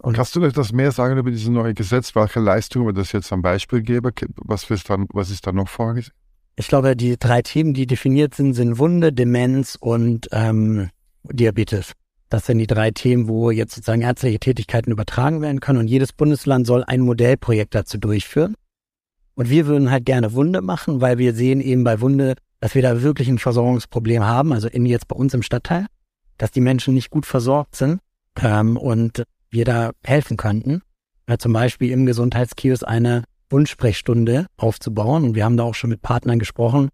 Und 0.00 0.14
Kannst 0.14 0.36
du 0.36 0.42
etwas 0.42 0.72
mehr 0.72 0.92
sagen 0.92 1.18
über 1.18 1.30
dieses 1.30 1.48
neue 1.48 1.74
Gesetz, 1.74 2.14
welche 2.14 2.40
Leistungen 2.40 2.86
wir 2.86 2.92
das 2.92 3.12
jetzt 3.12 3.32
am 3.32 3.42
Beispiel 3.42 3.82
geben? 3.82 4.12
Was 4.36 4.70
ist 4.70 4.90
dann, 4.90 5.06
was 5.12 5.30
ist 5.30 5.46
da 5.46 5.52
noch 5.52 5.68
vorgesehen? 5.68 6.14
Ich 6.56 6.68
glaube, 6.68 6.96
die 6.96 7.18
drei 7.18 7.42
Themen, 7.42 7.74
die 7.74 7.86
definiert 7.86 8.34
sind, 8.34 8.54
sind 8.54 8.78
Wunde, 8.78 9.12
Demenz 9.12 9.76
und 9.78 10.28
ähm, 10.32 10.90
Diabetes. 11.24 11.92
Das 12.28 12.46
sind 12.46 12.58
die 12.58 12.66
drei 12.66 12.90
Themen, 12.90 13.28
wo 13.28 13.50
jetzt 13.50 13.74
sozusagen 13.74 14.02
ärztliche 14.02 14.38
Tätigkeiten 14.38 14.90
übertragen 14.90 15.42
werden 15.42 15.60
können. 15.60 15.78
Und 15.78 15.88
jedes 15.88 16.12
Bundesland 16.12 16.66
soll 16.66 16.82
ein 16.84 17.00
Modellprojekt 17.00 17.74
dazu 17.74 17.98
durchführen. 17.98 18.54
Und 19.34 19.50
wir 19.50 19.66
würden 19.66 19.90
halt 19.90 20.06
gerne 20.06 20.32
Wunde 20.32 20.62
machen, 20.62 21.00
weil 21.00 21.18
wir 21.18 21.34
sehen 21.34 21.60
eben 21.60 21.84
bei 21.84 22.00
Wunde, 22.00 22.36
dass 22.60 22.74
wir 22.74 22.82
da 22.82 23.02
wirklich 23.02 23.28
ein 23.28 23.38
Versorgungsproblem 23.38 24.24
haben, 24.24 24.52
also 24.52 24.66
in 24.66 24.86
jetzt 24.86 25.08
bei 25.08 25.16
uns 25.16 25.34
im 25.34 25.42
Stadtteil, 25.42 25.86
dass 26.38 26.50
die 26.50 26.62
Menschen 26.62 26.94
nicht 26.94 27.10
gut 27.10 27.26
versorgt 27.26 27.76
sind. 27.76 28.00
Ähm, 28.42 28.76
und 28.76 29.24
wir 29.56 29.64
da 29.64 29.90
helfen 30.04 30.36
könnten. 30.36 30.82
Ja, 31.28 31.38
zum 31.38 31.52
Beispiel 31.52 31.90
im 31.90 32.06
Gesundheitskiosk 32.06 32.86
eine 32.86 33.24
Wunschsprechstunde 33.50 34.46
aufzubauen. 34.56 35.24
Und 35.24 35.34
wir 35.34 35.44
haben 35.44 35.56
da 35.56 35.64
auch 35.64 35.74
schon 35.74 35.90
mit 35.90 36.02
Partnern 36.02 36.38
gesprochen, 36.38 36.90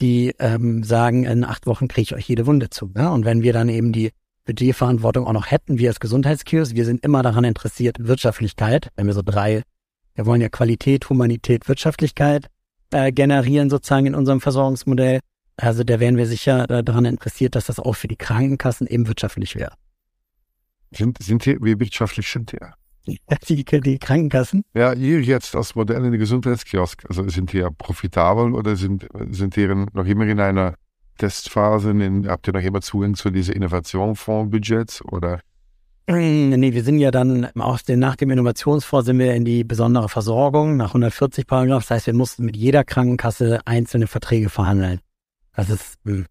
die 0.00 0.34
ähm, 0.38 0.82
sagen, 0.82 1.24
in 1.24 1.44
acht 1.44 1.66
Wochen 1.66 1.88
kriege 1.88 2.02
ich 2.02 2.14
euch 2.14 2.28
jede 2.28 2.46
Wunde 2.46 2.68
zu. 2.68 2.90
Ja? 2.96 3.10
Und 3.10 3.24
wenn 3.24 3.42
wir 3.42 3.52
dann 3.52 3.68
eben 3.68 3.92
die 3.92 4.10
Budgetverantwortung 4.44 5.26
auch 5.26 5.32
noch 5.32 5.50
hätten, 5.50 5.78
wir 5.78 5.88
als 5.88 6.00
Gesundheitskiosk, 6.00 6.74
wir 6.74 6.84
sind 6.84 7.04
immer 7.04 7.22
daran 7.22 7.44
interessiert, 7.44 7.96
Wirtschaftlichkeit, 8.00 8.88
wenn 8.96 9.06
wir 9.06 9.14
so 9.14 9.22
drei, 9.22 9.62
wir 10.14 10.26
wollen 10.26 10.40
ja 10.40 10.48
Qualität, 10.48 11.08
Humanität, 11.08 11.68
Wirtschaftlichkeit 11.68 12.46
äh, 12.90 13.12
generieren 13.12 13.70
sozusagen 13.70 14.06
in 14.06 14.14
unserem 14.14 14.40
Versorgungsmodell. 14.40 15.20
Also 15.56 15.84
da 15.84 16.00
wären 16.00 16.16
wir 16.16 16.26
sicher 16.26 16.68
äh, 16.70 16.82
daran 16.82 17.04
interessiert, 17.04 17.54
dass 17.54 17.66
das 17.66 17.78
auch 17.78 17.94
für 17.94 18.08
die 18.08 18.16
Krankenkassen 18.16 18.86
eben 18.86 19.06
wirtschaftlich 19.06 19.56
wäre. 19.56 19.72
Sind, 20.92 21.22
sind 21.22 21.44
die, 21.44 21.56
wie 21.60 21.78
wirtschaftlich 21.78 22.28
sind 22.28 22.52
die? 22.52 22.58
Die, 23.48 23.64
die 23.64 23.98
Krankenkassen? 23.98 24.62
Ja, 24.74 24.92
ihr 24.92 25.22
jetzt 25.22 25.56
als 25.56 25.74
Modell 25.74 26.04
in 26.04 26.12
der 26.12 26.18
Gesundheitskiosk, 26.18 27.06
also 27.08 27.28
sind 27.28 27.52
die 27.52 27.58
ja 27.58 27.70
profitabel 27.70 28.54
oder 28.54 28.76
sind, 28.76 29.08
sind 29.30 29.56
die 29.56 29.66
noch 29.66 30.04
immer 30.04 30.26
in 30.26 30.38
einer 30.38 30.74
Testphase? 31.18 31.90
In, 31.90 32.28
habt 32.28 32.46
ihr 32.46 32.52
noch 32.52 32.62
immer 32.62 32.82
Zugang 32.82 33.14
zu 33.14 33.30
diesen 33.30 33.54
Innovationsfondsbudgets 33.54 35.02
oder? 35.06 35.40
Mm, 36.06 36.50
nee, 36.50 36.72
wir 36.72 36.82
sind 36.82 36.98
ja 36.98 37.10
dann 37.10 37.46
aus 37.56 37.84
dem, 37.84 38.00
nach 38.00 38.16
dem 38.16 38.30
Innovationsfonds 38.30 39.06
sind 39.06 39.18
wir 39.18 39.34
in 39.34 39.44
die 39.44 39.64
besondere 39.64 40.08
Versorgung 40.08 40.76
nach 40.76 40.88
140 40.88 41.46
Paragraph. 41.46 41.84
Das 41.84 41.90
heißt, 41.90 42.06
wir 42.06 42.14
mussten 42.14 42.44
mit 42.44 42.56
jeder 42.56 42.84
Krankenkasse 42.84 43.60
einzelne 43.64 44.06
Verträge 44.08 44.50
verhandeln. 44.50 45.00
Das 45.54 45.70
ist 45.70 45.98
hm. 46.04 46.26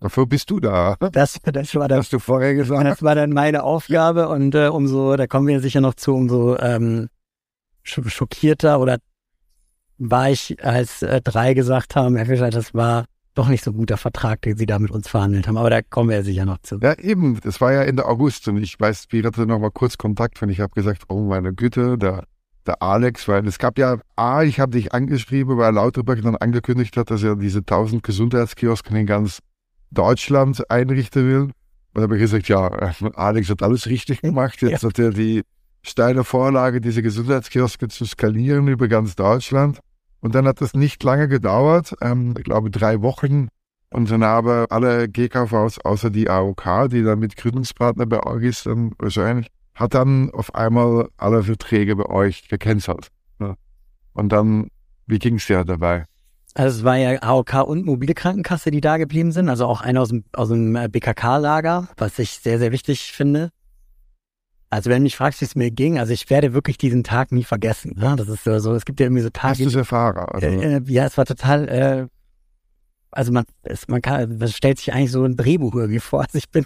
Dafür 0.00 0.26
bist 0.26 0.50
du 0.50 0.60
da. 0.60 0.96
Das, 1.12 1.38
das 1.42 1.74
war 1.74 1.88
das, 1.88 1.98
Hast 1.98 2.12
du 2.12 2.18
vorher 2.18 2.54
gesagt. 2.54 2.84
Das 2.84 3.02
war 3.02 3.14
dann 3.14 3.30
meine 3.30 3.64
Aufgabe 3.64 4.28
und 4.28 4.54
äh, 4.54 4.68
umso, 4.68 5.16
da 5.16 5.26
kommen 5.26 5.48
wir 5.48 5.60
sicher 5.60 5.80
noch 5.80 5.94
zu, 5.94 6.14
umso 6.14 6.56
ähm, 6.58 7.08
schockierter 7.82 8.80
oder 8.80 8.98
war 9.98 10.30
ich, 10.30 10.62
als 10.64 11.02
äh, 11.02 11.20
drei 11.20 11.54
gesagt 11.54 11.96
haben, 11.96 12.16
Herr 12.16 12.26
Fischer, 12.26 12.50
das 12.50 12.74
war 12.74 13.06
doch 13.34 13.48
nicht 13.48 13.62
so 13.62 13.72
guter 13.72 13.96
Vertrag, 13.96 14.42
den 14.42 14.56
sie 14.56 14.66
da 14.66 14.78
mit 14.78 14.90
uns 14.90 15.08
verhandelt 15.08 15.46
haben. 15.46 15.56
Aber 15.56 15.70
da 15.70 15.80
kommen 15.82 16.10
wir 16.10 16.16
ja 16.16 16.22
sicher 16.22 16.44
noch 16.44 16.58
zu. 16.58 16.78
Ja, 16.80 16.94
eben. 16.98 17.38
Das 17.42 17.60
war 17.60 17.72
ja 17.72 17.82
Ende 17.82 18.06
August 18.06 18.48
und 18.48 18.56
ich 18.56 18.78
weiß, 18.78 19.06
wir 19.10 19.22
hatten 19.24 19.46
noch 19.46 19.58
mal 19.58 19.70
kurz 19.70 19.96
Kontakt 19.96 20.42
und 20.42 20.48
ich 20.48 20.60
habe 20.60 20.72
gesagt, 20.74 21.04
oh 21.08 21.20
meine 21.20 21.52
Güte, 21.52 21.98
der, 21.98 22.24
der 22.66 22.82
Alex, 22.82 23.28
weil 23.28 23.46
es 23.46 23.58
gab 23.58 23.78
ja, 23.78 23.98
A, 24.16 24.42
ich 24.42 24.58
habe 24.60 24.72
dich 24.72 24.92
angeschrieben, 24.92 25.56
weil 25.56 25.72
Lauterbach 25.72 26.16
dann 26.20 26.36
angekündigt 26.36 26.96
hat, 26.96 27.10
dass 27.10 27.22
er 27.22 27.36
diese 27.36 27.60
1000 27.60 28.02
Gesundheitskiosken 28.02 28.96
in 28.96 29.06
ganz 29.06 29.38
Deutschland 29.90 30.70
einrichten 30.70 31.26
will. 31.26 31.50
Und 31.94 32.02
habe 32.02 32.16
ich 32.16 32.20
gesagt, 32.20 32.48
ja, 32.48 32.68
Alex 33.14 33.48
hat 33.48 33.62
alles 33.62 33.86
richtig 33.86 34.20
gemacht. 34.20 34.62
Jetzt 34.62 34.82
ja. 34.82 34.88
hat 34.88 34.98
er 34.98 35.10
die 35.10 35.42
steile 35.82 36.24
Vorlage, 36.24 36.80
diese 36.80 37.02
Gesundheitskioske 37.02 37.88
zu 37.88 38.04
skalieren 38.04 38.68
über 38.68 38.88
ganz 38.88 39.16
Deutschland. 39.16 39.80
Und 40.20 40.34
dann 40.34 40.46
hat 40.46 40.60
das 40.60 40.74
nicht 40.74 41.02
lange 41.02 41.28
gedauert, 41.28 41.94
ähm, 42.00 42.34
ich 42.36 42.44
glaube 42.44 42.70
drei 42.70 43.02
Wochen. 43.02 43.48
Und 43.90 44.10
dann 44.10 44.22
haben 44.22 44.66
alle 44.68 45.08
GKVs 45.08 45.78
außer 45.78 46.10
die 46.10 46.28
AOK, 46.28 46.88
die 46.90 47.02
dann 47.02 47.20
mit 47.20 47.36
Gründungspartner 47.36 48.06
bei 48.06 48.22
euch 48.24 48.44
ist, 48.44 48.66
dann 48.66 48.92
wahrscheinlich, 48.98 49.48
hat 49.74 49.94
dann 49.94 50.30
auf 50.32 50.54
einmal 50.54 51.08
alle 51.16 51.42
Verträge 51.42 51.96
bei 51.96 52.06
euch 52.06 52.48
gecancelt. 52.48 53.08
Ja. 53.40 53.54
Und 54.12 54.30
dann, 54.30 54.68
wie 55.06 55.18
ging 55.18 55.36
es 55.36 55.46
dir 55.46 55.64
dabei? 55.64 56.04
Also 56.58 56.78
es 56.78 56.84
war 56.84 56.96
ja 56.96 57.22
AOK 57.22 57.68
und 57.68 57.86
mobile 57.86 58.14
Krankenkasse, 58.14 58.72
die 58.72 58.80
da 58.80 58.96
geblieben 58.96 59.30
sind, 59.30 59.48
also 59.48 59.64
auch 59.66 59.80
einer 59.80 60.00
aus 60.00 60.08
dem, 60.08 60.24
aus 60.32 60.48
dem 60.48 60.72
BKK-Lager, 60.72 61.86
was 61.96 62.18
ich 62.18 62.32
sehr, 62.32 62.58
sehr 62.58 62.72
wichtig 62.72 63.12
finde. 63.12 63.50
Also 64.68 64.90
wenn 64.90 64.98
du 64.98 65.02
mich 65.04 65.16
fragst, 65.16 65.40
wie 65.40 65.44
es 65.44 65.54
mir 65.54 65.70
ging, 65.70 66.00
also 66.00 66.12
ich 66.12 66.28
werde 66.30 66.54
wirklich 66.54 66.76
diesen 66.76 67.04
Tag 67.04 67.30
nie 67.30 67.44
vergessen. 67.44 67.94
Ne? 67.96 68.16
Das 68.16 68.28
ist 68.28 68.42
so, 68.42 68.74
es 68.74 68.84
gibt 68.84 68.98
ja 68.98 69.06
irgendwie 69.06 69.22
so 69.22 69.30
Tage. 69.30 69.64
Hast 69.64 69.74
du 69.74 69.84
Fahrer? 69.84 70.34
Also. 70.34 70.48
Äh, 70.48 70.82
ja, 70.86 71.06
es 71.06 71.16
war 71.16 71.26
total, 71.26 71.68
äh, 71.68 72.06
also 73.12 73.30
man, 73.30 73.44
es, 73.62 73.86
man 73.86 74.02
kann, 74.02 74.38
man 74.38 74.48
stellt 74.48 74.78
sich 74.78 74.92
eigentlich 74.92 75.12
so 75.12 75.22
ein 75.22 75.36
Drehbuch 75.36 75.76
irgendwie 75.76 76.00
vor. 76.00 76.22
Also 76.22 76.38
ich 76.38 76.50
bin 76.50 76.64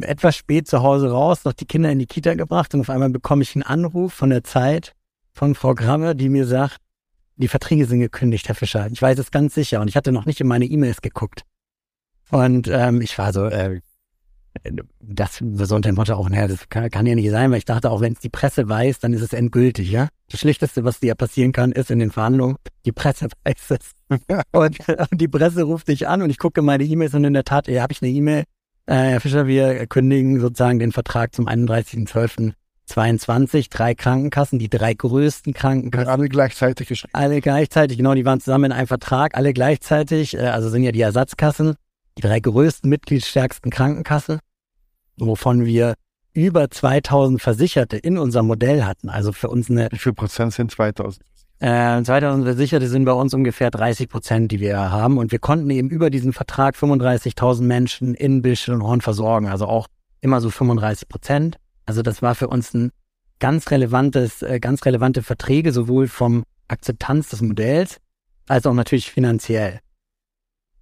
etwas 0.00 0.36
spät 0.36 0.68
zu 0.68 0.84
Hause 0.84 1.10
raus, 1.10 1.44
noch 1.44 1.54
die 1.54 1.66
Kinder 1.66 1.90
in 1.90 1.98
die 1.98 2.06
Kita 2.06 2.34
gebracht 2.34 2.72
und 2.72 2.82
auf 2.82 2.90
einmal 2.90 3.10
bekomme 3.10 3.42
ich 3.42 3.56
einen 3.56 3.64
Anruf 3.64 4.14
von 4.14 4.30
der 4.30 4.44
Zeit 4.44 4.94
von 5.32 5.56
Frau 5.56 5.74
Gramme, 5.74 6.14
die 6.14 6.28
mir 6.28 6.46
sagt, 6.46 6.78
die 7.36 7.48
Verträge 7.48 7.86
sind 7.86 8.00
gekündigt, 8.00 8.48
Herr 8.48 8.54
Fischer. 8.54 8.88
Ich 8.90 9.02
weiß 9.02 9.18
es 9.18 9.30
ganz 9.30 9.54
sicher 9.54 9.80
und 9.80 9.88
ich 9.88 9.96
hatte 9.96 10.12
noch 10.12 10.26
nicht 10.26 10.40
in 10.40 10.46
meine 10.46 10.64
E-Mails 10.64 11.02
geguckt. 11.02 11.42
Und 12.30 12.68
ähm, 12.68 13.00
ich 13.00 13.16
war 13.18 13.32
so, 13.32 13.46
äh, 13.46 13.80
das 15.00 15.36
so 15.38 15.74
unter 15.74 15.90
dem 15.90 15.96
Motto 15.96 16.14
auch, 16.14 16.28
naja, 16.28 16.46
das 16.46 16.68
kann, 16.68 16.88
kann 16.90 17.06
ja 17.06 17.14
nicht 17.14 17.30
sein, 17.30 17.50
weil 17.50 17.58
ich 17.58 17.64
dachte 17.64 17.90
auch, 17.90 18.00
wenn 18.00 18.12
es 18.12 18.20
die 18.20 18.28
Presse 18.28 18.68
weiß, 18.68 19.00
dann 19.00 19.12
ist 19.12 19.22
es 19.22 19.32
endgültig, 19.32 19.90
ja. 19.90 20.08
Das 20.30 20.40
Schlichteste, 20.40 20.84
was 20.84 21.00
dir 21.00 21.14
passieren 21.14 21.52
kann, 21.52 21.72
ist 21.72 21.90
in 21.90 21.98
den 21.98 22.10
Verhandlungen, 22.10 22.56
die 22.84 22.92
Presse 22.92 23.28
weiß 23.44 23.70
es. 23.70 23.92
und, 24.52 24.88
und, 24.88 25.20
die 25.20 25.28
Presse 25.28 25.64
ruft 25.64 25.88
dich 25.88 26.08
an 26.08 26.22
und 26.22 26.30
ich 26.30 26.38
gucke 26.38 26.62
meine 26.62 26.84
E-Mails 26.84 27.14
und 27.14 27.24
in 27.24 27.34
der 27.34 27.44
Tat, 27.44 27.68
ja, 27.68 27.82
habe 27.82 27.92
ich 27.92 28.02
eine 28.02 28.10
E-Mail. 28.10 28.44
Äh, 28.86 28.94
Herr 28.94 29.20
Fischer, 29.20 29.46
wir 29.46 29.86
kündigen 29.86 30.40
sozusagen 30.40 30.78
den 30.78 30.92
Vertrag 30.92 31.34
zum 31.34 31.48
31.12.22. 32.88 33.70
Drei 33.70 33.94
Krankenkassen, 33.94 34.58
die 34.58 34.68
drei 34.68 34.94
größten 34.94 35.52
Krankenkassen. 35.54 36.08
Alle 36.08 36.28
gleichzeitig 36.28 36.88
geschrieben. 36.88 37.14
Alle 37.14 37.40
gleichzeitig, 37.40 37.96
genau, 37.96 38.14
die 38.14 38.24
waren 38.24 38.40
zusammen 38.40 38.66
in 38.66 38.72
einem 38.72 38.86
Vertrag, 38.86 39.36
alle 39.36 39.52
gleichzeitig, 39.52 40.34
äh, 40.34 40.46
also 40.46 40.68
sind 40.68 40.82
ja 40.82 40.92
die 40.92 41.00
Ersatzkassen 41.00 41.76
die 42.16 42.22
drei 42.22 42.40
größten 42.40 42.88
mitgliedsstärksten 42.88 43.70
Krankenkassen, 43.70 44.38
wovon 45.16 45.64
wir 45.64 45.94
über 46.32 46.70
2000 46.70 47.40
Versicherte 47.40 47.96
in 47.96 48.18
unserem 48.18 48.46
Modell 48.46 48.84
hatten. 48.84 49.08
Also 49.08 49.32
für 49.32 49.48
uns 49.48 49.70
eine. 49.70 49.88
Wie 49.90 49.98
viel 49.98 50.12
Prozent 50.12 50.52
sind 50.52 50.70
2000? 50.70 51.24
Äh, 51.60 52.02
2000 52.02 52.44
Versicherte 52.44 52.88
sind 52.88 53.04
bei 53.04 53.12
uns 53.12 53.32
ungefähr 53.34 53.70
30 53.70 54.08
Prozent, 54.08 54.52
die 54.52 54.60
wir 54.60 54.76
haben. 54.90 55.18
Und 55.18 55.32
wir 55.32 55.38
konnten 55.38 55.70
eben 55.70 55.88
über 55.90 56.10
diesen 56.10 56.32
Vertrag 56.32 56.74
35.000 56.74 57.62
Menschen 57.62 58.14
in 58.14 58.42
Billstedt 58.42 58.74
und 58.74 58.82
Horn 58.82 59.00
versorgen. 59.00 59.46
Also 59.46 59.66
auch 59.66 59.86
immer 60.20 60.40
so 60.40 60.50
35 60.50 61.08
Prozent. 61.08 61.58
Also 61.86 62.02
das 62.02 62.22
war 62.22 62.34
für 62.34 62.48
uns 62.48 62.74
ein 62.74 62.90
ganz 63.38 63.70
relevantes, 63.70 64.42
äh, 64.42 64.60
ganz 64.60 64.84
relevante 64.84 65.22
Verträge, 65.22 65.72
sowohl 65.72 66.08
vom 66.08 66.44
Akzeptanz 66.68 67.28
des 67.28 67.42
Modells 67.42 67.98
als 68.48 68.66
auch 68.66 68.74
natürlich 68.74 69.10
finanziell. 69.10 69.80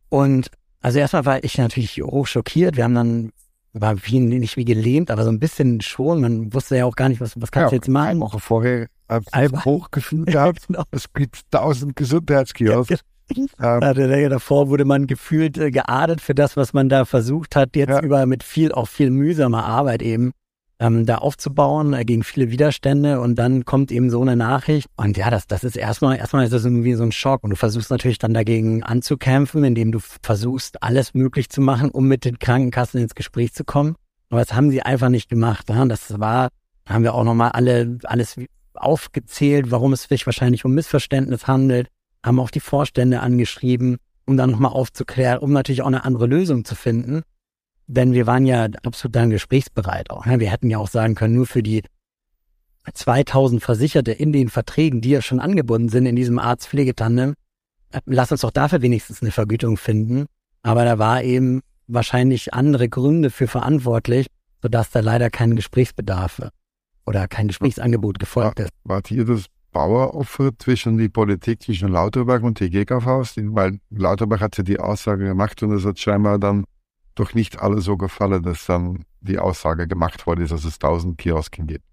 Und 0.09 0.51
also 0.81 0.99
erstmal 0.99 1.25
war 1.25 1.45
ich 1.45 1.59
natürlich 1.59 2.03
hoch 2.03 2.27
schockiert. 2.27 2.77
Wir 2.77 2.85
haben 2.85 2.95
dann, 2.95 3.33
war 3.73 3.97
wie, 4.05 4.21
nicht 4.21 4.57
wie 4.57 4.65
gelähmt, 4.65 5.11
aber 5.11 5.25
so 5.25 5.31
ein 5.31 5.39
bisschen 5.39 5.81
schon. 5.81 6.21
Man 6.21 6.53
wusste 6.53 6.77
ja 6.77 6.85
auch 6.85 6.97
gar 6.97 7.09
nicht, 7.09 7.21
was, 7.21 7.41
was 7.41 7.51
kannst 7.51 7.67
ja, 7.67 7.71
du 7.71 7.77
jetzt 7.77 7.89
machen. 7.89 8.21
Woche 8.21 8.41
vorher 8.41 8.89
hochgefühlt 9.11 10.27
gehabt. 10.27 10.67
genau. 10.67 10.85
Es 10.91 11.13
gibt 11.13 11.41
tausend 11.51 11.97
Gesundheitskiosks. 11.97 13.01
Ja, 13.59 13.79
ähm, 13.81 14.11
ja, 14.11 14.29
davor 14.29 14.69
wurde 14.69 14.85
man 14.85 15.07
gefühlt 15.07 15.57
äh, 15.57 15.71
geadet 15.71 16.21
für 16.21 16.35
das, 16.35 16.57
was 16.57 16.75
man 16.75 16.89
da 16.89 17.05
versucht 17.05 17.57
hat, 17.57 17.77
jetzt 17.77 17.89
ja. 17.89 18.01
über 18.01 18.27
mit 18.27 18.43
viel, 18.43 18.73
auch 18.73 18.89
viel 18.89 19.11
mühsamer 19.11 19.65
Arbeit 19.65 20.03
eben 20.03 20.33
ähm, 20.83 21.07
da 21.07 21.19
aufzubauen, 21.19 21.95
äh, 21.95 22.05
gegen 22.05 22.25
viele 22.25 22.51
Widerstände 22.51 23.21
und 23.21 23.37
dann 23.37 23.65
kommt 23.65 23.93
eben 23.93 24.11
so 24.11 24.21
eine 24.21 24.35
Nachricht. 24.35 24.89
Und 24.97 25.17
ja, 25.17 25.31
das, 25.31 25.47
das 25.47 25.63
ist 25.63 25.77
erstmal, 25.77 26.17
erstmal 26.17 26.45
ist 26.45 26.53
das 26.53 26.65
irgendwie 26.65 26.95
so 26.95 27.05
ein 27.05 27.13
Schock. 27.13 27.45
Und 27.45 27.51
du 27.51 27.57
versuchst 27.57 27.91
natürlich 27.91 28.19
dann 28.19 28.35
dagegen 28.35 28.83
anzukämpfen, 28.83 29.63
indem 29.63 29.93
du 29.93 30.01
versuchst, 30.01 30.83
alles 30.83 31.15
möglich 31.15 31.51
zu 31.51 31.61
machen, 31.61 31.91
um 31.91 32.09
mit 32.09 32.25
den 32.25 32.41
Krankenkassen 32.41 33.01
ins 33.01 33.15
Gespräch 33.15 33.55
zu 33.55 33.63
kommen. 33.65 33.95
Aber 34.29 34.41
das 34.41 34.55
haben 34.55 34.71
sie 34.71 34.83
einfach 34.83 35.09
nicht 35.09 35.29
gemacht. 35.29 35.69
Ja? 35.71 35.85
Das 35.85 36.19
war, 36.19 36.49
haben 36.89 37.05
wir 37.05 37.15
auch 37.15 37.25
nochmal 37.25 37.53
alle, 37.53 37.99
alles 38.03 38.37
aufgezählt, 38.75 39.71
warum 39.71 39.93
es 39.93 40.03
sich 40.03 40.27
wahrscheinlich 40.27 40.65
um 40.65 40.75
Missverständnis 40.75 41.47
handelt, 41.47 41.89
haben 42.25 42.41
auch 42.41 42.51
die 42.51 42.61
Vorstände 42.61 43.21
angeschrieben, 43.21 43.99
um 44.27 44.37
dann 44.37 44.51
nochmal 44.51 44.73
aufzuklären, 44.73 45.39
um 45.39 45.53
natürlich 45.53 45.83
auch 45.83 45.87
eine 45.87 46.05
andere 46.05 46.27
Lösung 46.27 46.65
zu 46.65 46.75
finden. 46.75 47.23
Denn 47.93 48.15
wir 48.15 48.27
waren 48.27 48.47
ja 48.47 48.69
absolut 48.85 49.15
dann 49.17 49.29
gesprächsbereit 49.29 50.09
auch. 50.09 50.25
Wir 50.25 50.51
hätten 50.51 50.71
ja 50.71 50.79
auch 50.79 50.89
sagen 50.89 51.15
können, 51.15 51.35
nur 51.35 51.47
für 51.47 51.63
die 51.63 51.83
2000 52.91 53.63
Versicherte 53.63 54.13
in 54.13 54.33
den 54.33 54.49
Verträgen, 54.49 55.03
die 55.03 55.11
ja 55.11 55.21
schon 55.21 55.41
angebunden 55.41 55.91
sind 55.91 56.07
in 56.07 56.17
diesem 56.17 56.39
Arzt-Pflegetandem, 56.39 57.35
äh, 57.93 58.01
lass 58.07 58.33
uns 58.33 58.41
doch 58.41 58.51
dafür 58.51 58.81
wenigstens 58.81 59.21
eine 59.21 59.31
Vergütung 59.31 59.77
finden. 59.77 60.25
Aber 60.63 60.87
da 60.87 60.99
war 60.99 61.23
eben 61.23 61.61
wahrscheinlich 61.87 62.55
andere 62.55 62.89
Gründe 62.89 63.29
für 63.29 63.47
verantwortlich, 63.47 64.27
sodass 64.63 64.91
da 64.91 65.01
leider 65.01 65.29
kein 65.29 65.55
Gesprächsbedarf 65.55 66.41
oder 67.05 67.29
kein 67.29 67.49
Gesprächsangebot 67.49 68.19
gefolgt 68.19 68.61
ist. 68.61 68.71
Wart 68.85 69.11
ihr 69.11 69.27
das 69.27 69.47
Baueropfer 69.71 70.53
zwischen 70.59 70.97
die 70.97 71.11
Politik, 71.11 71.63
zwischen 71.63 71.89
Lauterbach 71.89 72.41
und 72.41 72.59
die 72.59 72.71
GKVs? 72.71 73.35
Weil 73.37 73.81
Lauterbach 73.91 74.41
hat 74.41 74.57
ja 74.57 74.65
die 74.65 74.81
Aussage 74.81 75.27
gemacht 75.27 75.63
und 75.63 75.73
es 75.73 75.85
hat 75.85 75.99
scheinbar 75.99 76.39
dann 76.39 76.65
doch 77.15 77.35
nicht 77.35 77.61
alle 77.61 77.81
so 77.81 77.97
gefallen, 77.97 78.43
dass 78.43 78.67
dann 78.67 79.05
die 79.21 79.39
Aussage 79.39 79.87
gemacht 79.87 80.27
wurde, 80.27 80.47
dass 80.47 80.65
es 80.65 80.79
tausend 80.79 81.19
Kiosken 81.19 81.67
gibt. 81.67 81.85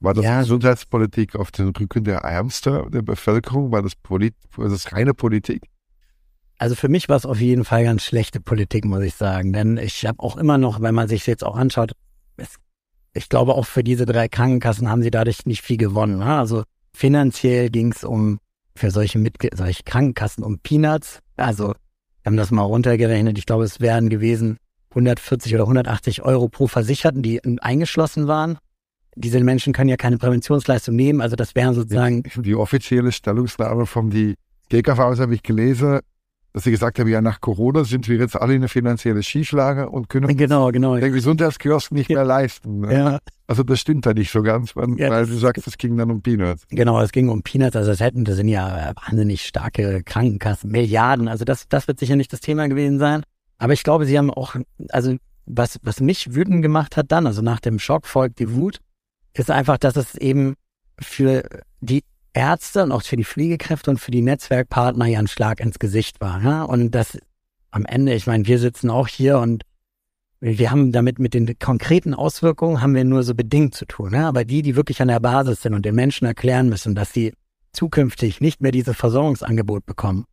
War 0.00 0.14
das 0.14 0.24
ja. 0.24 0.40
Gesundheitspolitik 0.40 1.36
auf 1.36 1.50
den 1.50 1.68
Rücken 1.68 2.04
der 2.04 2.18
Ärmsten 2.18 2.90
der 2.90 3.02
Bevölkerung? 3.02 3.72
War 3.72 3.82
das, 3.82 3.94
Polit 3.94 4.34
war 4.56 4.68
das 4.68 4.92
reine 4.92 5.14
Politik? 5.14 5.62
Also 6.58 6.74
für 6.74 6.88
mich 6.88 7.08
war 7.08 7.16
es 7.16 7.26
auf 7.26 7.40
jeden 7.40 7.64
Fall 7.64 7.84
ganz 7.84 8.02
schlechte 8.04 8.40
Politik, 8.40 8.84
muss 8.84 9.02
ich 9.02 9.14
sagen. 9.14 9.52
Denn 9.52 9.76
ich 9.76 10.06
habe 10.06 10.20
auch 10.20 10.36
immer 10.36 10.58
noch, 10.58 10.80
wenn 10.80 10.94
man 10.94 11.08
sich 11.08 11.26
jetzt 11.26 11.44
auch 11.44 11.56
anschaut, 11.56 11.92
es, 12.36 12.56
ich 13.14 13.28
glaube 13.28 13.54
auch 13.54 13.66
für 13.66 13.84
diese 13.84 14.06
drei 14.06 14.28
Krankenkassen 14.28 14.88
haben 14.88 15.02
sie 15.02 15.10
dadurch 15.10 15.46
nicht 15.46 15.62
viel 15.62 15.76
gewonnen. 15.76 16.18
Ne? 16.18 16.38
Also 16.38 16.64
finanziell 16.94 17.70
ging 17.70 17.92
es 17.92 18.04
um 18.04 18.38
für 18.74 18.90
solche, 18.90 19.18
Mitgl 19.18 19.48
solche 19.54 19.82
Krankenkassen 19.82 20.44
um 20.44 20.58
Peanuts. 20.58 21.20
Also 21.36 21.74
wir 22.26 22.30
haben 22.30 22.38
das 22.38 22.50
mal 22.50 22.62
runtergerechnet. 22.62 23.38
Ich 23.38 23.46
glaube, 23.46 23.62
es 23.62 23.80
wären 23.80 24.08
gewesen 24.08 24.58
140 24.90 25.54
oder 25.54 25.62
180 25.62 26.22
Euro 26.22 26.48
pro 26.48 26.66
Versicherten, 26.66 27.22
die 27.22 27.40
eingeschlossen 27.60 28.26
waren. 28.26 28.58
Diese 29.14 29.38
Menschen 29.44 29.72
können 29.72 29.88
ja 29.88 29.96
keine 29.96 30.18
Präventionsleistung 30.18 30.96
nehmen. 30.96 31.20
Also 31.20 31.36
das 31.36 31.54
wären 31.54 31.74
sozusagen. 31.74 32.24
Die 32.34 32.56
offizielle 32.56 33.12
Stellungnahme 33.12 33.86
von 33.86 34.10
die 34.10 34.34
GKV 34.70 34.98
habe 34.98 35.36
ich 35.36 35.44
gelesen 35.44 36.00
dass 36.56 36.64
sie 36.64 36.70
gesagt 36.70 36.98
haben, 36.98 37.06
ja, 37.06 37.20
nach 37.20 37.42
Corona 37.42 37.84
sind 37.84 38.08
wir 38.08 38.16
jetzt 38.16 38.34
alle 38.34 38.54
in 38.54 38.60
eine 38.60 38.68
finanzielle 38.68 39.22
Schieflage 39.22 39.90
und 39.90 40.08
können 40.08 40.34
genau, 40.38 40.72
genau. 40.72 40.96
den 40.96 41.12
Gesundheitskiosk 41.12 41.92
nicht 41.92 42.08
mehr 42.08 42.24
leisten. 42.24 42.80
Ne? 42.80 42.94
Ja. 42.94 43.18
Also 43.46 43.62
das 43.62 43.78
stimmt 43.78 44.06
da 44.06 44.14
nicht 44.14 44.30
so 44.30 44.40
ganz, 44.40 44.74
weil, 44.74 44.98
ja, 44.98 45.10
weil 45.10 45.26
du 45.26 45.34
sagst, 45.34 45.66
es 45.66 45.76
ging 45.76 45.98
dann 45.98 46.10
um 46.10 46.22
Peanuts. 46.22 46.66
Genau, 46.70 46.98
es 47.02 47.12
ging 47.12 47.28
um 47.28 47.42
Peanuts, 47.42 47.76
also 47.76 47.90
es 47.90 48.00
hätten, 48.00 48.24
das 48.24 48.36
sind 48.36 48.48
ja 48.48 48.94
wahnsinnig 49.06 49.42
starke 49.42 50.02
Krankenkassen, 50.02 50.70
Milliarden, 50.70 51.28
also 51.28 51.44
das, 51.44 51.68
das 51.68 51.88
wird 51.88 51.98
sicher 51.98 52.16
nicht 52.16 52.32
das 52.32 52.40
Thema 52.40 52.70
gewesen 52.70 52.98
sein. 52.98 53.22
Aber 53.58 53.74
ich 53.74 53.82
glaube, 53.82 54.06
sie 54.06 54.16
haben 54.16 54.30
auch, 54.30 54.56
also 54.88 55.14
was, 55.44 55.78
was 55.82 56.00
mich 56.00 56.34
wütend 56.34 56.62
gemacht 56.62 56.96
hat 56.96 57.12
dann, 57.12 57.26
also 57.26 57.42
nach 57.42 57.60
dem 57.60 57.78
Schock 57.78 58.06
folgt 58.06 58.38
die 58.38 58.54
Wut, 58.54 58.78
ist 59.34 59.50
einfach, 59.50 59.76
dass 59.76 59.96
es 59.96 60.14
eben 60.14 60.54
für 60.98 61.42
die 61.82 62.02
Ärzte 62.36 62.82
und 62.82 62.92
auch 62.92 63.02
für 63.02 63.16
die 63.16 63.24
Pflegekräfte 63.24 63.90
und 63.90 63.98
für 63.98 64.10
die 64.10 64.22
Netzwerkpartner 64.22 65.06
ja 65.06 65.18
ein 65.18 65.26
Schlag 65.26 65.58
ins 65.58 65.78
Gesicht 65.78 66.20
war. 66.20 66.42
Ja? 66.42 66.62
Und 66.64 66.90
das 66.90 67.18
am 67.70 67.86
Ende, 67.86 68.14
ich 68.14 68.26
meine, 68.26 68.46
wir 68.46 68.58
sitzen 68.58 68.90
auch 68.90 69.08
hier 69.08 69.38
und 69.38 69.64
wir 70.40 70.70
haben 70.70 70.92
damit 70.92 71.18
mit 71.18 71.32
den 71.32 71.58
konkreten 71.58 72.12
Auswirkungen 72.12 72.82
haben 72.82 72.94
wir 72.94 73.04
nur 73.04 73.22
so 73.22 73.34
bedingt 73.34 73.74
zu 73.74 73.86
tun. 73.86 74.12
Ja? 74.12 74.28
Aber 74.28 74.44
die, 74.44 74.60
die 74.60 74.76
wirklich 74.76 75.00
an 75.00 75.08
der 75.08 75.18
Basis 75.18 75.62
sind 75.62 75.72
und 75.72 75.86
den 75.86 75.94
Menschen 75.94 76.26
erklären 76.26 76.68
müssen, 76.68 76.94
dass 76.94 77.12
sie 77.12 77.32
zukünftig 77.72 78.40
nicht 78.40 78.60
mehr 78.60 78.72
dieses 78.72 78.96
Versorgungsangebot 78.96 79.86
bekommen, 79.86 80.26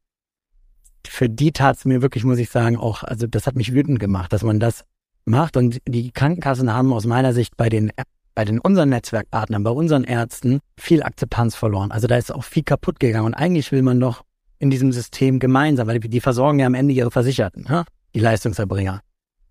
für 1.07 1.29
die 1.29 1.51
tat 1.51 1.77
es 1.77 1.85
mir 1.85 2.01
wirklich, 2.01 2.23
muss 2.23 2.37
ich 2.37 2.49
sagen, 2.49 2.77
auch, 2.77 3.03
also 3.03 3.27
das 3.27 3.47
hat 3.47 3.55
mich 3.55 3.73
wütend 3.73 3.99
gemacht, 3.99 4.31
dass 4.33 4.43
man 4.43 4.59
das 4.59 4.83
macht. 5.25 5.57
Und 5.57 5.79
die 5.87 6.11
Krankenkassen 6.11 6.73
haben 6.73 6.93
aus 6.93 7.05
meiner 7.05 7.33
Sicht 7.33 7.57
bei 7.57 7.69
den, 7.69 7.91
bei 8.35 8.45
den 8.45 8.59
unseren 8.59 8.89
Netzwerkpartnern, 8.89 9.63
bei 9.63 9.71
unseren 9.71 10.03
Ärzten 10.03 10.59
viel 10.77 11.03
Akzeptanz 11.03 11.55
verloren. 11.55 11.91
Also 11.91 12.07
da 12.07 12.17
ist 12.17 12.33
auch 12.33 12.43
viel 12.43 12.63
kaputt 12.63 12.99
gegangen. 12.99 13.27
Und 13.27 13.33
eigentlich 13.33 13.71
will 13.71 13.81
man 13.81 13.99
doch 13.99 14.23
in 14.59 14.69
diesem 14.69 14.91
System 14.91 15.39
gemeinsam, 15.39 15.87
weil 15.87 15.99
die 15.99 16.21
versorgen 16.21 16.59
ja 16.59 16.65
am 16.65 16.73
Ende 16.73 16.93
ihre 16.93 17.11
Versicherten, 17.11 17.65
ja? 17.69 17.83
die 18.15 18.19
Leistungserbringer. 18.19 19.01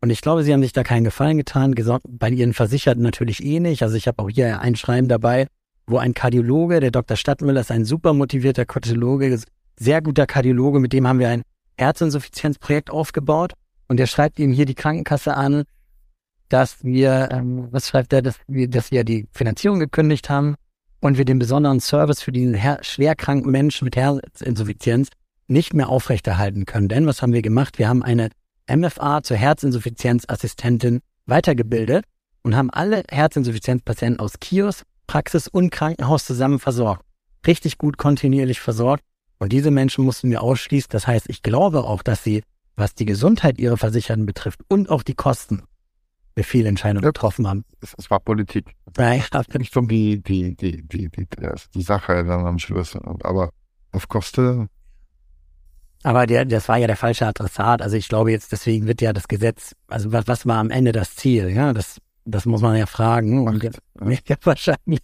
Und 0.01 0.11
ich 0.11 0.21
glaube, 0.21 0.43
sie 0.43 0.53
haben 0.53 0.63
sich 0.63 0.73
da 0.73 0.83
keinen 0.83 1.05
Gefallen 1.05 1.37
getan, 1.37 1.75
bei 2.09 2.31
ihren 2.31 2.55
Versicherten 2.55 3.03
natürlich 3.03 3.45
eh 3.45 3.61
nicht. 3.61 3.83
Also 3.83 3.97
ich 3.97 4.09
habe 4.09 4.21
auch 4.23 4.29
hier 4.29 4.61
ein 4.61 4.75
Schreiben 4.75 5.07
dabei, 5.07 5.47
wo 5.87 5.99
ein 5.99 6.15
Kardiologe, 6.15 6.81
der 6.81 6.91
Dr. 6.91 7.17
Stadtmüller 7.17 7.61
ist 7.61 7.71
ein 7.71 7.85
super 7.85 8.13
motivierter 8.13 8.65
Kardiologe, 8.65 9.39
sehr 9.79 10.03
guter 10.03 10.27
Kardiologe, 10.27 10.81
mit 10.81 10.93
dem 10.93 11.07
haben 11.07 11.21
wir 11.21 11.29
ein 11.29 11.43
Herzinsuffizienzprojekt 11.79 12.91
aufgebaut. 12.91 13.53
Und 13.87 13.99
der 13.99 14.07
schreibt 14.07 14.39
ihm 14.39 14.53
hier 14.53 14.65
die 14.65 14.75
Krankenkasse 14.75 15.37
an, 15.37 15.65
dass 16.53 16.85
wir, 16.85 17.31
ähm, 17.33 17.69
was 17.71 17.89
schreibt 17.89 18.13
er, 18.13 18.21
dass 18.21 18.37
wir, 18.47 18.69
dass 18.69 18.91
wir 18.91 19.05
die 19.05 19.27
Finanzierung 19.33 19.79
gekündigt 19.79 20.29
haben 20.29 20.57
und 21.01 21.17
wir 21.17 21.25
den 21.25 21.39
besonderen 21.39 21.81
Service 21.81 22.21
für 22.21 22.31
diesen 22.31 22.59
schwerkranken 22.83 23.51
Menschen 23.51 23.87
mit 23.87 23.97
Herzinsuffizienz 23.97 25.09
nicht 25.49 25.73
mehr 25.73 25.89
aufrechterhalten 25.89 26.67
können. 26.67 26.89
Denn 26.89 27.07
was 27.07 27.23
haben 27.23 27.33
wir 27.33 27.43
gemacht? 27.43 27.79
Wir 27.79 27.89
haben 27.89 28.03
eine 28.03 28.29
MFA 28.71 29.23
zur 29.23 29.39
Herzinsuffizienzassistentin 29.39 31.01
weitergebildet 31.27 32.05
und 32.43 32.55
haben 32.55 32.71
alle 32.71 33.03
Herzinsuffizienzpatienten 33.11 34.21
aus 34.21 34.39
Kiosk, 34.39 34.85
Praxis 35.07 35.49
und 35.49 35.71
Krankenhaus 35.71 36.27
zusammen 36.27 36.59
versorgt. 36.59 37.05
Richtig 37.47 37.79
gut 37.79 37.97
kontinuierlich 37.97 38.61
versorgt. 38.61 39.05
Und 39.39 39.53
diese 39.53 39.71
Menschen 39.71 40.05
mussten 40.05 40.31
wir 40.31 40.43
ausschließen. 40.43 40.91
Das 40.91 41.07
heißt, 41.07 41.29
ich 41.29 41.43
glaube 41.43 41.85
auch, 41.85 42.03
dass 42.03 42.23
sie, 42.23 42.43
was 42.77 42.95
die 42.95 43.07
Gesundheit 43.07 43.59
ihrer 43.59 43.77
Versicherten 43.77 44.27
betrifft 44.27 44.61
und 44.69 44.91
auch 44.91 45.03
die 45.03 45.15
Kosten, 45.15 45.65
wir 46.35 46.45
viele 46.45 46.69
Entscheidungen 46.69 47.05
ja, 47.05 47.11
getroffen 47.11 47.47
haben. 47.47 47.65
Es 47.81 48.11
war 48.11 48.21
Politik. 48.21 48.75
Ja, 48.97 49.15
ja. 49.15 49.25
Nicht 49.59 49.77
um 49.77 49.89
die, 49.89 50.23
die, 50.23 50.57
die, 50.57 50.87
die, 50.87 51.09
die, 51.09 51.27
die 51.75 51.83
Sache 51.83 52.25
dann 52.25 52.47
am 52.47 52.59
Schluss. 52.59 52.97
Aber 52.97 53.51
auf 53.93 54.09
Kosten 54.09 54.69
aber 56.03 56.27
der, 56.27 56.45
das 56.45 56.69
war 56.69 56.79
ja 56.79 56.87
der 56.87 56.97
falsche 56.97 57.27
Adressat. 57.27 57.81
Also 57.81 57.97
ich 57.97 58.09
glaube 58.09 58.33
jetzt, 58.33 58.53
deswegen 58.53 58.87
wird 58.87 59.01
ja 59.01 59.13
das 59.13 59.29
Gesetz, 59.29 59.75
also 59.87 60.13
was, 60.13 60.27
was 60.27 60.47
war 60.47 60.59
am 60.59 60.71
Ende 60.71 60.93
das 60.93 61.15
Ziel? 61.15 61.49
Ja, 61.51 61.73
das, 61.73 61.99
das 62.25 62.45
muss 62.45 62.61
man 62.61 62.77
ja 62.77 62.87
fragen. 62.87 63.47
Und 63.47 63.63
jetzt, 63.63 63.81
ja, 64.29 64.37
wahrscheinlich. 64.43 65.01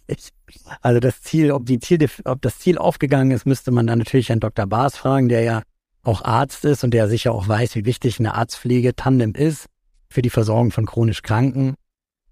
Also 0.81 0.99
das 0.99 1.21
Ziel, 1.21 1.51
ob 1.51 1.65
die 1.65 1.79
Ziel, 1.79 2.05
ob 2.25 2.41
das 2.41 2.59
Ziel 2.59 2.77
aufgegangen 2.77 3.31
ist, 3.31 3.45
müsste 3.45 3.71
man 3.71 3.87
dann 3.87 3.99
natürlich 3.99 4.29
Herrn 4.29 4.41
Dr. 4.41 4.67
Baas 4.67 4.97
fragen, 4.97 5.29
der 5.29 5.41
ja 5.43 5.61
auch 6.03 6.23
Arzt 6.23 6.65
ist 6.65 6.83
und 6.83 6.91
der 6.91 7.07
sicher 7.07 7.33
auch 7.33 7.47
weiß, 7.47 7.75
wie 7.75 7.85
wichtig 7.85 8.19
eine 8.19 8.33
Arztpflege 8.33 8.95
Tandem 8.95 9.35
ist 9.35 9.67
für 10.09 10.21
die 10.21 10.29
Versorgung 10.29 10.71
von 10.71 10.85
chronisch 10.85 11.21
Kranken. 11.21 11.75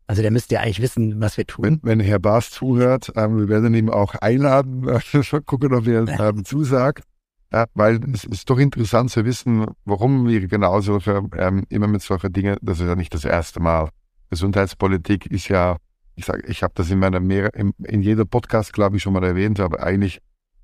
Also 0.07 0.21
der 0.21 0.31
müsste 0.31 0.55
ja 0.55 0.61
eigentlich 0.61 0.81
wissen, 0.81 1.19
was 1.19 1.37
wir 1.37 1.45
tun. 1.45 1.65
Wenn, 1.65 1.79
wenn 1.83 1.99
Herr 1.99 2.19
Baas 2.19 2.49
zuhört, 2.49 3.11
ähm, 3.15 3.37
wir 3.37 3.49
werden 3.49 3.73
ihn 3.73 3.89
auch 3.89 4.15
einladen, 4.15 4.87
äh, 4.87 5.41
gucken, 5.45 5.73
ob 5.73 5.85
er 5.87 6.07
ähm, 6.19 6.45
zusagt. 6.45 7.03
Ja, 7.51 7.65
weil 7.75 8.01
es 8.13 8.25
ist 8.25 8.49
doch 8.49 8.57
interessant 8.57 9.09
zu 9.09 9.23
wissen, 9.23 9.67
warum 9.85 10.27
wir 10.27 10.47
genau 10.47 10.81
solche, 10.81 11.23
ähm, 11.37 11.63
immer 11.69 11.87
mit 11.87 12.01
solchen 12.01 12.33
Dingen, 12.33 12.57
das 12.61 12.79
ist 12.79 12.87
ja 12.87 12.95
nicht 12.95 13.13
das 13.13 13.23
erste 13.23 13.61
Mal. 13.61 13.89
Gesundheitspolitik 14.29 15.27
ist 15.27 15.47
ja, 15.47 15.77
ich 16.15 16.25
sage, 16.25 16.45
ich 16.47 16.61
habe 16.63 16.73
das 16.75 16.89
in 16.89 16.99
meiner 16.99 17.21
mehr, 17.21 17.53
in, 17.53 17.73
in 17.83 18.01
jeder 18.01 18.25
Podcast, 18.25 18.73
glaube 18.73 18.97
ich, 18.97 19.03
schon 19.03 19.13
mal 19.13 19.23
erwähnt, 19.23 19.61
aber 19.61 19.81
eigentlich 19.81 20.19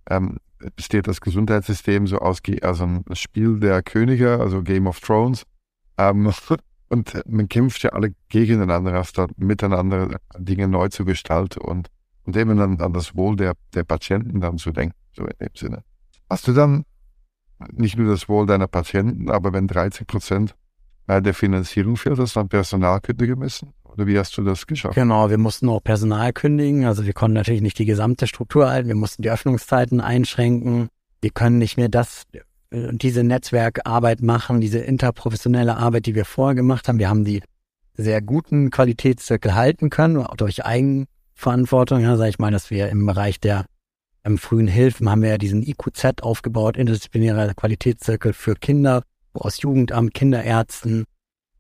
ähm, 0.09 0.37
besteht 0.75 1.07
das 1.07 1.21
Gesundheitssystem 1.21 2.07
so 2.07 2.19
aus 2.19 2.41
also 2.61 2.83
ein 2.83 3.03
Spiel 3.13 3.59
der 3.59 3.81
Könige, 3.81 4.39
also 4.39 4.61
Game 4.61 4.87
of 4.87 4.99
Thrones. 4.99 5.43
Ähm, 5.97 6.31
und 6.93 7.21
man 7.27 7.49
kämpft 7.49 7.83
ja 7.83 7.89
alle 7.89 8.13
gegeneinander, 8.29 9.03
statt 9.03 9.31
miteinander 9.37 10.19
Dinge 10.37 10.67
neu 10.67 10.87
zu 10.89 11.05
gestalten 11.05 11.59
und, 11.59 11.89
und 12.23 12.37
eben 12.37 12.59
an, 12.59 12.79
an 12.79 12.93
das 12.93 13.15
Wohl 13.15 13.35
der, 13.35 13.53
der 13.73 13.83
Patienten 13.83 14.39
dann 14.39 14.57
zu 14.57 14.71
denken, 14.71 14.95
so 15.15 15.25
in 15.25 15.33
dem 15.41 15.55
Sinne. 15.55 15.83
Hast 16.29 16.47
du 16.47 16.53
dann 16.53 16.85
nicht 17.71 17.97
nur 17.97 18.11
das 18.11 18.29
Wohl 18.29 18.45
deiner 18.45 18.67
Patienten, 18.67 19.29
aber 19.29 19.53
wenn 19.53 19.67
30 19.67 20.07
Prozent 20.07 20.55
der 21.07 21.33
Finanzierung 21.33 21.97
fehlt, 21.97 22.19
hast 22.19 22.35
du 22.35 22.39
dann 22.39 22.49
Personal 22.49 23.01
kündigen 23.01 23.39
müssen? 23.39 23.73
Oder 23.83 24.07
wie 24.07 24.17
hast 24.17 24.37
du 24.37 24.43
das 24.43 24.65
geschafft? 24.65 24.95
Genau, 24.95 25.29
wir 25.29 25.37
mussten 25.37 25.67
auch 25.69 25.83
Personal 25.83 26.31
kündigen. 26.31 26.85
Also 26.85 27.05
wir 27.05 27.13
konnten 27.13 27.35
natürlich 27.35 27.61
nicht 27.61 27.77
die 27.77 27.85
gesamte 27.85 28.25
Struktur 28.25 28.69
halten. 28.69 28.87
Wir 28.87 28.95
mussten 28.95 29.21
die 29.21 29.29
Öffnungszeiten 29.29 29.99
einschränken. 29.99 30.89
Wir 31.21 31.31
können 31.31 31.57
nicht 31.57 31.77
mehr 31.77 31.89
das, 31.89 32.23
äh, 32.73 32.89
diese 32.91 33.23
Netzwerkarbeit 33.23 34.21
machen, 34.21 34.59
diese 34.59 34.79
interprofessionelle 34.79 35.77
Arbeit, 35.77 36.05
die 36.05 36.15
wir 36.15 36.25
vorher 36.25 36.55
gemacht 36.55 36.87
haben. 36.87 36.99
Wir 36.99 37.09
haben 37.09 37.23
die 37.23 37.41
sehr 37.95 38.21
guten 38.21 38.71
Qualitätszirkel 38.71 39.53
halten 39.53 39.89
können, 39.89 40.25
durch 40.37 40.65
Eigenverantwortung, 40.65 42.01
ja, 42.01 42.17
sage 42.17 42.31
ich 42.31 42.39
mal, 42.39 42.51
dass 42.51 42.71
wir 42.71 42.89
im 42.89 43.05
Bereich 43.05 43.39
der 43.39 43.65
im 44.25 44.37
frühen 44.37 44.67
Hilfen 44.67 45.09
haben 45.09 45.21
wir 45.21 45.31
ja 45.31 45.37
diesen 45.37 45.63
IQZ 45.63 46.21
aufgebaut, 46.21 46.77
interdisziplinärer 46.77 47.53
Qualitätszirkel 47.53 48.31
für 48.31 48.55
Kinder, 48.55 49.03
aus 49.33 49.61
Jugendamt, 49.61 50.13
Kinderärzten 50.13 51.03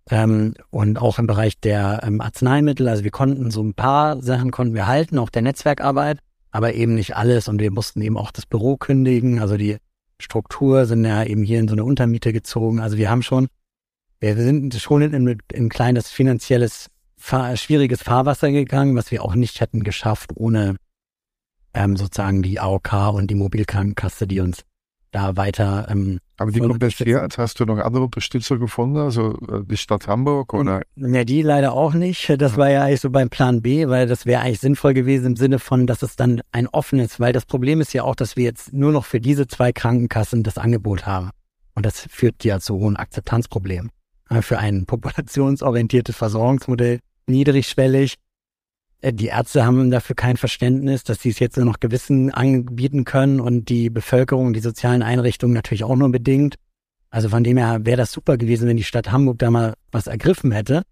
ähm, 0.09 0.53
und 0.69 1.01
auch 1.01 1.19
im 1.19 1.27
Bereich 1.27 1.59
der 1.59 2.01
ähm, 2.03 2.21
Arzneimittel. 2.21 2.87
Also 2.87 3.03
wir 3.03 3.11
konnten 3.11 3.51
so 3.51 3.61
ein 3.61 3.73
paar 3.73 4.21
Sachen 4.21 4.51
konnten 4.51 4.75
wir 4.75 4.87
halten, 4.87 5.17
auch 5.17 5.29
der 5.29 5.41
Netzwerkarbeit, 5.41 6.19
aber 6.51 6.73
eben 6.73 6.95
nicht 6.95 7.15
alles 7.17 7.47
und 7.47 7.59
wir 7.59 7.71
mussten 7.71 8.01
eben 8.01 8.17
auch 8.17 8.31
das 8.31 8.45
Büro 8.45 8.77
kündigen. 8.77 9.39
Also 9.39 9.57
die 9.57 9.77
Struktur 10.23 10.85
sind 10.85 11.05
ja 11.05 11.23
eben 11.23 11.43
hier 11.43 11.59
in 11.59 11.67
so 11.67 11.73
eine 11.73 11.83
Untermiete 11.83 12.33
gezogen. 12.33 12.79
Also 12.79 12.97
wir 12.97 13.09
haben 13.09 13.21
schon, 13.21 13.47
wir 14.19 14.35
sind 14.35 14.73
schon 14.75 15.01
in, 15.01 15.27
in 15.27 15.65
ein 15.65 15.69
kleines 15.69 16.09
finanzielles, 16.09 16.89
schwieriges 17.55 18.01
Fahrwasser 18.01 18.51
gegangen, 18.51 18.95
was 18.95 19.11
wir 19.11 19.23
auch 19.23 19.35
nicht 19.35 19.61
hätten 19.61 19.83
geschafft 19.83 20.31
ohne 20.35 20.77
ähm, 21.73 21.95
sozusagen 21.95 22.41
die 22.41 22.59
AOK 22.59 23.13
und 23.13 23.27
die 23.29 23.35
Mobilkrankenkasse, 23.35 24.27
die 24.27 24.39
uns 24.39 24.63
da 25.13 25.37
weiter. 25.37 25.87
Ähm, 25.89 26.19
Aber 26.37 26.51
die 26.51 26.59
kompensiert, 26.59 27.37
hast 27.37 27.59
du 27.59 27.65
noch 27.65 27.77
andere 27.77 28.03
Unterstützer 28.03 28.57
gefunden, 28.57 28.97
also 28.97 29.37
äh, 29.47 29.63
die 29.63 29.77
Stadt 29.77 30.07
Hamburg 30.07 30.53
oder? 30.53 30.81
Ja, 30.95 31.23
die 31.23 31.41
leider 31.41 31.73
auch 31.73 31.93
nicht. 31.93 32.33
Das 32.41 32.57
war 32.57 32.69
ja 32.69 32.83
eigentlich 32.83 33.01
so 33.01 33.09
beim 33.09 33.29
Plan 33.29 33.61
B, 33.61 33.87
weil 33.87 34.07
das 34.07 34.25
wäre 34.25 34.41
eigentlich 34.41 34.59
sinnvoll 34.59 34.93
gewesen 34.93 35.27
im 35.27 35.35
Sinne 35.35 35.59
von, 35.59 35.87
dass 35.87 36.01
es 36.01 36.15
dann 36.15 36.41
ein 36.51 36.67
offenes, 36.67 37.19
weil 37.19 37.33
das 37.33 37.45
Problem 37.45 37.79
ist 37.81 37.93
ja 37.93 38.03
auch, 38.03 38.15
dass 38.15 38.35
wir 38.35 38.43
jetzt 38.43 38.73
nur 38.73 38.91
noch 38.91 39.05
für 39.05 39.21
diese 39.21 39.47
zwei 39.47 39.71
Krankenkassen 39.71 40.43
das 40.43 40.57
Angebot 40.57 41.05
haben. 41.05 41.29
Und 41.75 41.85
das 41.85 42.01
führt 42.09 42.43
ja 42.43 42.59
zu 42.59 42.75
hohen 42.75 42.97
Akzeptanzproblemen. 42.97 43.89
Für 44.41 44.57
ein 44.57 44.85
populationsorientiertes 44.85 46.15
Versorgungsmodell, 46.15 46.99
niedrigschwellig, 47.27 48.13
äh, 48.13 48.17
die 49.11 49.27
Ärzte 49.27 49.65
haben 49.65 49.91
dafür 49.91 50.15
kein 50.15 50.37
Verständnis, 50.37 51.03
dass 51.03 51.21
sie 51.21 51.29
es 51.29 51.39
jetzt 51.39 51.57
nur 51.57 51.65
noch 51.65 51.79
Gewissen 51.79 52.31
anbieten 52.31 53.03
können 53.03 53.41
und 53.41 53.67
die 53.67 53.89
Bevölkerung, 53.89 54.53
die 54.53 54.61
sozialen 54.61 55.03
Einrichtungen 55.03 55.53
natürlich 55.53 55.83
auch 55.83 55.95
nur 55.95 56.09
bedingt. 56.09 56.55
Also 57.09 57.29
von 57.29 57.43
dem 57.43 57.57
her 57.57 57.79
wäre 57.83 57.97
das 57.97 58.11
super 58.11 58.37
gewesen, 58.37 58.67
wenn 58.67 58.77
die 58.77 58.83
Stadt 58.83 59.11
Hamburg 59.11 59.39
da 59.39 59.51
mal 59.51 59.73
was 59.91 60.07
ergriffen 60.07 60.51
hätte, 60.51 60.83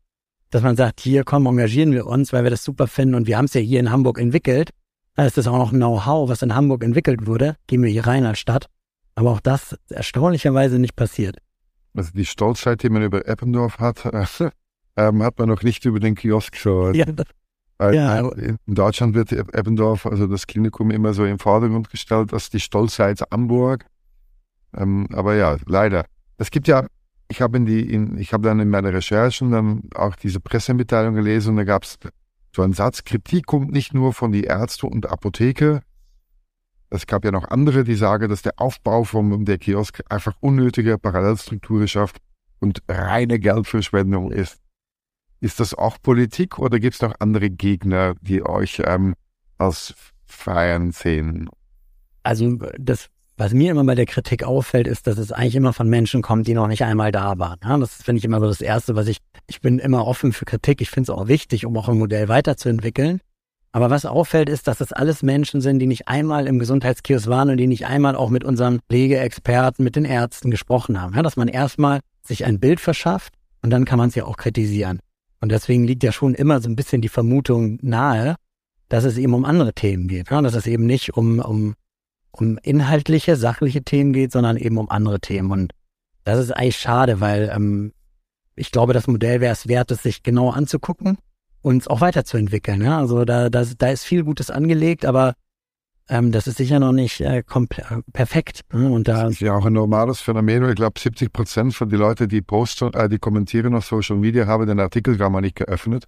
dass 0.49 0.62
man 0.62 0.76
sagt, 0.76 0.99
hier 0.99 1.24
komm, 1.24 1.45
engagieren 1.45 1.93
wir 1.93 2.05
uns, 2.05 2.34
weil 2.34 2.43
wir 2.43 2.51
das 2.51 2.64
super 2.64 2.88
finden 2.88 3.16
und 3.16 3.28
wir 3.28 3.38
haben 3.38 3.45
es 3.45 3.53
ja 3.53 3.62
hier 3.62 3.80
in 3.80 3.91
Hamburg 3.91 4.20
entwickelt. 4.20 4.72
Da 5.16 5.26
ist 5.26 5.38
das 5.38 5.47
auch 5.47 5.57
noch 5.57 5.72
Know-how, 5.72 6.30
was 6.30 6.41
in 6.41 6.53
Hamburg 6.53 6.84
entwickelt 6.84 7.26
wurde. 7.26 7.55
Gehen 7.68 7.82
wir 7.82 7.89
hier 7.89 8.07
rein 8.07 8.26
als 8.26 8.39
Stadt. 8.39 8.68
Aber 9.16 9.32
auch 9.32 9.39
das 9.39 9.74
ist 9.74 9.91
erstaunlicherweise 9.91 10.80
nicht 10.80 10.95
passiert. 10.95 11.38
Also 11.93 12.12
die 12.14 12.26
Stolzheit, 12.26 12.84
die 12.84 12.89
man 12.89 13.03
über 13.03 13.28
Eppendorf 13.28 13.80
hat, 13.80 14.05
äh, 14.05 14.51
hat 14.95 15.39
man 15.39 15.49
noch 15.49 15.64
nicht 15.64 15.86
über 15.86 15.99
den 15.99 16.16
Kiosk 16.16 16.53
gehört. 16.64 16.95
Ja, 16.95 17.05
weil 17.82 17.95
ja. 17.95 18.29
in 18.29 18.59
Deutschland 18.67 19.15
wird 19.15 19.32
Eppendorf, 19.32 20.05
also 20.05 20.27
das 20.27 20.45
Klinikum, 20.45 20.91
immer 20.91 21.15
so 21.15 21.25
im 21.25 21.39
Vordergrund 21.39 21.89
gestellt, 21.89 22.32
dass 22.32 22.51
die 22.51 22.59
Stolzheit 22.59 23.23
Hamburg. 23.32 23.88
Ähm, 24.77 25.07
aber 25.11 25.34
ja, 25.34 25.57
leider. 25.65 26.05
Es 26.38 26.51
gibt 26.51 26.67
ja, 26.67 26.86
ich 27.27 27.41
habe 27.41 27.57
in 27.57 27.65
die, 27.65 27.91
in, 27.91 28.19
ich 28.19 28.34
habe 28.34 28.47
dann 28.47 28.59
in 28.59 28.69
meiner 28.69 28.93
Recherchen 28.93 29.49
dann 29.49 29.89
auch 29.95 30.15
diese 30.15 30.39
Pressemitteilung 30.39 31.15
gelesen 31.15 31.49
und 31.49 31.55
da 31.55 31.63
gab 31.63 31.82
es 31.84 31.97
so 32.55 32.61
einen 32.61 32.73
Satz, 32.73 33.03
Kritik 33.03 33.47
kommt 33.47 33.71
nicht 33.71 33.95
nur 33.95 34.13
von 34.13 34.32
die 34.32 34.43
Ärzte 34.43 34.86
und 34.86 35.09
Apotheke. 35.09 35.82
Es 36.91 37.07
gab 37.07 37.25
ja 37.25 37.32
noch 37.32 37.49
andere, 37.49 37.84
die 37.84 37.95
sagen, 37.95 38.29
dass 38.29 38.43
der 38.43 38.53
Aufbau 38.57 39.05
von 39.05 39.43
der 39.45 39.57
Kiosk 39.57 40.01
einfach 40.07 40.36
unnötige 40.39 40.99
Parallelstrukturen 40.99 41.88
schafft 41.88 42.17
und 42.59 42.84
reine 42.88 43.39
Geldverschwendung 43.39 44.32
ist. 44.32 44.61
Ist 45.41 45.59
das 45.59 45.73
auch 45.73 45.97
Politik 46.01 46.59
oder 46.59 46.79
gibt 46.79 46.95
es 46.95 47.01
noch 47.01 47.15
andere 47.19 47.49
Gegner, 47.49 48.13
die 48.21 48.45
euch 48.45 48.81
ähm, 48.85 49.15
als 49.57 49.95
Feiern 50.23 50.91
sehen? 50.91 51.49
Also 52.21 52.59
das, 52.77 53.07
was 53.37 53.51
mir 53.51 53.71
immer 53.71 53.83
bei 53.83 53.95
der 53.95 54.05
Kritik 54.05 54.43
auffällt, 54.43 54.85
ist, 54.85 55.07
dass 55.07 55.17
es 55.17 55.31
eigentlich 55.31 55.55
immer 55.55 55.73
von 55.73 55.89
Menschen 55.89 56.21
kommt, 56.21 56.47
die 56.47 56.53
noch 56.53 56.67
nicht 56.67 56.83
einmal 56.83 57.11
da 57.11 57.39
waren. 57.39 57.59
Ja, 57.63 57.75
das 57.79 58.03
finde 58.03 58.19
ich 58.19 58.25
immer 58.25 58.39
so 58.39 58.45
das 58.45 58.61
Erste, 58.61 58.95
was 58.95 59.07
ich, 59.07 59.17
ich 59.47 59.61
bin 59.61 59.79
immer 59.79 60.05
offen 60.05 60.31
für 60.31 60.45
Kritik. 60.45 60.79
Ich 60.79 60.91
finde 60.91 61.11
es 61.11 61.17
auch 61.17 61.27
wichtig, 61.27 61.65
um 61.65 61.75
auch 61.75 61.89
ein 61.89 61.97
Modell 61.97 62.27
weiterzuentwickeln. 62.27 63.19
Aber 63.71 63.89
was 63.89 64.05
auffällt, 64.05 64.47
ist, 64.47 64.67
dass 64.67 64.77
das 64.77 64.93
alles 64.93 65.23
Menschen 65.23 65.59
sind, 65.59 65.79
die 65.79 65.87
nicht 65.87 66.07
einmal 66.07 66.45
im 66.45 66.59
Gesundheitskiosk 66.59 67.27
waren 67.27 67.49
und 67.49 67.57
die 67.57 67.67
nicht 67.67 67.87
einmal 67.87 68.15
auch 68.15 68.29
mit 68.29 68.43
unseren 68.43 68.79
Pflegeexperten, 68.89 69.83
mit 69.83 69.95
den 69.95 70.05
Ärzten 70.05 70.51
gesprochen 70.51 71.01
haben. 71.01 71.15
Ja, 71.15 71.23
dass 71.23 71.35
man 71.35 71.47
erstmal 71.47 72.01
sich 72.21 72.45
ein 72.45 72.59
Bild 72.59 72.79
verschafft 72.79 73.33
und 73.63 73.71
dann 73.71 73.85
kann 73.85 73.97
man 73.97 74.09
es 74.09 74.15
ja 74.15 74.25
auch 74.25 74.37
kritisieren. 74.37 74.99
Und 75.41 75.51
deswegen 75.51 75.83
liegt 75.83 76.03
ja 76.03 76.11
schon 76.11 76.33
immer 76.33 76.61
so 76.61 76.69
ein 76.69 76.75
bisschen 76.75 77.01
die 77.01 77.09
Vermutung 77.09 77.79
nahe, 77.81 78.35
dass 78.89 79.03
es 79.03 79.17
eben 79.17 79.33
um 79.33 79.45
andere 79.45 79.73
Themen 79.73 80.07
geht. 80.07 80.29
Ja, 80.29 80.41
dass 80.41 80.55
es 80.55 80.67
eben 80.67 80.85
nicht 80.85 81.15
um, 81.15 81.39
um, 81.39 81.75
um 82.31 82.57
inhaltliche, 82.59 83.35
sachliche 83.35 83.83
Themen 83.83 84.13
geht, 84.13 84.31
sondern 84.31 84.57
eben 84.57 84.77
um 84.77 84.89
andere 84.89 85.19
Themen. 85.19 85.51
Und 85.51 85.73
das 86.23 86.39
ist 86.39 86.51
eigentlich 86.51 86.77
schade, 86.77 87.19
weil 87.19 87.51
ähm, 87.53 87.93
ich 88.55 88.71
glaube, 88.71 88.93
das 88.93 89.07
Modell 89.07 89.41
wäre 89.41 89.53
es 89.53 89.67
wert, 89.67 89.91
es 89.91 90.03
sich 90.03 90.23
genau 90.23 90.51
anzugucken 90.51 91.17
uns 91.61 91.87
auch 91.87 92.01
weiterzuentwickeln. 92.01 92.81
Ja? 92.81 92.99
Also 92.99 93.25
da, 93.25 93.49
da, 93.49 93.63
da 93.63 93.89
ist 93.89 94.03
viel 94.03 94.23
Gutes 94.23 94.49
angelegt, 94.49 95.05
aber 95.05 95.33
ähm, 96.09 96.31
das 96.31 96.47
ist 96.47 96.57
sicher 96.57 96.79
noch 96.79 96.91
nicht 96.91 97.21
äh, 97.21 97.43
perfekt. 98.13 98.61
Ne? 98.73 98.89
Und 98.89 99.07
da 99.07 99.23
das 99.23 99.33
ist 99.33 99.41
ja 99.41 99.53
auch 99.53 99.65
ein 99.65 99.73
normales 99.73 100.21
Phänomen. 100.21 100.67
Ich 100.69 100.75
glaube, 100.75 100.99
70 100.99 101.31
Prozent 101.31 101.73
von 101.73 101.89
den 101.89 101.99
Leuten, 101.99 102.27
die 102.27 102.41
posten, 102.41 102.93
äh, 102.93 103.07
die 103.07 103.19
kommentieren 103.19 103.75
auf 103.75 103.85
Social 103.85 104.17
Media, 104.17 104.47
haben 104.47 104.67
den 104.67 104.79
Artikel 104.79 105.17
gar 105.17 105.29
mal 105.29 105.41
nicht 105.41 105.55
geöffnet 105.55 106.05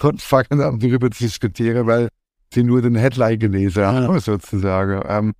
und 0.00 0.22
fangen 0.22 0.60
an 0.60 0.78
darüber 0.78 1.10
zu 1.10 1.24
diskutieren, 1.24 1.86
weil 1.86 2.08
sie 2.52 2.62
nur 2.62 2.82
den 2.82 2.94
Headline 2.94 3.38
gelesen 3.38 3.84
haben, 3.84 4.14
ja. 4.14 4.20
sozusagen. 4.20 5.02
Ähm, 5.08 5.32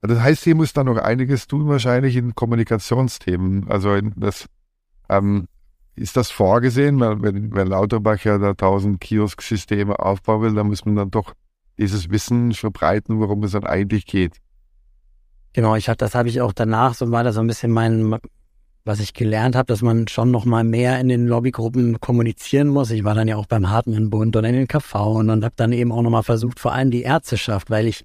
das 0.00 0.20
heißt, 0.20 0.42
sie 0.42 0.54
muss 0.54 0.72
da 0.72 0.84
noch 0.84 0.98
einiges 0.98 1.46
tun, 1.46 1.68
wahrscheinlich 1.68 2.16
in 2.16 2.34
Kommunikationsthemen. 2.34 3.68
Also 3.68 3.94
in 3.94 4.12
das 4.16 4.46
ähm, 5.08 5.48
ist 5.96 6.16
das 6.16 6.30
vorgesehen? 6.30 7.00
Weil 7.00 7.20
wenn, 7.22 7.54
wenn 7.54 7.66
Lauterbach 7.66 8.22
ja 8.24 8.38
da 8.38 8.54
tausend 8.54 9.00
Kiosk-Systeme 9.00 9.98
aufbauen 9.98 10.42
will, 10.42 10.54
dann 10.54 10.68
muss 10.68 10.84
man 10.84 10.96
dann 10.96 11.10
doch 11.10 11.34
dieses 11.78 12.10
Wissen 12.10 12.52
verbreiten, 12.52 13.20
worum 13.20 13.42
es 13.44 13.52
dann 13.52 13.64
eigentlich 13.64 14.06
geht. 14.06 14.36
Genau, 15.52 15.76
ich 15.76 15.88
habe 15.88 15.96
das 15.96 16.14
habe 16.14 16.28
ich 16.28 16.40
auch 16.40 16.52
danach, 16.52 16.94
so 16.94 17.10
war 17.10 17.24
das 17.24 17.36
so 17.36 17.40
ein 17.40 17.46
bisschen 17.46 17.72
mein, 17.72 18.16
was 18.84 19.00
ich 19.00 19.14
gelernt 19.14 19.56
habe, 19.56 19.66
dass 19.66 19.82
man 19.82 20.08
schon 20.08 20.30
noch 20.30 20.44
mal 20.44 20.64
mehr 20.64 21.00
in 21.00 21.08
den 21.08 21.26
Lobbygruppen 21.26 22.00
kommunizieren 22.00 22.68
muss. 22.68 22.90
Ich 22.90 23.04
war 23.04 23.14
dann 23.14 23.28
ja 23.28 23.36
auch 23.36 23.46
beim 23.46 23.70
Hartmann-Bund 23.70 24.36
und 24.36 24.44
in 24.44 24.54
den 24.54 24.68
KV 24.68 25.18
und 25.18 25.44
habe 25.44 25.54
dann 25.56 25.72
eben 25.72 25.92
auch 25.92 26.02
noch 26.02 26.10
mal 26.10 26.22
versucht, 26.22 26.60
vor 26.60 26.72
allem 26.72 26.90
die 26.90 27.02
Ärzteschaft, 27.02 27.70
weil 27.70 27.86
ich 27.86 28.04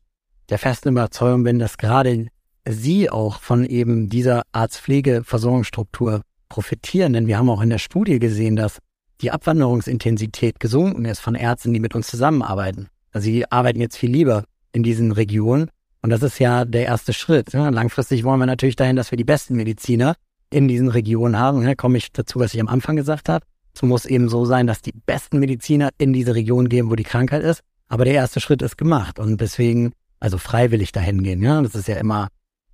der 0.49 0.59
festen 0.59 0.89
Überzeugung 0.89 1.43
bin, 1.43 1.59
dass 1.59 1.78
gerade 1.78 2.28
sie 2.67 3.09
auch 3.09 3.39
von 3.39 3.65
eben 3.65 4.09
dieser 4.09 4.43
Arztpflegeversorgungsstruktur 4.51 6.21
profitieren, 6.49 7.13
denn 7.13 7.28
wir 7.28 7.38
haben 7.38 7.49
auch 7.49 7.61
in 7.61 7.69
der 7.69 7.78
Studie 7.80 8.19
gesehen, 8.19 8.55
dass 8.55 8.80
die 9.21 9.32
Abwanderungsintensität 9.32 10.59
gesunken 10.59 11.05
ist 11.05 11.19
von 11.19 11.36
Ärzten, 11.36 11.74
die 11.74 11.80
mit 11.80 11.95
uns 11.95 12.07
zusammenarbeiten. 12.07 12.89
Sie 13.14 13.49
arbeiten 13.51 13.80
jetzt 13.80 13.97
viel 13.97 14.11
lieber 14.11 14.45
in 14.72 14.84
diesen 14.84 15.11
Regionen 15.11 15.70
und 16.01 16.09
das 16.09 16.24
ist 16.24 16.39
ja 16.39 16.66
der 16.66 16.86
erste 16.86 17.14
Schritt. 17.14 17.53
Ja, 17.53 17.70
langfristig 17.70 18.24
wollen 18.24 18.39
wir 18.39 18.45
natürlich 18.45 18.76
dahin, 18.76 18.95
dass 18.95 19.11
wir 19.11 19.18
die 19.18 19.24
besten 19.24 19.55
Mediziner 19.55 20.16
in 20.49 20.68
diesen 20.68 20.89
Regionen 20.89 21.38
haben. 21.38 21.64
Da 21.64 21.76
komme 21.76 21.97
ich 21.97 22.11
dazu, 22.11 22.39
was 22.39 22.53
ich 22.53 22.61
am 22.61 22.68
Anfang 22.68 22.95
gesagt 22.95 23.30
habe. 23.30 23.45
Es 23.74 23.82
muss 23.82 24.05
eben 24.05 24.30
so 24.30 24.45
sein, 24.45 24.68
dass 24.68 24.82
die 24.82 24.93
besten 25.05 25.39
Mediziner 25.39 25.89
in 25.97 26.14
diese 26.14 26.36
Region 26.36 26.70
gehen, 26.70 26.89
wo 26.89 26.95
die 26.95 27.03
Krankheit 27.03 27.43
ist. 27.43 27.61
Aber 27.88 28.05
der 28.05 28.14
erste 28.14 28.39
Schritt 28.39 28.61
ist 28.61 28.78
gemacht 28.78 29.20
und 29.20 29.39
deswegen, 29.41 29.93
also 30.20 30.38
freiwillig 30.38 30.91
dahin 30.91 31.24
gehen. 31.24 31.41
Ja, 31.41 31.61
das 31.61 31.76
ist 31.76 31.88
ja 31.88 31.95
immer 31.95 32.28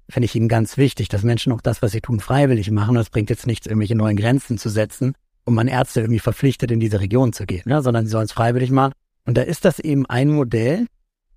finde 0.10 0.26
ich 0.26 0.36
ihm 0.36 0.48
ganz 0.48 0.78
wichtig, 0.78 1.08
dass 1.08 1.24
Menschen 1.24 1.54
auch 1.54 1.62
das, 1.62 1.82
was 1.82 1.92
sie 1.92 2.02
tun, 2.02 2.20
freiwillig 2.20 2.72
machen. 2.72 2.96
Das 2.96 3.10
bringt 3.10 3.30
jetzt 3.30 3.48
nichts, 3.48 3.68
irgendwelche 3.68 3.96
neuen 3.96 4.18
Grenzen 4.18 4.58
zu 4.58 4.70
setzen, 4.70 5.14
um 5.46 5.56
man 5.56 5.68
Ärzte 5.68 6.02
irgendwie 6.02 6.20
verpflichtet, 6.20 6.72
in 6.72 6.80
diese 6.80 7.00
Region 7.00 7.34
zu 7.34 7.46
gehen, 7.46 7.64
ja, 7.66 7.82
sondern 7.82 8.06
sie 8.06 8.12
sollen 8.12 8.26
es 8.26 8.32
freiwillig 8.32 8.72
machen. 8.72 8.94
Und 9.30 9.38
da 9.38 9.44
ist 9.44 9.64
das 9.64 9.78
eben 9.78 10.08
ein 10.08 10.32
Modell 10.32 10.88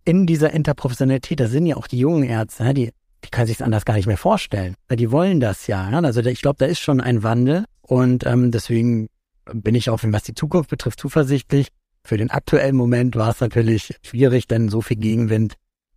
in 0.07 0.27
dieser 0.27 0.51
Interprofessionalität. 0.55 1.41
Da 1.41 1.47
sind 1.47 1.67
ja 1.67 1.77
auch 1.77 1.87
die 1.87 1.99
jungen 1.99 2.23
Ärzte, 2.23 2.65
ja, 2.65 2.73
die, 2.73 2.91
die 3.23 3.29
können 3.29 3.47
sich 3.47 3.63
anders 3.63 3.85
gar 3.85 3.97
nicht 3.97 4.07
mehr 4.07 4.17
vorstellen. 4.17 4.77
Die 4.91 5.11
wollen 5.11 5.41
das 5.41 5.67
ja. 5.67 5.91
Also 5.91 6.23
ich 6.23 6.41
glaube, 6.41 6.57
da 6.59 6.65
ist 6.65 6.81
schon 6.81 7.03
ein 7.03 7.23
Wandel 7.23 7.67
und 7.83 8.25
ähm, 8.25 8.51
deswegen 8.51 9.11
bin 9.53 9.75
ich 9.75 9.91
auch, 9.91 10.01
was 10.05 10.23
die 10.23 10.33
Zukunft 10.33 10.71
betrifft, 10.71 11.01
zuversichtlich. 11.01 11.69
Für 12.03 12.17
den 12.17 12.31
aktuellen 12.31 12.77
Moment 12.77 13.15
war 13.15 13.29
es 13.29 13.41
natürlich 13.41 13.95
schwierig, 14.03 14.47
denn 14.47 14.71
so 14.71 14.81
viel 14.81 14.97
Gegenwind, 14.97 15.57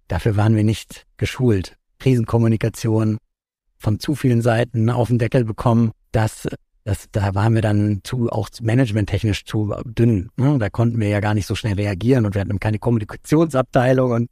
dafür 0.09 0.35
waren 0.35 0.57
wir 0.57 0.65
nicht 0.65 1.05
geschult. 1.15 1.77
Krisenkommunikation 1.99 3.19
von 3.77 4.01
zu 4.01 4.15
vielen 4.15 4.41
Seiten 4.41 4.89
auf 4.89 5.07
den 5.07 5.17
Deckel 5.17 5.45
bekommen, 5.45 5.91
dass 6.11 6.45
das, 6.85 7.07
da 7.11 7.33
waren 7.33 7.55
wir 7.55 7.63
dann 7.63 8.01
zu, 8.03 8.29
auch 8.29 8.47
managementtechnisch 8.61 9.43
zu 9.43 9.73
dünn. 9.85 10.29
Ne? 10.37 10.57
Da 10.59 10.69
konnten 10.69 10.99
wir 10.99 11.09
ja 11.09 11.19
gar 11.19 11.33
nicht 11.33 11.47
so 11.47 11.55
schnell 11.55 11.73
reagieren 11.73 12.25
und 12.25 12.35
wir 12.35 12.41
hatten 12.41 12.59
keine 12.59 12.79
Kommunikationsabteilung 12.79 14.11
und 14.11 14.29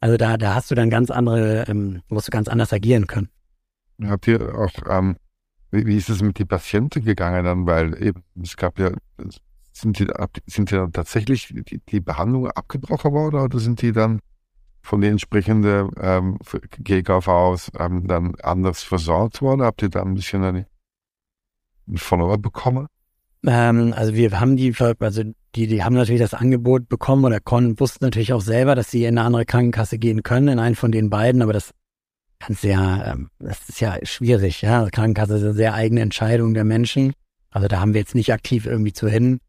also 0.00 0.18
da, 0.18 0.36
da 0.36 0.54
hast 0.54 0.70
du 0.70 0.74
dann 0.74 0.90
ganz 0.90 1.10
andere, 1.10 1.64
ähm, 1.66 2.02
musst 2.08 2.28
du 2.28 2.30
ganz 2.30 2.46
anders 2.46 2.74
agieren 2.74 3.06
können. 3.06 3.30
Habt 4.04 4.28
ihr 4.28 4.54
auch, 4.54 4.70
ähm, 4.86 5.16
wie, 5.70 5.86
wie 5.86 5.96
ist 5.96 6.10
es 6.10 6.20
mit 6.20 6.38
den 6.38 6.46
Patienten 6.46 7.02
gegangen 7.02 7.42
dann? 7.42 7.66
Weil 7.66 8.00
eben, 8.02 8.22
es 8.42 8.54
gab 8.58 8.78
ja, 8.78 8.90
sind 9.72 9.98
die, 9.98 10.06
sind 10.44 10.70
die 10.70 10.74
dann 10.74 10.92
tatsächlich 10.92 11.48
die, 11.48 11.80
die 11.88 12.00
Behandlung 12.00 12.48
abgebrochen 12.50 13.12
worden 13.12 13.40
oder 13.40 13.58
sind 13.58 13.80
die 13.80 13.92
dann 13.92 14.20
von 14.82 15.00
den 15.00 15.12
entsprechenden 15.12 15.90
ähm, 15.98 16.38
GKVs 16.82 17.72
ähm, 17.78 18.06
dann 18.06 18.34
anders 18.42 18.82
versorgt 18.82 19.40
worden? 19.40 19.62
Habt 19.62 19.80
ihr 19.80 19.88
da 19.88 20.02
ein 20.02 20.14
bisschen 20.14 20.44
eine, 20.44 20.66
ein 21.88 21.96
Follower 21.96 22.38
bekommen? 22.38 22.86
Ähm, 23.46 23.92
also 23.96 24.14
wir 24.14 24.40
haben 24.40 24.56
die, 24.56 24.74
also 24.78 25.22
die, 25.54 25.66
die 25.66 25.84
haben 25.84 25.94
natürlich 25.94 26.20
das 26.20 26.34
Angebot 26.34 26.88
bekommen 26.88 27.24
oder 27.24 27.40
konnten, 27.40 27.78
wussten 27.78 28.04
natürlich 28.04 28.32
auch 28.32 28.40
selber, 28.40 28.74
dass 28.74 28.90
sie 28.90 29.04
in 29.04 29.18
eine 29.18 29.26
andere 29.26 29.44
Krankenkasse 29.44 29.98
gehen 29.98 30.22
können, 30.22 30.48
in 30.48 30.58
einen 30.58 30.74
von 30.74 30.92
den 30.92 31.10
beiden, 31.10 31.42
aber 31.42 31.52
das 31.52 31.70
kannst 32.38 32.64
ja, 32.64 33.12
ähm, 33.12 33.30
das 33.38 33.68
ist 33.68 33.80
ja 33.80 33.96
schwierig, 34.02 34.62
ja. 34.62 34.88
Krankenkasse 34.90 35.36
ist 35.36 35.44
eine 35.44 35.54
sehr 35.54 35.74
eigene 35.74 36.00
Entscheidung 36.00 36.54
der 36.54 36.64
Menschen. 36.64 37.12
Also 37.50 37.68
da 37.68 37.80
haben 37.80 37.94
wir 37.94 38.00
jetzt 38.00 38.14
nicht 38.14 38.32
aktiv 38.32 38.66
irgendwie 38.66 38.92
zu 38.92 39.08
hin 39.08 39.40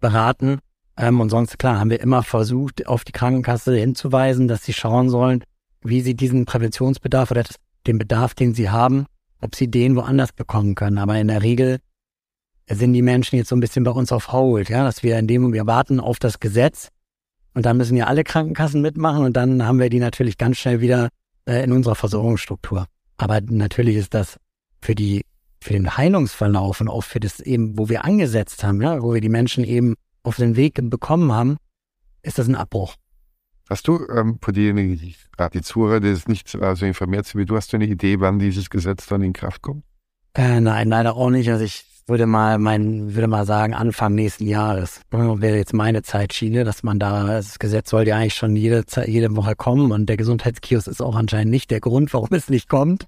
beraten. 0.00 0.60
Ähm, 0.96 1.20
und 1.20 1.30
sonst, 1.30 1.58
klar, 1.58 1.80
haben 1.80 1.90
wir 1.90 2.00
immer 2.00 2.22
versucht, 2.22 2.86
auf 2.86 3.04
die 3.04 3.12
Krankenkasse 3.12 3.74
hinzuweisen, 3.74 4.48
dass 4.48 4.64
sie 4.64 4.72
schauen 4.72 5.08
sollen, 5.08 5.42
wie 5.82 6.00
sie 6.00 6.14
diesen 6.14 6.44
Präventionsbedarf 6.44 7.30
oder 7.30 7.42
das, 7.42 7.56
den 7.86 7.98
Bedarf, 7.98 8.34
den 8.34 8.54
sie 8.54 8.70
haben, 8.70 9.06
ob 9.40 9.54
sie 9.54 9.70
den 9.70 9.96
woanders 9.96 10.32
bekommen 10.32 10.74
können. 10.74 10.98
Aber 10.98 11.18
in 11.18 11.28
der 11.28 11.42
Regel 11.42 11.78
sind 12.68 12.92
die 12.92 13.02
Menschen 13.02 13.36
jetzt 13.36 13.48
so 13.48 13.56
ein 13.56 13.60
bisschen 13.60 13.84
bei 13.84 13.90
uns 13.90 14.12
auf 14.12 14.32
Hold, 14.32 14.68
ja, 14.68 14.84
dass 14.84 15.02
wir 15.02 15.18
in 15.18 15.26
dem, 15.26 15.52
wir 15.52 15.66
warten 15.66 16.00
auf 16.00 16.18
das 16.18 16.40
Gesetz 16.40 16.88
und 17.54 17.66
dann 17.66 17.76
müssen 17.76 17.96
ja 17.96 18.06
alle 18.06 18.24
Krankenkassen 18.24 18.80
mitmachen 18.80 19.24
und 19.24 19.36
dann 19.36 19.66
haben 19.66 19.80
wir 19.80 19.90
die 19.90 19.98
natürlich 19.98 20.38
ganz 20.38 20.58
schnell 20.58 20.80
wieder 20.80 21.08
äh, 21.46 21.64
in 21.64 21.72
unserer 21.72 21.96
Versorgungsstruktur. 21.96 22.86
Aber 23.16 23.40
natürlich 23.40 23.96
ist 23.96 24.14
das 24.14 24.38
für 24.80 24.94
die, 24.94 25.24
für 25.60 25.72
den 25.72 25.96
Heilungsverlauf 25.96 26.80
und 26.80 26.88
auch 26.88 27.02
für 27.02 27.20
das 27.20 27.40
eben, 27.40 27.76
wo 27.76 27.88
wir 27.88 28.04
angesetzt 28.04 28.62
haben, 28.62 28.80
ja, 28.80 29.02
wo 29.02 29.14
wir 29.14 29.20
die 29.20 29.28
Menschen 29.28 29.64
eben 29.64 29.94
auf 30.22 30.36
den 30.36 30.56
Weg 30.56 30.78
bekommen 30.80 31.32
haben, 31.32 31.56
ist 32.22 32.38
das 32.38 32.48
ein 32.48 32.54
Abbruch. 32.54 32.94
Hast 33.70 33.86
du 33.86 34.04
ähm, 34.08 34.38
für 34.42 34.52
diejenigen, 34.52 34.98
die, 34.98 35.14
die 35.54 35.62
Zuhörer, 35.62 36.00
die 36.00 36.08
es 36.08 36.26
nicht 36.26 36.48
so 36.48 36.58
also 36.60 36.84
informiert 36.84 37.26
sind 37.26 37.40
wie 37.40 37.46
du, 37.46 37.54
hast 37.54 37.72
du 37.72 37.76
eine 37.76 37.86
Idee, 37.86 38.18
wann 38.18 38.40
dieses 38.40 38.68
Gesetz 38.68 39.06
dann 39.06 39.22
in 39.22 39.32
Kraft 39.32 39.62
kommt? 39.62 39.84
Äh, 40.34 40.60
nein, 40.60 40.88
leider 40.88 41.14
auch 41.14 41.30
nicht. 41.30 41.48
Also 41.50 41.64
ich 41.64 41.84
würde 42.06 42.26
mal 42.26 42.58
mein, 42.58 43.14
würde 43.14 43.28
mal 43.28 43.46
sagen, 43.46 43.72
Anfang 43.72 44.16
nächsten 44.16 44.46
Jahres. 44.46 45.02
Wäre 45.10 45.56
jetzt 45.56 45.72
meine 45.72 46.02
Zeitschiene, 46.02 46.64
dass 46.64 46.82
man 46.82 46.98
da, 46.98 47.28
das 47.28 47.60
Gesetz 47.60 47.90
sollte 47.90 48.10
ja 48.10 48.16
eigentlich 48.16 48.34
schon 48.34 48.56
jede, 48.56 48.84
jede 49.06 49.36
Woche 49.36 49.54
kommen 49.54 49.92
und 49.92 50.06
der 50.06 50.16
Gesundheitskiosk 50.16 50.88
ist 50.88 51.00
auch 51.00 51.14
anscheinend 51.14 51.52
nicht 51.52 51.70
der 51.70 51.80
Grund, 51.80 52.12
warum 52.12 52.28
es 52.32 52.50
nicht 52.50 52.68
kommt. 52.68 53.06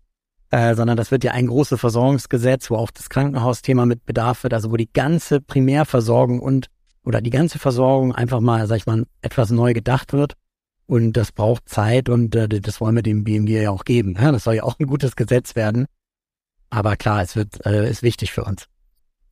Äh, 0.51 0.75
sondern 0.75 0.97
das 0.97 1.11
wird 1.11 1.25
ja 1.25 1.33
ein 1.33 1.47
großes 1.47 1.81
Versorgungsgesetz, 1.81 2.71
wo 2.71 2.77
auch 2.77 2.91
das 2.91 3.09
Krankenhausthema 3.09 3.87
mit 3.87 4.05
Bedarf 4.05 4.43
wird, 4.43 4.55
also 4.55 4.71
wo 4.71 4.77
die 4.77 4.93
ganze 4.93 5.41
Primärversorgung 5.41 6.41
und 6.41 6.67
oder 7.05 7.21
die 7.21 7.31
ganze 7.31 7.59
Versorgung 7.59 8.15
einfach 8.15 8.41
mal, 8.41 8.67
sag 8.69 8.77
ich 8.77 8.87
mal, 8.87 9.05
etwas 9.23 9.51
neu 9.51 9.73
gedacht 9.73 10.13
wird. 10.13 10.35
Und 10.93 11.15
das 11.15 11.33
braucht 11.33 11.71
Zeit 11.71 12.11
und 12.11 12.35
äh, 12.35 12.47
das 12.61 12.79
wollen 12.79 12.97
wir 12.97 13.03
dem 13.03 13.25
BMG 13.25 13.63
ja 13.63 13.71
auch 13.71 13.87
geben. 13.87 14.15
Ja, 14.21 14.31
das 14.31 14.45
soll 14.45 14.57
ja 14.57 14.63
auch 14.63 14.79
ein 14.79 14.87
gutes 14.87 15.17
Gesetz 15.17 15.57
werden. 15.57 15.87
Aber 16.69 16.97
klar, 16.97 17.23
es 17.23 17.35
wird, 17.35 17.65
äh, 17.65 17.89
ist 17.89 18.03
wichtig 18.03 18.31
für 18.31 18.45
uns. 18.45 18.67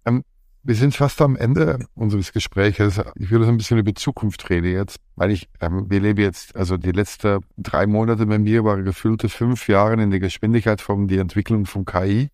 Ähm, 0.06 0.24
wir 0.62 0.74
sind 0.74 0.96
fast 0.96 1.20
am 1.20 1.36
Ende 1.36 1.84
unseres 1.92 2.32
Gespräches. 2.32 2.98
Ich 3.16 3.30
will 3.30 3.42
so 3.42 3.50
ein 3.50 3.58
bisschen 3.58 3.76
über 3.76 3.94
Zukunft 3.94 4.48
reden 4.48 4.72
jetzt, 4.72 5.00
weil 5.16 5.32
ich, 5.32 5.50
ähm, 5.60 5.84
wir 5.90 6.00
leben 6.00 6.22
jetzt, 6.22 6.56
also 6.56 6.78
die 6.78 6.92
letzten 6.92 7.40
drei 7.58 7.86
Monate 7.86 8.24
bei 8.24 8.38
mir 8.38 8.64
waren 8.64 8.82
gefüllte 8.86 9.28
fünf 9.28 9.68
Jahre 9.68 10.02
in 10.02 10.10
der 10.10 10.20
Geschwindigkeit 10.20 10.80
von 10.80 11.08
der 11.08 11.20
Entwicklung 11.20 11.66
von 11.66 11.84
KI. 11.84 12.30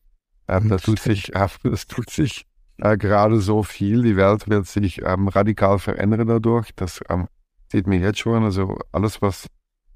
Ähm, 0.46 0.68
das 0.68 0.82
tut 0.82 1.00
sich, 1.00 1.30
äh, 1.34 1.48
das 1.64 1.88
tut 1.88 2.10
sich 2.10 2.46
äh, 2.78 2.96
gerade 2.96 3.40
so 3.40 3.64
viel. 3.64 4.04
Die 4.04 4.16
Welt 4.16 4.48
wird 4.48 4.68
sich 4.68 5.02
ähm, 5.02 5.26
radikal 5.26 5.80
verändern 5.80 6.28
dadurch. 6.28 6.70
Das 6.76 7.00
ähm, 7.08 7.26
sieht 7.70 7.86
man 7.86 8.00
jetzt 8.00 8.18
schon. 8.18 8.44
Also 8.44 8.78
alles, 8.92 9.22
was 9.22 9.46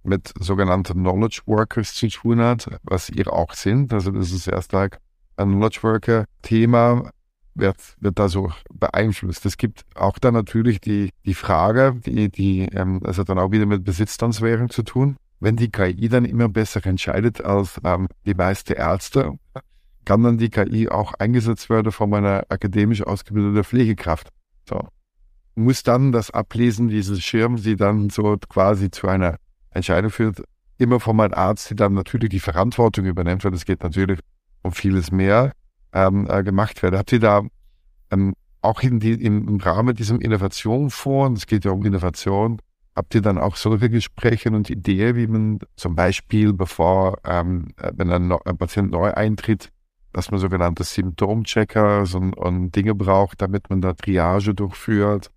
mit 0.02 0.32
sogenannten 0.38 0.94
Knowledge 0.94 1.42
Workers 1.46 1.94
zu 1.94 2.08
tun 2.08 2.40
hat, 2.40 2.68
was 2.82 3.10
ihr 3.10 3.32
auch 3.32 3.52
sind. 3.54 3.92
Also 3.92 4.10
das 4.10 4.32
ist 4.32 4.46
erst 4.46 4.72
like 4.72 4.98
ein 5.36 5.48
Knowledge 5.50 5.82
Worker 5.82 6.24
Thema. 6.42 7.10
wird, 7.54 7.96
wird 8.00 8.18
da 8.18 8.28
so 8.28 8.52
beeinflusst. 8.72 9.44
Es 9.44 9.56
gibt 9.56 9.84
auch 9.94 10.18
dann 10.18 10.34
natürlich 10.34 10.80
die, 10.80 11.10
die 11.24 11.34
Frage, 11.34 11.96
die, 12.06 12.30
die, 12.30 12.62
ähm, 12.72 13.00
das 13.02 13.18
hat 13.18 13.28
dann 13.28 13.38
auch 13.38 13.50
wieder 13.50 13.66
mit 13.66 13.84
Besitztransferung 13.84 14.70
zu 14.70 14.82
tun. 14.82 15.16
Wenn 15.40 15.56
die 15.56 15.70
KI 15.70 16.08
dann 16.08 16.24
immer 16.24 16.48
besser 16.48 16.84
entscheidet 16.86 17.42
als 17.42 17.80
ähm, 17.84 18.08
die 18.26 18.34
meisten 18.34 18.74
Ärzte, 18.74 19.38
kann 20.04 20.22
dann 20.22 20.38
die 20.38 20.50
KI 20.50 20.88
auch 20.88 21.14
eingesetzt 21.14 21.70
werden 21.70 21.92
von 21.92 22.12
einer 22.14 22.44
akademisch 22.48 23.02
ausgebildeten 23.02 23.64
Pflegekraft. 23.64 24.28
So. 24.68 24.88
Muss 25.61 25.82
dann 25.82 26.11
das 26.11 26.30
Ablesen 26.30 26.88
dieses 26.88 27.22
Schirms, 27.22 27.62
die 27.62 27.76
dann 27.76 28.08
so 28.08 28.36
quasi 28.48 28.90
zu 28.90 29.08
einer 29.08 29.36
Entscheidung 29.70 30.11
führt, 30.11 30.42
immer 30.78 31.00
von 31.00 31.16
meinem 31.16 31.34
Arzt, 31.34 31.68
die 31.70 31.76
dann 31.76 31.92
natürlich 31.92 32.30
die 32.30 32.40
Verantwortung 32.40 33.04
übernimmt, 33.04 33.44
weil 33.44 33.52
es 33.52 33.66
geht 33.66 33.82
natürlich 33.82 34.18
um 34.62 34.72
vieles 34.72 35.12
mehr, 35.12 35.52
ähm, 35.92 36.26
äh, 36.30 36.42
gemacht 36.42 36.82
werden. 36.82 36.98
Habt 36.98 37.12
ihr 37.12 37.20
da 37.20 37.42
ähm, 38.11 38.34
auch 38.62 38.82
in 38.82 39.00
die, 39.00 39.12
im, 39.12 39.46
im 39.48 39.56
Rahmen 39.56 39.94
diesem 39.94 40.20
Innovationsfonds, 40.20 41.42
es 41.42 41.46
geht 41.46 41.66
ja 41.66 41.72
um 41.72 41.84
Innovation, 41.84 42.61
habt 42.96 43.14
ihr 43.14 43.22
dann 43.22 43.38
auch 43.38 43.56
solche 43.56 43.90
Gespräche 43.90 44.50
und 44.50 44.70
Ideen, 44.70 45.16
wie 45.16 45.26
man 45.26 45.58
zum 45.76 45.94
Beispiel, 45.94 46.52
bevor, 46.52 47.18
ähm, 47.24 47.68
äh, 47.76 47.92
wenn 47.94 48.11
ein, 48.11 48.32
ein, 48.32 48.56
Patient 48.56 48.90
neu 48.90 49.12
eintritt, 49.12 49.70
dass 50.12 50.30
man 50.30 50.40
sogenannte 50.40 50.84
Symptomchecker 50.84 52.04
und, 52.14 52.34
und 52.34 52.74
Dinge 52.74 52.94
braucht, 52.94 53.42
damit 53.42 53.70
man 53.70 53.80
da 53.80 53.92
Triage 53.92 54.54
durchführt. 54.54 55.30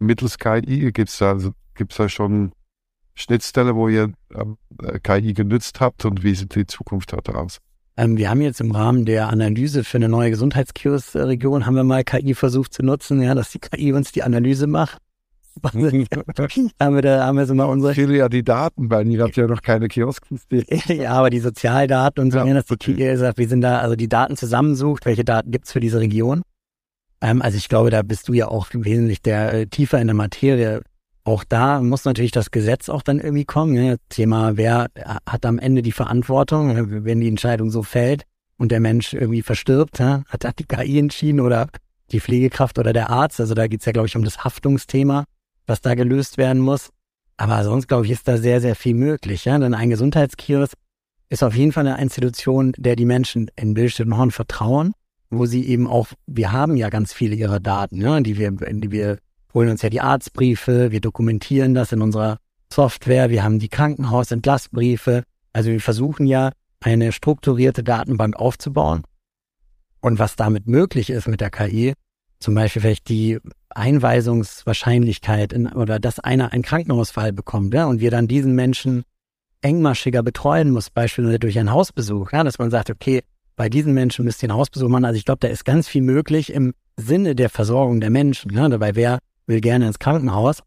Mittels 0.00 0.38
KI 0.38 0.92
gibt 0.92 1.10
es 1.10 1.18
da, 1.18 1.30
also, 1.30 1.52
gibt's 1.74 1.96
da 1.96 2.08
schon 2.08 2.52
Schnittstelle, 3.14 3.76
wo 3.76 3.88
ihr 3.88 4.12
äh, 4.34 4.98
KI 5.00 5.34
genützt 5.34 5.80
habt 5.80 6.04
und 6.04 6.24
wie 6.24 6.34
sieht 6.34 6.54
die 6.54 6.66
Zukunft 6.66 7.12
daraus? 7.12 7.58
Ähm, 7.96 8.16
wir 8.16 8.30
haben 8.30 8.40
jetzt 8.40 8.60
im 8.60 8.70
Rahmen 8.70 9.04
der 9.04 9.28
Analyse 9.28 9.84
für 9.84 9.98
eine 9.98 10.08
neue 10.08 10.30
Gesundheitskiosk-Region 10.30 11.66
haben 11.66 11.74
wir 11.74 11.84
mal 11.84 12.02
KI 12.02 12.34
versucht 12.34 12.72
zu 12.72 12.82
nutzen, 12.82 13.20
ja, 13.20 13.34
dass 13.34 13.50
die 13.50 13.58
KI 13.58 13.92
uns 13.92 14.10
die 14.12 14.22
Analyse 14.22 14.66
macht. 14.66 14.98
haben 15.62 16.94
wir 16.94 17.02
da, 17.02 17.26
haben 17.26 17.36
wir 17.36 17.44
so 17.44 17.54
mal 17.54 17.64
unsere. 17.64 17.92
Viele 17.92 18.16
ja 18.16 18.28
die 18.28 18.44
Daten, 18.44 18.88
weil 18.88 19.06
ihr 19.08 19.22
habt 19.22 19.36
ja 19.36 19.46
noch 19.46 19.60
keine 19.60 19.88
Kiosks. 19.88 20.28
ja, 20.86 21.12
aber 21.12 21.28
die 21.28 21.40
Sozialdaten 21.40 22.22
und 22.22 22.30
so, 22.30 22.38
ja, 22.38 22.54
dass 22.54 22.66
die 22.66 22.76
KI 22.76 23.16
sagt, 23.16 23.36
wir 23.36 23.48
sind 23.48 23.60
da, 23.60 23.80
also 23.80 23.96
die 23.96 24.08
Daten 24.08 24.36
zusammensucht, 24.36 25.04
welche 25.04 25.24
Daten 25.24 25.50
gibt's 25.50 25.72
für 25.72 25.80
diese 25.80 26.00
Region. 26.00 26.42
Ähm, 27.20 27.42
also 27.42 27.56
ich 27.56 27.68
glaube, 27.68 27.90
da 27.90 28.02
bist 28.02 28.28
du 28.28 28.32
ja 28.32 28.48
auch 28.48 28.68
wesentlich 28.72 29.22
der 29.22 29.52
äh, 29.52 29.66
tiefer 29.66 30.00
in 30.00 30.08
der 30.08 30.16
Materie 30.16 30.82
auch 31.24 31.44
da 31.44 31.80
muss 31.80 32.04
natürlich 32.04 32.32
das 32.32 32.50
Gesetz 32.50 32.88
auch 32.88 33.02
dann 33.02 33.20
irgendwie 33.20 33.44
kommen. 33.44 33.74
Ne? 33.74 33.96
Thema, 34.08 34.56
wer 34.56 34.88
hat 35.26 35.44
am 35.44 35.58
Ende 35.58 35.82
die 35.82 35.92
Verantwortung, 35.92 37.04
wenn 37.04 37.20
die 37.20 37.28
Entscheidung 37.28 37.70
so 37.70 37.82
fällt 37.82 38.24
und 38.56 38.72
der 38.72 38.80
Mensch 38.80 39.12
irgendwie 39.12 39.42
verstirbt, 39.42 39.98
ja? 39.98 40.22
hat, 40.28 40.44
hat 40.44 40.58
die 40.58 40.64
KI 40.64 40.98
entschieden 40.98 41.40
oder 41.40 41.68
die 42.10 42.20
Pflegekraft 42.20 42.78
oder 42.78 42.92
der 42.92 43.10
Arzt. 43.10 43.38
Also 43.40 43.54
da 43.54 43.66
geht's 43.66 43.84
ja, 43.84 43.92
glaube 43.92 44.08
ich, 44.08 44.16
um 44.16 44.24
das 44.24 44.44
Haftungsthema, 44.44 45.24
was 45.66 45.80
da 45.80 45.94
gelöst 45.94 46.38
werden 46.38 46.60
muss. 46.62 46.90
Aber 47.36 47.62
sonst, 47.64 47.86
glaube 47.86 48.06
ich, 48.06 48.12
ist 48.12 48.26
da 48.26 48.36
sehr, 48.36 48.60
sehr 48.60 48.74
viel 48.74 48.94
möglich. 48.94 49.44
Ja? 49.44 49.58
Denn 49.58 49.74
ein 49.74 49.90
Gesundheitskiosk 49.90 50.74
ist 51.28 51.42
auf 51.42 51.54
jeden 51.54 51.72
Fall 51.72 51.86
eine 51.86 52.02
Institution, 52.02 52.72
der 52.76 52.96
die 52.96 53.04
Menschen 53.04 53.50
in 53.56 53.74
Bildstedt 53.74 54.06
und 54.06 54.16
Horn 54.16 54.30
vertrauen, 54.30 54.94
wo 55.30 55.46
sie 55.46 55.66
eben 55.66 55.86
auch, 55.86 56.08
wir 56.26 56.52
haben 56.52 56.76
ja 56.76 56.90
ganz 56.90 57.12
viele 57.12 57.34
ihrer 57.34 57.60
Daten, 57.60 58.00
ja, 58.00 58.20
die 58.20 58.36
wir, 58.36 58.50
die 58.50 58.90
wir 58.90 59.18
holen 59.54 59.70
uns 59.70 59.82
ja 59.82 59.90
die 59.90 60.00
Arztbriefe, 60.00 60.90
wir 60.90 61.00
dokumentieren 61.00 61.74
das 61.74 61.92
in 61.92 62.02
unserer 62.02 62.38
Software, 62.72 63.30
wir 63.30 63.42
haben 63.42 63.58
die 63.58 63.68
Krankenhausentlassbriefe. 63.68 65.24
Also 65.52 65.70
wir 65.70 65.80
versuchen 65.80 66.26
ja 66.26 66.52
eine 66.80 67.12
strukturierte 67.12 67.82
Datenbank 67.82 68.36
aufzubauen. 68.36 69.02
Und 70.00 70.18
was 70.18 70.36
damit 70.36 70.66
möglich 70.66 71.10
ist 71.10 71.28
mit 71.28 71.40
der 71.40 71.50
KI, 71.50 71.94
zum 72.38 72.54
Beispiel 72.54 72.80
vielleicht 72.80 73.08
die 73.08 73.38
Einweisungswahrscheinlichkeit 73.70 75.52
in, 75.52 75.66
oder 75.68 75.98
dass 75.98 76.20
einer 76.20 76.52
einen 76.52 76.62
Krankenhausfall 76.62 77.32
bekommt, 77.32 77.74
ja, 77.74 77.86
und 77.86 78.00
wir 78.00 78.10
dann 78.10 78.28
diesen 78.28 78.54
Menschen 78.54 79.04
engmaschiger 79.60 80.22
betreuen 80.22 80.70
muss, 80.70 80.88
beispielsweise 80.88 81.38
durch 81.38 81.58
einen 81.58 81.70
Hausbesuch, 81.70 82.32
ja, 82.32 82.44
dass 82.44 82.58
man 82.58 82.70
sagt, 82.70 82.88
okay, 82.88 83.22
bei 83.60 83.68
diesen 83.68 83.92
Menschen 83.92 84.24
müsst 84.24 84.42
ihr 84.42 84.48
einen 84.48 84.56
Hausbesuch 84.56 84.88
machen. 84.88 85.04
Also 85.04 85.18
ich 85.18 85.26
glaube, 85.26 85.40
da 85.40 85.48
ist 85.48 85.66
ganz 85.66 85.86
viel 85.86 86.00
möglich 86.00 86.50
im 86.50 86.72
Sinne 86.96 87.34
der 87.34 87.50
Versorgung 87.50 88.00
der 88.00 88.08
Menschen. 88.08 88.50
Ja, 88.54 88.66
dabei 88.66 88.96
wäre 88.96 89.18
will 89.46 89.60
gerne 89.60 89.86
ins 89.86 89.98
Krankenhaus. 89.98 90.62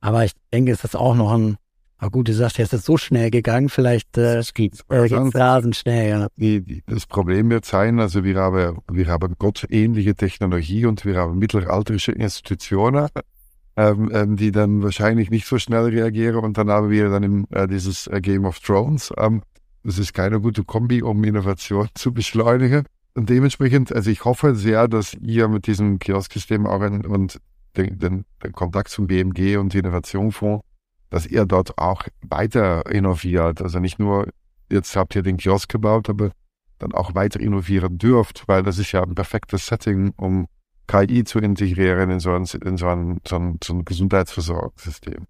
Aber 0.00 0.24
ich 0.24 0.30
denke, 0.54 0.70
es 0.70 0.84
ist 0.84 0.94
auch 0.94 1.16
noch 1.16 1.32
ein, 1.32 1.56
na 2.00 2.06
gut, 2.06 2.28
du 2.28 2.32
sagst, 2.32 2.58
jetzt 2.58 2.72
ist 2.72 2.78
es 2.78 2.86
so 2.86 2.98
schnell 2.98 3.32
gegangen, 3.32 3.68
vielleicht 3.68 4.16
äh, 4.16 4.36
es 4.36 4.54
geht 4.54 4.78
äh, 4.90 5.08
rasend 5.34 5.74
schnell. 5.74 6.28
Ja. 6.36 6.76
Das 6.86 7.06
Problem 7.06 7.50
wird 7.50 7.64
sein, 7.64 7.98
also 7.98 8.22
wir 8.22 8.36
haben, 8.36 8.78
wir 8.92 9.08
haben 9.08 9.34
gottähnliche 9.40 10.14
Technologie 10.14 10.86
und 10.86 11.04
wir 11.04 11.16
haben 11.16 11.40
mittelalterliche 11.40 12.12
Institutionen, 12.12 13.08
ähm, 13.76 14.08
ähm, 14.14 14.36
die 14.36 14.52
dann 14.52 14.84
wahrscheinlich 14.84 15.30
nicht 15.30 15.48
so 15.48 15.58
schnell 15.58 15.86
reagieren 15.86 16.44
und 16.44 16.56
dann 16.58 16.70
haben 16.70 16.90
wir 16.90 17.08
dann 17.08 17.24
im, 17.24 17.46
äh, 17.50 17.66
dieses 17.66 18.06
äh, 18.06 18.20
Game 18.20 18.44
of 18.44 18.60
Thrones. 18.60 19.12
Ähm, 19.18 19.42
das 19.86 19.98
ist 19.98 20.12
keine 20.12 20.40
gute 20.40 20.64
Kombi, 20.64 21.00
um 21.00 21.22
Innovation 21.22 21.88
zu 21.94 22.12
beschleunigen. 22.12 22.86
Und 23.14 23.30
dementsprechend, 23.30 23.92
also 23.92 24.10
ich 24.10 24.24
hoffe 24.24 24.56
sehr, 24.56 24.88
dass 24.88 25.14
ihr 25.14 25.46
mit 25.46 25.68
diesem 25.68 26.00
Kiosksystem 26.00 26.66
auch 26.66 26.80
ein, 26.80 27.06
und 27.06 27.40
den, 27.76 27.96
den, 27.98 28.24
den 28.42 28.52
Kontakt 28.52 28.88
zum 28.88 29.06
BMG 29.06 29.56
und 29.58 29.74
Innovationfonds, 29.76 30.64
dass 31.08 31.24
ihr 31.24 31.46
dort 31.46 31.78
auch 31.78 32.02
weiter 32.22 32.84
innoviert. 32.90 33.62
Also 33.62 33.78
nicht 33.78 34.00
nur, 34.00 34.28
jetzt 34.70 34.96
habt 34.96 35.14
ihr 35.14 35.22
den 35.22 35.36
Kiosk 35.36 35.70
gebaut, 35.70 36.10
aber 36.10 36.32
dann 36.78 36.92
auch 36.92 37.14
weiter 37.14 37.38
innovieren 37.38 37.96
dürft, 37.96 38.48
weil 38.48 38.64
das 38.64 38.78
ist 38.78 38.90
ja 38.90 39.04
ein 39.04 39.14
perfektes 39.14 39.66
Setting, 39.66 40.12
um 40.16 40.48
KI 40.88 41.22
zu 41.22 41.38
integrieren 41.38 42.10
in 42.10 42.18
so 42.18 42.32
ein, 42.32 42.44
in 42.64 42.76
so 42.76 42.88
ein, 42.88 43.20
so 43.26 43.36
ein, 43.36 43.58
so 43.62 43.72
ein 43.72 43.84
Gesundheitsversorgungssystem. 43.84 45.26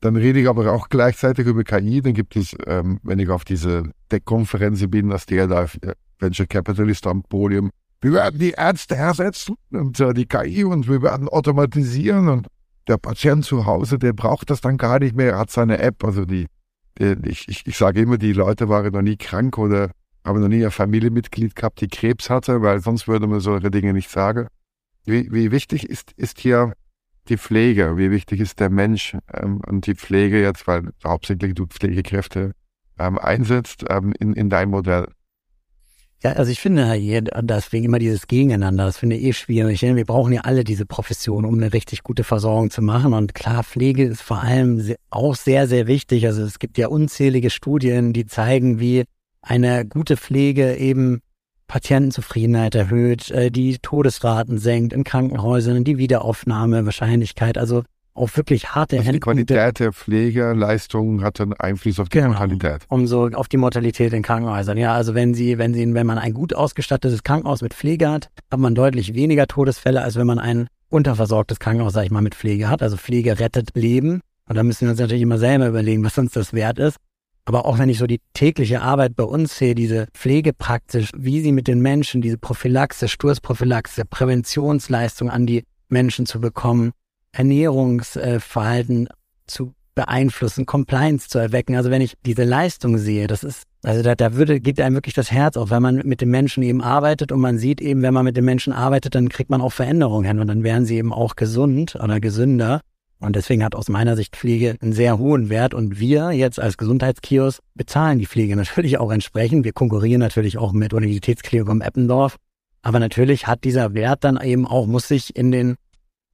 Dann 0.00 0.16
rede 0.16 0.40
ich 0.40 0.48
aber 0.48 0.72
auch 0.72 0.88
gleichzeitig 0.88 1.46
über 1.46 1.64
KI. 1.64 2.00
Dann 2.02 2.14
gibt 2.14 2.36
es, 2.36 2.56
ähm, 2.66 3.00
wenn 3.02 3.18
ich 3.18 3.28
auf 3.30 3.44
diese 3.44 3.90
Tech-Konferenz 4.08 4.84
bin, 4.88 5.08
dass 5.10 5.26
der 5.26 5.46
da 5.46 5.64
äh, 5.64 5.94
Venture 6.20 6.46
Capitalist 6.46 7.06
am 7.06 7.22
Podium 7.22 7.70
wir 8.00 8.12
werden 8.12 8.38
die 8.38 8.52
Ärzte 8.52 8.94
ersetzen 8.94 9.56
und 9.70 9.98
äh, 9.98 10.14
die 10.14 10.26
KI 10.26 10.64
und 10.64 10.88
wir 10.88 11.02
werden 11.02 11.28
automatisieren 11.28 12.28
und 12.28 12.46
der 12.86 12.96
Patient 12.96 13.44
zu 13.44 13.66
Hause, 13.66 13.98
der 13.98 14.12
braucht 14.12 14.50
das 14.50 14.60
dann 14.60 14.76
gar 14.76 15.00
nicht 15.00 15.16
mehr, 15.16 15.36
hat 15.36 15.50
seine 15.50 15.78
App. 15.78 16.04
Also 16.04 16.24
die, 16.24 16.46
die 16.98 17.16
ich, 17.28 17.48
ich, 17.48 17.66
ich 17.66 17.76
sage 17.76 18.02
immer, 18.02 18.16
die 18.16 18.32
Leute 18.32 18.68
waren 18.68 18.92
noch 18.92 19.02
nie 19.02 19.16
krank 19.16 19.58
oder 19.58 19.90
haben 20.24 20.40
noch 20.40 20.48
nie 20.48 20.64
ein 20.64 20.70
Familienmitglied 20.70 21.56
gehabt, 21.56 21.80
die 21.80 21.88
Krebs 21.88 22.30
hatte, 22.30 22.62
weil 22.62 22.80
sonst 22.80 23.08
würde 23.08 23.26
man 23.26 23.40
solche 23.40 23.70
Dinge 23.70 23.92
nicht 23.92 24.10
sagen. 24.10 24.46
Wie, 25.04 25.30
wie 25.32 25.50
wichtig 25.50 25.88
ist, 25.88 26.12
ist 26.12 26.38
hier 26.38 26.72
die 27.28 27.38
Pflege? 27.38 27.96
Wie 27.96 28.10
wichtig 28.10 28.40
ist 28.40 28.60
der 28.60 28.70
Mensch 28.70 29.16
ähm, 29.32 29.60
und 29.66 29.86
die 29.86 29.94
Pflege 29.94 30.40
jetzt, 30.40 30.66
weil 30.66 30.90
hauptsächlich 31.04 31.54
du 31.54 31.66
Pflegekräfte 31.66 32.52
ähm, 32.98 33.18
einsetzt 33.18 33.84
ähm, 33.88 34.12
in, 34.18 34.32
in 34.34 34.50
dein 34.50 34.70
Modell? 34.70 35.06
Ja, 36.20 36.32
also 36.32 36.50
ich 36.50 36.58
finde 36.58 36.92
hier 36.94 37.22
deswegen 37.22 37.84
immer 37.84 38.00
dieses 38.00 38.26
Gegeneinander, 38.26 38.86
das 38.86 38.98
finde 38.98 39.14
ich 39.14 39.22
eh 39.22 39.32
schwierig. 39.32 39.82
Wir 39.82 40.04
brauchen 40.04 40.32
ja 40.32 40.40
alle 40.40 40.64
diese 40.64 40.84
Profession, 40.84 41.44
um 41.44 41.54
eine 41.54 41.72
richtig 41.72 42.02
gute 42.02 42.24
Versorgung 42.24 42.70
zu 42.70 42.82
machen. 42.82 43.12
Und 43.12 43.34
klar, 43.34 43.62
Pflege 43.62 44.02
ist 44.02 44.22
vor 44.22 44.42
allem 44.42 44.82
auch 45.10 45.36
sehr, 45.36 45.68
sehr 45.68 45.86
wichtig. 45.86 46.26
Also 46.26 46.42
es 46.42 46.58
gibt 46.58 46.76
ja 46.76 46.88
unzählige 46.88 47.50
Studien, 47.50 48.12
die 48.12 48.26
zeigen, 48.26 48.80
wie 48.80 49.04
eine 49.42 49.86
gute 49.86 50.16
Pflege 50.16 50.76
eben 50.76 51.20
Patientenzufriedenheit 51.68 52.74
erhöht, 52.74 53.30
äh, 53.30 53.50
die 53.50 53.78
Todesraten 53.78 54.58
senkt 54.58 54.92
in 54.92 55.04
Krankenhäusern, 55.04 55.84
die 55.84 55.98
Wiederaufnahmewahrscheinlichkeit. 55.98 57.56
Also 57.56 57.84
auch 58.14 58.36
wirklich 58.36 58.74
harte 58.74 58.98
also 58.98 59.12
Die 59.12 59.20
Qualität 59.20 59.78
der 59.78 59.92
Pflegeleistungen 59.92 61.22
hat 61.22 61.40
einen 61.40 61.52
Einfluss 61.52 62.00
auf 62.00 62.08
die 62.08 62.18
genau, 62.18 62.30
Mortalität. 62.30 62.84
Um 62.88 63.06
so 63.06 63.28
auf 63.28 63.46
die 63.48 63.58
Mortalität 63.58 64.12
in 64.12 64.22
Krankenhäusern. 64.22 64.76
Ja, 64.76 64.94
also 64.94 65.14
wenn 65.14 65.34
Sie, 65.34 65.58
wenn 65.58 65.72
Sie, 65.72 65.94
wenn 65.94 66.06
man 66.06 66.18
ein 66.18 66.34
gut 66.34 66.52
ausgestattetes 66.54 67.22
Krankenhaus 67.22 67.62
mit 67.62 67.74
Pflege 67.74 68.10
hat, 68.10 68.30
hat 68.50 68.58
man 68.58 68.74
deutlich 68.74 69.14
weniger 69.14 69.46
Todesfälle, 69.46 70.02
als 70.02 70.16
wenn 70.16 70.26
man 70.26 70.40
ein 70.40 70.66
unterversorgtes 70.90 71.60
Krankenhaus, 71.60 71.92
sag 71.92 72.04
ich 72.04 72.10
mal, 72.10 72.22
mit 72.22 72.34
Pflege 72.34 72.68
hat. 72.68 72.82
Also 72.82 72.96
Pflege 72.96 73.38
rettet 73.38 73.70
Leben. 73.74 74.20
Und 74.48 74.56
da 74.56 74.62
müssen 74.62 74.86
wir 74.86 74.90
uns 74.90 75.00
natürlich 75.00 75.22
immer 75.22 75.38
selber 75.38 75.68
überlegen, 75.68 76.02
was 76.02 76.18
uns 76.18 76.32
das 76.32 76.52
wert 76.52 76.78
ist. 76.78 76.96
Aber 77.48 77.64
auch 77.64 77.78
wenn 77.78 77.88
ich 77.88 77.96
so 77.96 78.06
die 78.06 78.20
tägliche 78.34 78.82
Arbeit 78.82 79.16
bei 79.16 79.24
uns 79.24 79.56
sehe, 79.56 79.74
diese 79.74 80.06
Pflege 80.12 80.52
praktisch, 80.52 81.08
wie 81.16 81.40
sie 81.40 81.52
mit 81.52 81.66
den 81.66 81.80
Menschen, 81.80 82.20
diese 82.20 82.36
Prophylaxe, 82.36 83.08
Sturzprophylaxe, 83.08 84.04
Präventionsleistung 84.04 85.30
an 85.30 85.46
die 85.46 85.64
Menschen 85.88 86.26
zu 86.26 86.42
bekommen, 86.42 86.92
Ernährungsverhalten 87.32 89.08
zu 89.46 89.72
beeinflussen, 89.94 90.66
Compliance 90.66 91.30
zu 91.30 91.38
erwecken. 91.38 91.74
Also 91.74 91.90
wenn 91.90 92.02
ich 92.02 92.16
diese 92.26 92.44
Leistung 92.44 92.98
sehe, 92.98 93.28
das 93.28 93.44
ist, 93.44 93.62
also 93.82 94.02
da, 94.02 94.14
da 94.14 94.34
würde, 94.34 94.60
geht 94.60 94.78
einem 94.78 94.96
wirklich 94.96 95.14
das 95.14 95.32
Herz 95.32 95.56
auf, 95.56 95.70
wenn 95.70 95.80
man 95.80 96.02
mit 96.04 96.20
den 96.20 96.28
Menschen 96.28 96.62
eben 96.62 96.82
arbeitet 96.82 97.32
und 97.32 97.40
man 97.40 97.56
sieht 97.56 97.80
eben, 97.80 98.02
wenn 98.02 98.12
man 98.12 98.26
mit 98.26 98.36
den 98.36 98.44
Menschen 98.44 98.74
arbeitet, 98.74 99.14
dann 99.14 99.30
kriegt 99.30 99.48
man 99.48 99.62
auch 99.62 99.72
Veränderungen 99.72 100.26
hin 100.26 100.38
und 100.38 100.48
dann 100.48 100.64
werden 100.64 100.84
sie 100.84 100.98
eben 100.98 101.14
auch 101.14 101.34
gesund 101.34 101.94
oder 101.94 102.20
gesünder. 102.20 102.82
Und 103.20 103.34
deswegen 103.34 103.64
hat 103.64 103.74
aus 103.74 103.88
meiner 103.88 104.14
Sicht 104.14 104.36
Pflege 104.36 104.76
einen 104.80 104.92
sehr 104.92 105.18
hohen 105.18 105.48
Wert 105.48 105.74
und 105.74 105.98
wir 105.98 106.30
jetzt 106.30 106.60
als 106.60 106.76
Gesundheitskiosk 106.76 107.60
bezahlen 107.74 108.18
die 108.18 108.26
Pflege 108.26 108.54
natürlich 108.56 108.98
auch 108.98 109.10
entsprechend. 109.10 109.64
Wir 109.64 109.72
konkurrieren 109.72 110.20
natürlich 110.20 110.58
auch 110.58 110.72
mit 110.72 110.92
Universitätsklinik 110.94 111.68
um 111.68 111.80
Eppendorf 111.80 112.36
Aber 112.82 113.00
natürlich 113.00 113.46
hat 113.46 113.64
dieser 113.64 113.94
Wert 113.94 114.22
dann 114.22 114.40
eben 114.40 114.66
auch, 114.66 114.86
muss 114.86 115.08
sich 115.08 115.34
in 115.34 115.50
den, 115.50 115.76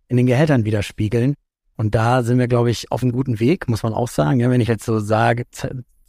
in 0.09 0.17
den 0.19 0.27
Gehältern 0.27 0.65
widerspiegeln. 0.65 1.35
Und 1.77 1.95
da 1.95 2.23
sind 2.23 2.39
wir, 2.39 2.49
glaube 2.49 2.71
ich, 2.71 2.93
auf 2.93 3.03
einem 3.03 3.13
guten 3.13 3.41
Weg, 3.41 3.69
muss 3.69 3.83
man 3.83 3.95
auch 3.95 4.09
sagen. 4.09 4.41
Ja, 4.41 4.51
wenn 4.51 4.61
ich 4.61 4.69
jetzt 4.69 4.85
so 4.85 5.01
sage, 5.01 5.45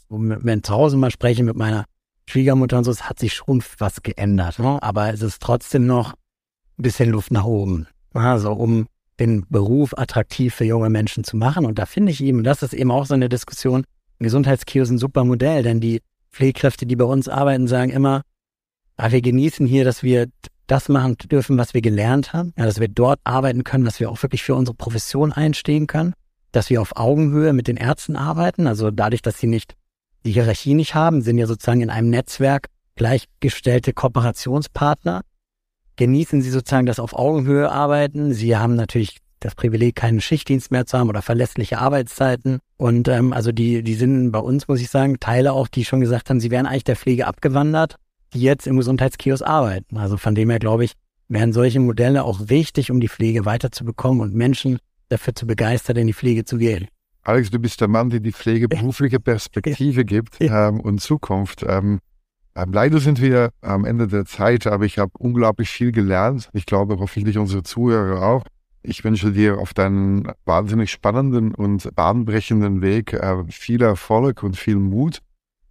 wenn 0.10 0.64
zu 0.64 0.74
Hause 0.74 0.98
mal 0.98 1.10
spreche 1.10 1.44
mit 1.44 1.56
meiner 1.56 1.86
Schwiegermutter 2.28 2.78
und 2.78 2.84
so, 2.84 2.92
es 2.92 3.10
hat 3.10 3.18
sich 3.18 3.34
schon 3.34 3.64
was 3.78 4.04
geändert. 4.04 4.60
Ne? 4.60 4.82
Aber 4.84 5.14
es 5.14 5.22
ist 5.22 5.42
trotzdem 5.42 5.88
noch 5.88 6.14
ein 6.78 6.84
bisschen 6.84 7.10
Luft 7.10 7.32
nach 7.32 7.46
oben. 7.46 7.88
Also 8.14 8.52
um 8.52 8.88
den 9.20 9.45
Beruf 9.49 9.97
attraktiv 9.97 10.53
für 10.53 10.66
junge 10.66 10.89
Menschen 10.89 11.24
zu 11.24 11.38
machen. 11.38 11.66
Und 11.66 11.80
da 11.80 11.86
finde 11.86 12.11
ich 12.11 12.24
eben, 12.24 12.43
das 12.43 12.63
ist 12.63 12.74
eben 12.74 12.91
auch 12.91 13.05
so 13.05 13.13
eine 13.13 13.30
Diskussion, 13.30 13.86
Gesundheitskiosk 14.20 14.91
ein 14.91 14.97
super 14.97 15.24
Modell, 15.24 15.63
denn 15.63 15.80
die 15.80 16.01
Pflegekräfte, 16.32 16.86
die 16.86 16.95
bei 16.95 17.05
uns 17.05 17.28
arbeiten, 17.28 17.68
sagen 17.68 17.91
immer, 17.91 18.22
ah, 18.97 19.11
wir 19.11 19.22
genießen 19.22 19.66
hier, 19.66 19.86
dass 19.86 20.03
wir 20.03 20.28
das 20.68 20.89
machen 20.89 21.16
dürfen, 21.18 21.57
was 21.57 21.74
wir 21.74 21.82
gelernt 21.82 22.34
haben, 22.34 22.53
ja, 22.57 22.66
dass 22.66 22.80
wir 22.80 22.88
dort 22.88 23.20
arbeiten 23.24 23.63
können, 23.63 23.86
dass 23.86 23.99
wir 23.99 24.09
auch 24.09 24.22
wirklich 24.24 24.43
für 24.43 24.55
unsere 24.55 24.76
Profession 24.76 25.32
einstehen 25.32 25.88
können, 25.88 26.13
dass 26.51 26.70
wir 26.70 26.82
auf 26.82 26.95
Augenhöhe 26.95 27.53
mit 27.53 27.68
den 27.68 27.78
Ärzten 27.78 28.16
arbeiten, 28.16 28.68
also 28.68 28.91
dadurch, 28.91 29.22
dass 29.22 29.39
sie 29.39 29.47
nicht 29.47 29.76
die 30.26 30.32
Hierarchie 30.32 30.74
nicht 30.74 30.95
haben, 30.95 31.22
sind 31.22 31.38
ja 31.38 31.45
sozusagen 31.45 31.82
in 31.82 31.89
einem 31.89 32.09
Netzwerk 32.09 32.68
gleichgestellte 32.95 33.93
Kooperationspartner, 33.93 35.22
genießen 35.96 36.41
sie 36.41 36.50
sozusagen 36.50 36.86
das 36.86 37.00
auf 37.00 37.14
Augenhöhe 37.14 37.72
arbeiten. 37.72 38.34
Sie 38.34 38.56
haben 38.58 38.76
natürlich 38.76 39.18
das 39.39 39.56
Privileg, 39.56 39.96
keinen 39.96 40.22
Schichtdienst 40.22 40.72
mehr 40.72 40.86
zu 40.86 40.98
haben 40.98 41.10
oder 41.10 41.22
verlässliche 41.22 41.78
Arbeitszeiten. 41.78 42.60
Und 42.78 43.08
ähm, 43.08 43.34
also 43.34 43.52
die, 43.52 43.84
die 43.84 43.96
sind 43.96 44.32
bei 44.32 44.39
uns, 44.39 44.68
muss 44.68 44.82
ich 44.82 44.89
sagen, 44.89 45.20
Teile 45.20 45.54
auch, 45.54 45.68
die 45.68 45.86
schon 45.86 46.00
gesagt 46.00 46.30
haben, 46.30 46.39
sie 46.39 46.52
wären 46.52 46.66
eigentlich 46.66 46.84
der 46.86 46.96
Pflege 46.96 47.28
abgewandert 47.28 47.98
die 48.36 48.41
jetzt 48.41 48.68
im 48.68 48.78
Gesundheitskiosk 48.78 49.43
arbeiten. 49.43 49.98
Also 49.98 50.18
von 50.18 50.36
dem 50.36 50.50
her 50.50 50.60
glaube 50.60 50.84
ich, 50.86 50.93
wären 51.28 51.54
solche 51.54 51.80
Modelle 51.80 52.24
auch 52.24 52.50
wichtig, 52.50 52.91
um 52.91 53.00
die 53.00 53.08
Pflege 53.08 53.46
weiterzubekommen 53.46 54.22
und 54.22 54.36
Menschen 54.36 54.78
dafür 55.10 55.34
zu 55.34 55.48
begeistern, 55.48 55.98
in 55.98 56.08
die 56.08 56.14
Pflege 56.14 56.46
zu 56.46 56.58
gehen. 56.58 56.88
Alex, 57.24 57.50
du 57.50 57.58
bist 57.58 57.82
der 57.82 57.88
Mann, 57.88 58.10
der 58.12 58.20
die 58.20 58.34
Pflege 58.34 58.68
berufliche 58.70 59.20
Perspektive 59.20 60.06
gibt 60.06 60.36
ähm, 60.39 60.80
und 60.80 61.02
Zukunft. 61.02 61.66
Ähm, 61.68 62.00
leider 62.56 62.99
sind 62.99 63.22
wir 63.22 63.51
am 63.62 63.86
Ende 63.86 64.08
der 64.08 64.26
Zeit, 64.26 64.68
aber 64.68 64.86
ich 64.86 64.97
habe 64.97 65.12
unglaublich 65.18 65.70
viel 65.70 65.91
gelernt. 65.91 66.49
Ich 66.53 66.66
glaube, 66.66 66.97
hoffentlich 66.99 67.38
unsere 67.38 67.64
Zuhörer 67.64 68.26
auch. 68.26 68.43
Ich 68.82 69.03
wünsche 69.03 69.32
dir 69.32 69.58
auf 69.58 69.74
deinen 69.74 70.32
wahnsinnig 70.45 70.91
spannenden 70.91 71.56
und 71.56 71.93
bahnbrechenden 71.95 72.82
Weg 72.82 73.14
äh, 73.14 73.43
viel 73.49 73.82
Erfolg 73.82 74.43
und 74.43 74.58
viel 74.58 74.76
Mut. 74.76 75.22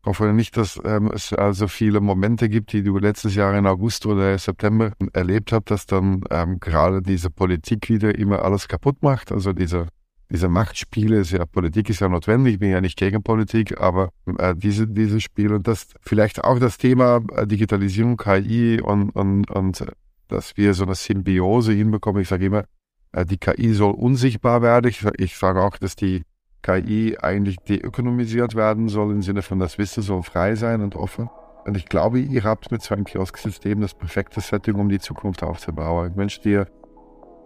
Ich 0.02 0.06
hoffe 0.06 0.32
nicht, 0.34 0.56
dass 0.58 0.78
ähm, 0.84 1.10
es 1.14 1.32
also 1.32 1.66
viele 1.66 2.00
Momente 2.00 2.50
gibt, 2.50 2.72
die 2.72 2.82
du 2.82 2.98
letztes 2.98 3.36
Jahr 3.36 3.56
in 3.56 3.66
August 3.66 4.04
oder 4.04 4.36
September 4.36 4.92
erlebt 5.14 5.52
hast, 5.52 5.70
dass 5.70 5.86
dann 5.86 6.24
ähm, 6.30 6.60
gerade 6.60 7.00
diese 7.00 7.30
Politik 7.30 7.88
wieder 7.88 8.18
immer 8.18 8.42
alles 8.42 8.68
kaputt 8.68 8.96
macht. 9.00 9.32
Also 9.32 9.54
diese, 9.54 9.86
diese 10.34 10.48
Machtspiele, 10.48 11.18
ist 11.18 11.30
ja, 11.30 11.46
Politik 11.46 11.88
ist 11.90 12.00
ja 12.00 12.08
notwendig, 12.08 12.54
ich 12.54 12.58
bin 12.58 12.70
ja 12.70 12.80
nicht 12.80 12.98
gegen 12.98 13.22
Politik, 13.22 13.80
aber 13.80 14.10
äh, 14.38 14.52
diese, 14.56 14.88
diese 14.88 15.20
Spiele 15.20 15.54
und 15.54 15.68
das 15.68 15.86
vielleicht 16.00 16.42
auch 16.42 16.58
das 16.58 16.76
Thema 16.76 17.22
äh, 17.36 17.46
Digitalisierung, 17.46 18.16
KI 18.16 18.80
und, 18.80 19.10
und, 19.10 19.48
und 19.48 19.80
äh, 19.80 19.86
dass 20.26 20.56
wir 20.56 20.74
so 20.74 20.86
eine 20.86 20.96
Symbiose 20.96 21.72
hinbekommen. 21.72 22.20
Ich 22.20 22.28
sage 22.28 22.46
immer, 22.46 22.64
äh, 23.12 23.24
die 23.24 23.36
KI 23.36 23.74
soll 23.74 23.92
unsichtbar 23.92 24.60
werden. 24.60 24.88
Ich, 24.88 25.06
ich 25.18 25.36
sage 25.36 25.62
auch, 25.62 25.76
dass 25.78 25.94
die 25.94 26.24
KI 26.62 27.16
eigentlich 27.22 27.58
deökonomisiert 27.58 28.56
werden 28.56 28.88
soll, 28.88 29.12
im 29.12 29.22
Sinne 29.22 29.42
von 29.42 29.60
das 29.60 29.78
Wissen 29.78 30.02
soll 30.02 30.24
frei 30.24 30.56
sein 30.56 30.80
und 30.80 30.96
offen. 30.96 31.30
Und 31.64 31.76
ich 31.76 31.86
glaube, 31.86 32.18
ihr 32.18 32.42
habt 32.42 32.72
mit 32.72 32.82
so 32.82 32.92
einem 32.92 33.04
Kiosk-System 33.04 33.80
das 33.80 33.94
perfekte 33.94 34.40
Setting, 34.40 34.74
um 34.74 34.88
die 34.88 34.98
Zukunft 34.98 35.44
aufzubauen. 35.44 36.10
Ich 36.10 36.16
wünsche 36.16 36.40
dir 36.40 36.66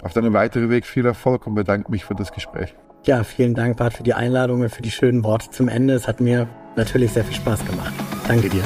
auf 0.03 0.13
deinem 0.13 0.33
weiteren 0.33 0.71
Weg 0.71 0.87
viel 0.87 1.07
Erfolg 1.07 1.47
und 1.47 1.55
bedanke 1.55 1.91
mich 1.91 2.05
für 2.05 2.15
das 2.15 2.33
Gespräch. 2.33 2.75
Ja, 3.05 3.25
vielen 3.25 3.55
Dank, 3.55 3.77
Bart, 3.77 3.95
für 3.95 4.03
die 4.03 4.15
Einladung 4.15 4.61
und 4.61 4.71
für 4.71 4.83
die 4.83 4.91
schönen 4.91 5.25
Worte 5.25 5.51
zum 5.51 5.69
Ende. 5.69 5.95
Es 5.95 6.09
hat 6.09 6.21
mir 6.21 6.49
natürlich 6.77 7.13
sehr 7.13 7.25
viel 7.25 7.37
Spaß 7.37 7.65
gemacht. 7.65 7.93
Danke 8.27 8.49
dir. 8.49 8.63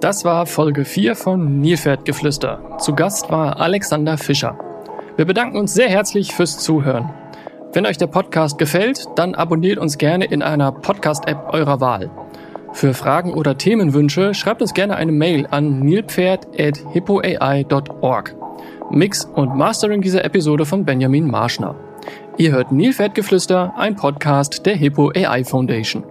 Das 0.00 0.24
war 0.24 0.46
Folge 0.46 0.84
4 0.84 1.16
von 1.16 1.58
Nilpferdgeflüster. 1.58 2.78
Zu 2.78 2.94
Gast 2.94 3.30
war 3.30 3.60
Alexander 3.60 4.16
Fischer. 4.16 4.56
Wir 5.16 5.24
bedanken 5.24 5.58
uns 5.58 5.74
sehr 5.74 5.88
herzlich 5.88 6.32
fürs 6.32 6.58
Zuhören. 6.58 7.10
Wenn 7.72 7.84
euch 7.84 7.98
der 7.98 8.06
Podcast 8.06 8.56
gefällt, 8.58 9.04
dann 9.16 9.34
abonniert 9.34 9.78
uns 9.78 9.98
gerne 9.98 10.24
in 10.24 10.40
einer 10.42 10.72
Podcast-App 10.72 11.52
eurer 11.52 11.80
Wahl. 11.80 12.10
Für 12.72 12.94
Fragen 12.94 13.34
oder 13.34 13.58
Themenwünsche 13.58 14.32
schreibt 14.34 14.62
uns 14.62 14.72
gerne 14.72 14.96
eine 14.96 15.12
Mail 15.12 15.46
an 15.50 15.80
nilpferd.hippoai.org. 15.80 18.34
Mix 18.90 19.24
und 19.24 19.54
Mastering 19.54 20.00
dieser 20.00 20.24
Episode 20.24 20.64
von 20.64 20.84
Benjamin 20.84 21.30
Marschner. 21.30 21.74
Ihr 22.38 22.52
hört 22.52 22.72
Nilpferdgeflüster, 22.72 23.74
ein 23.76 23.96
Podcast 23.96 24.64
der 24.64 24.76
Hippo 24.76 25.12
AI 25.14 25.44
Foundation. 25.44 26.04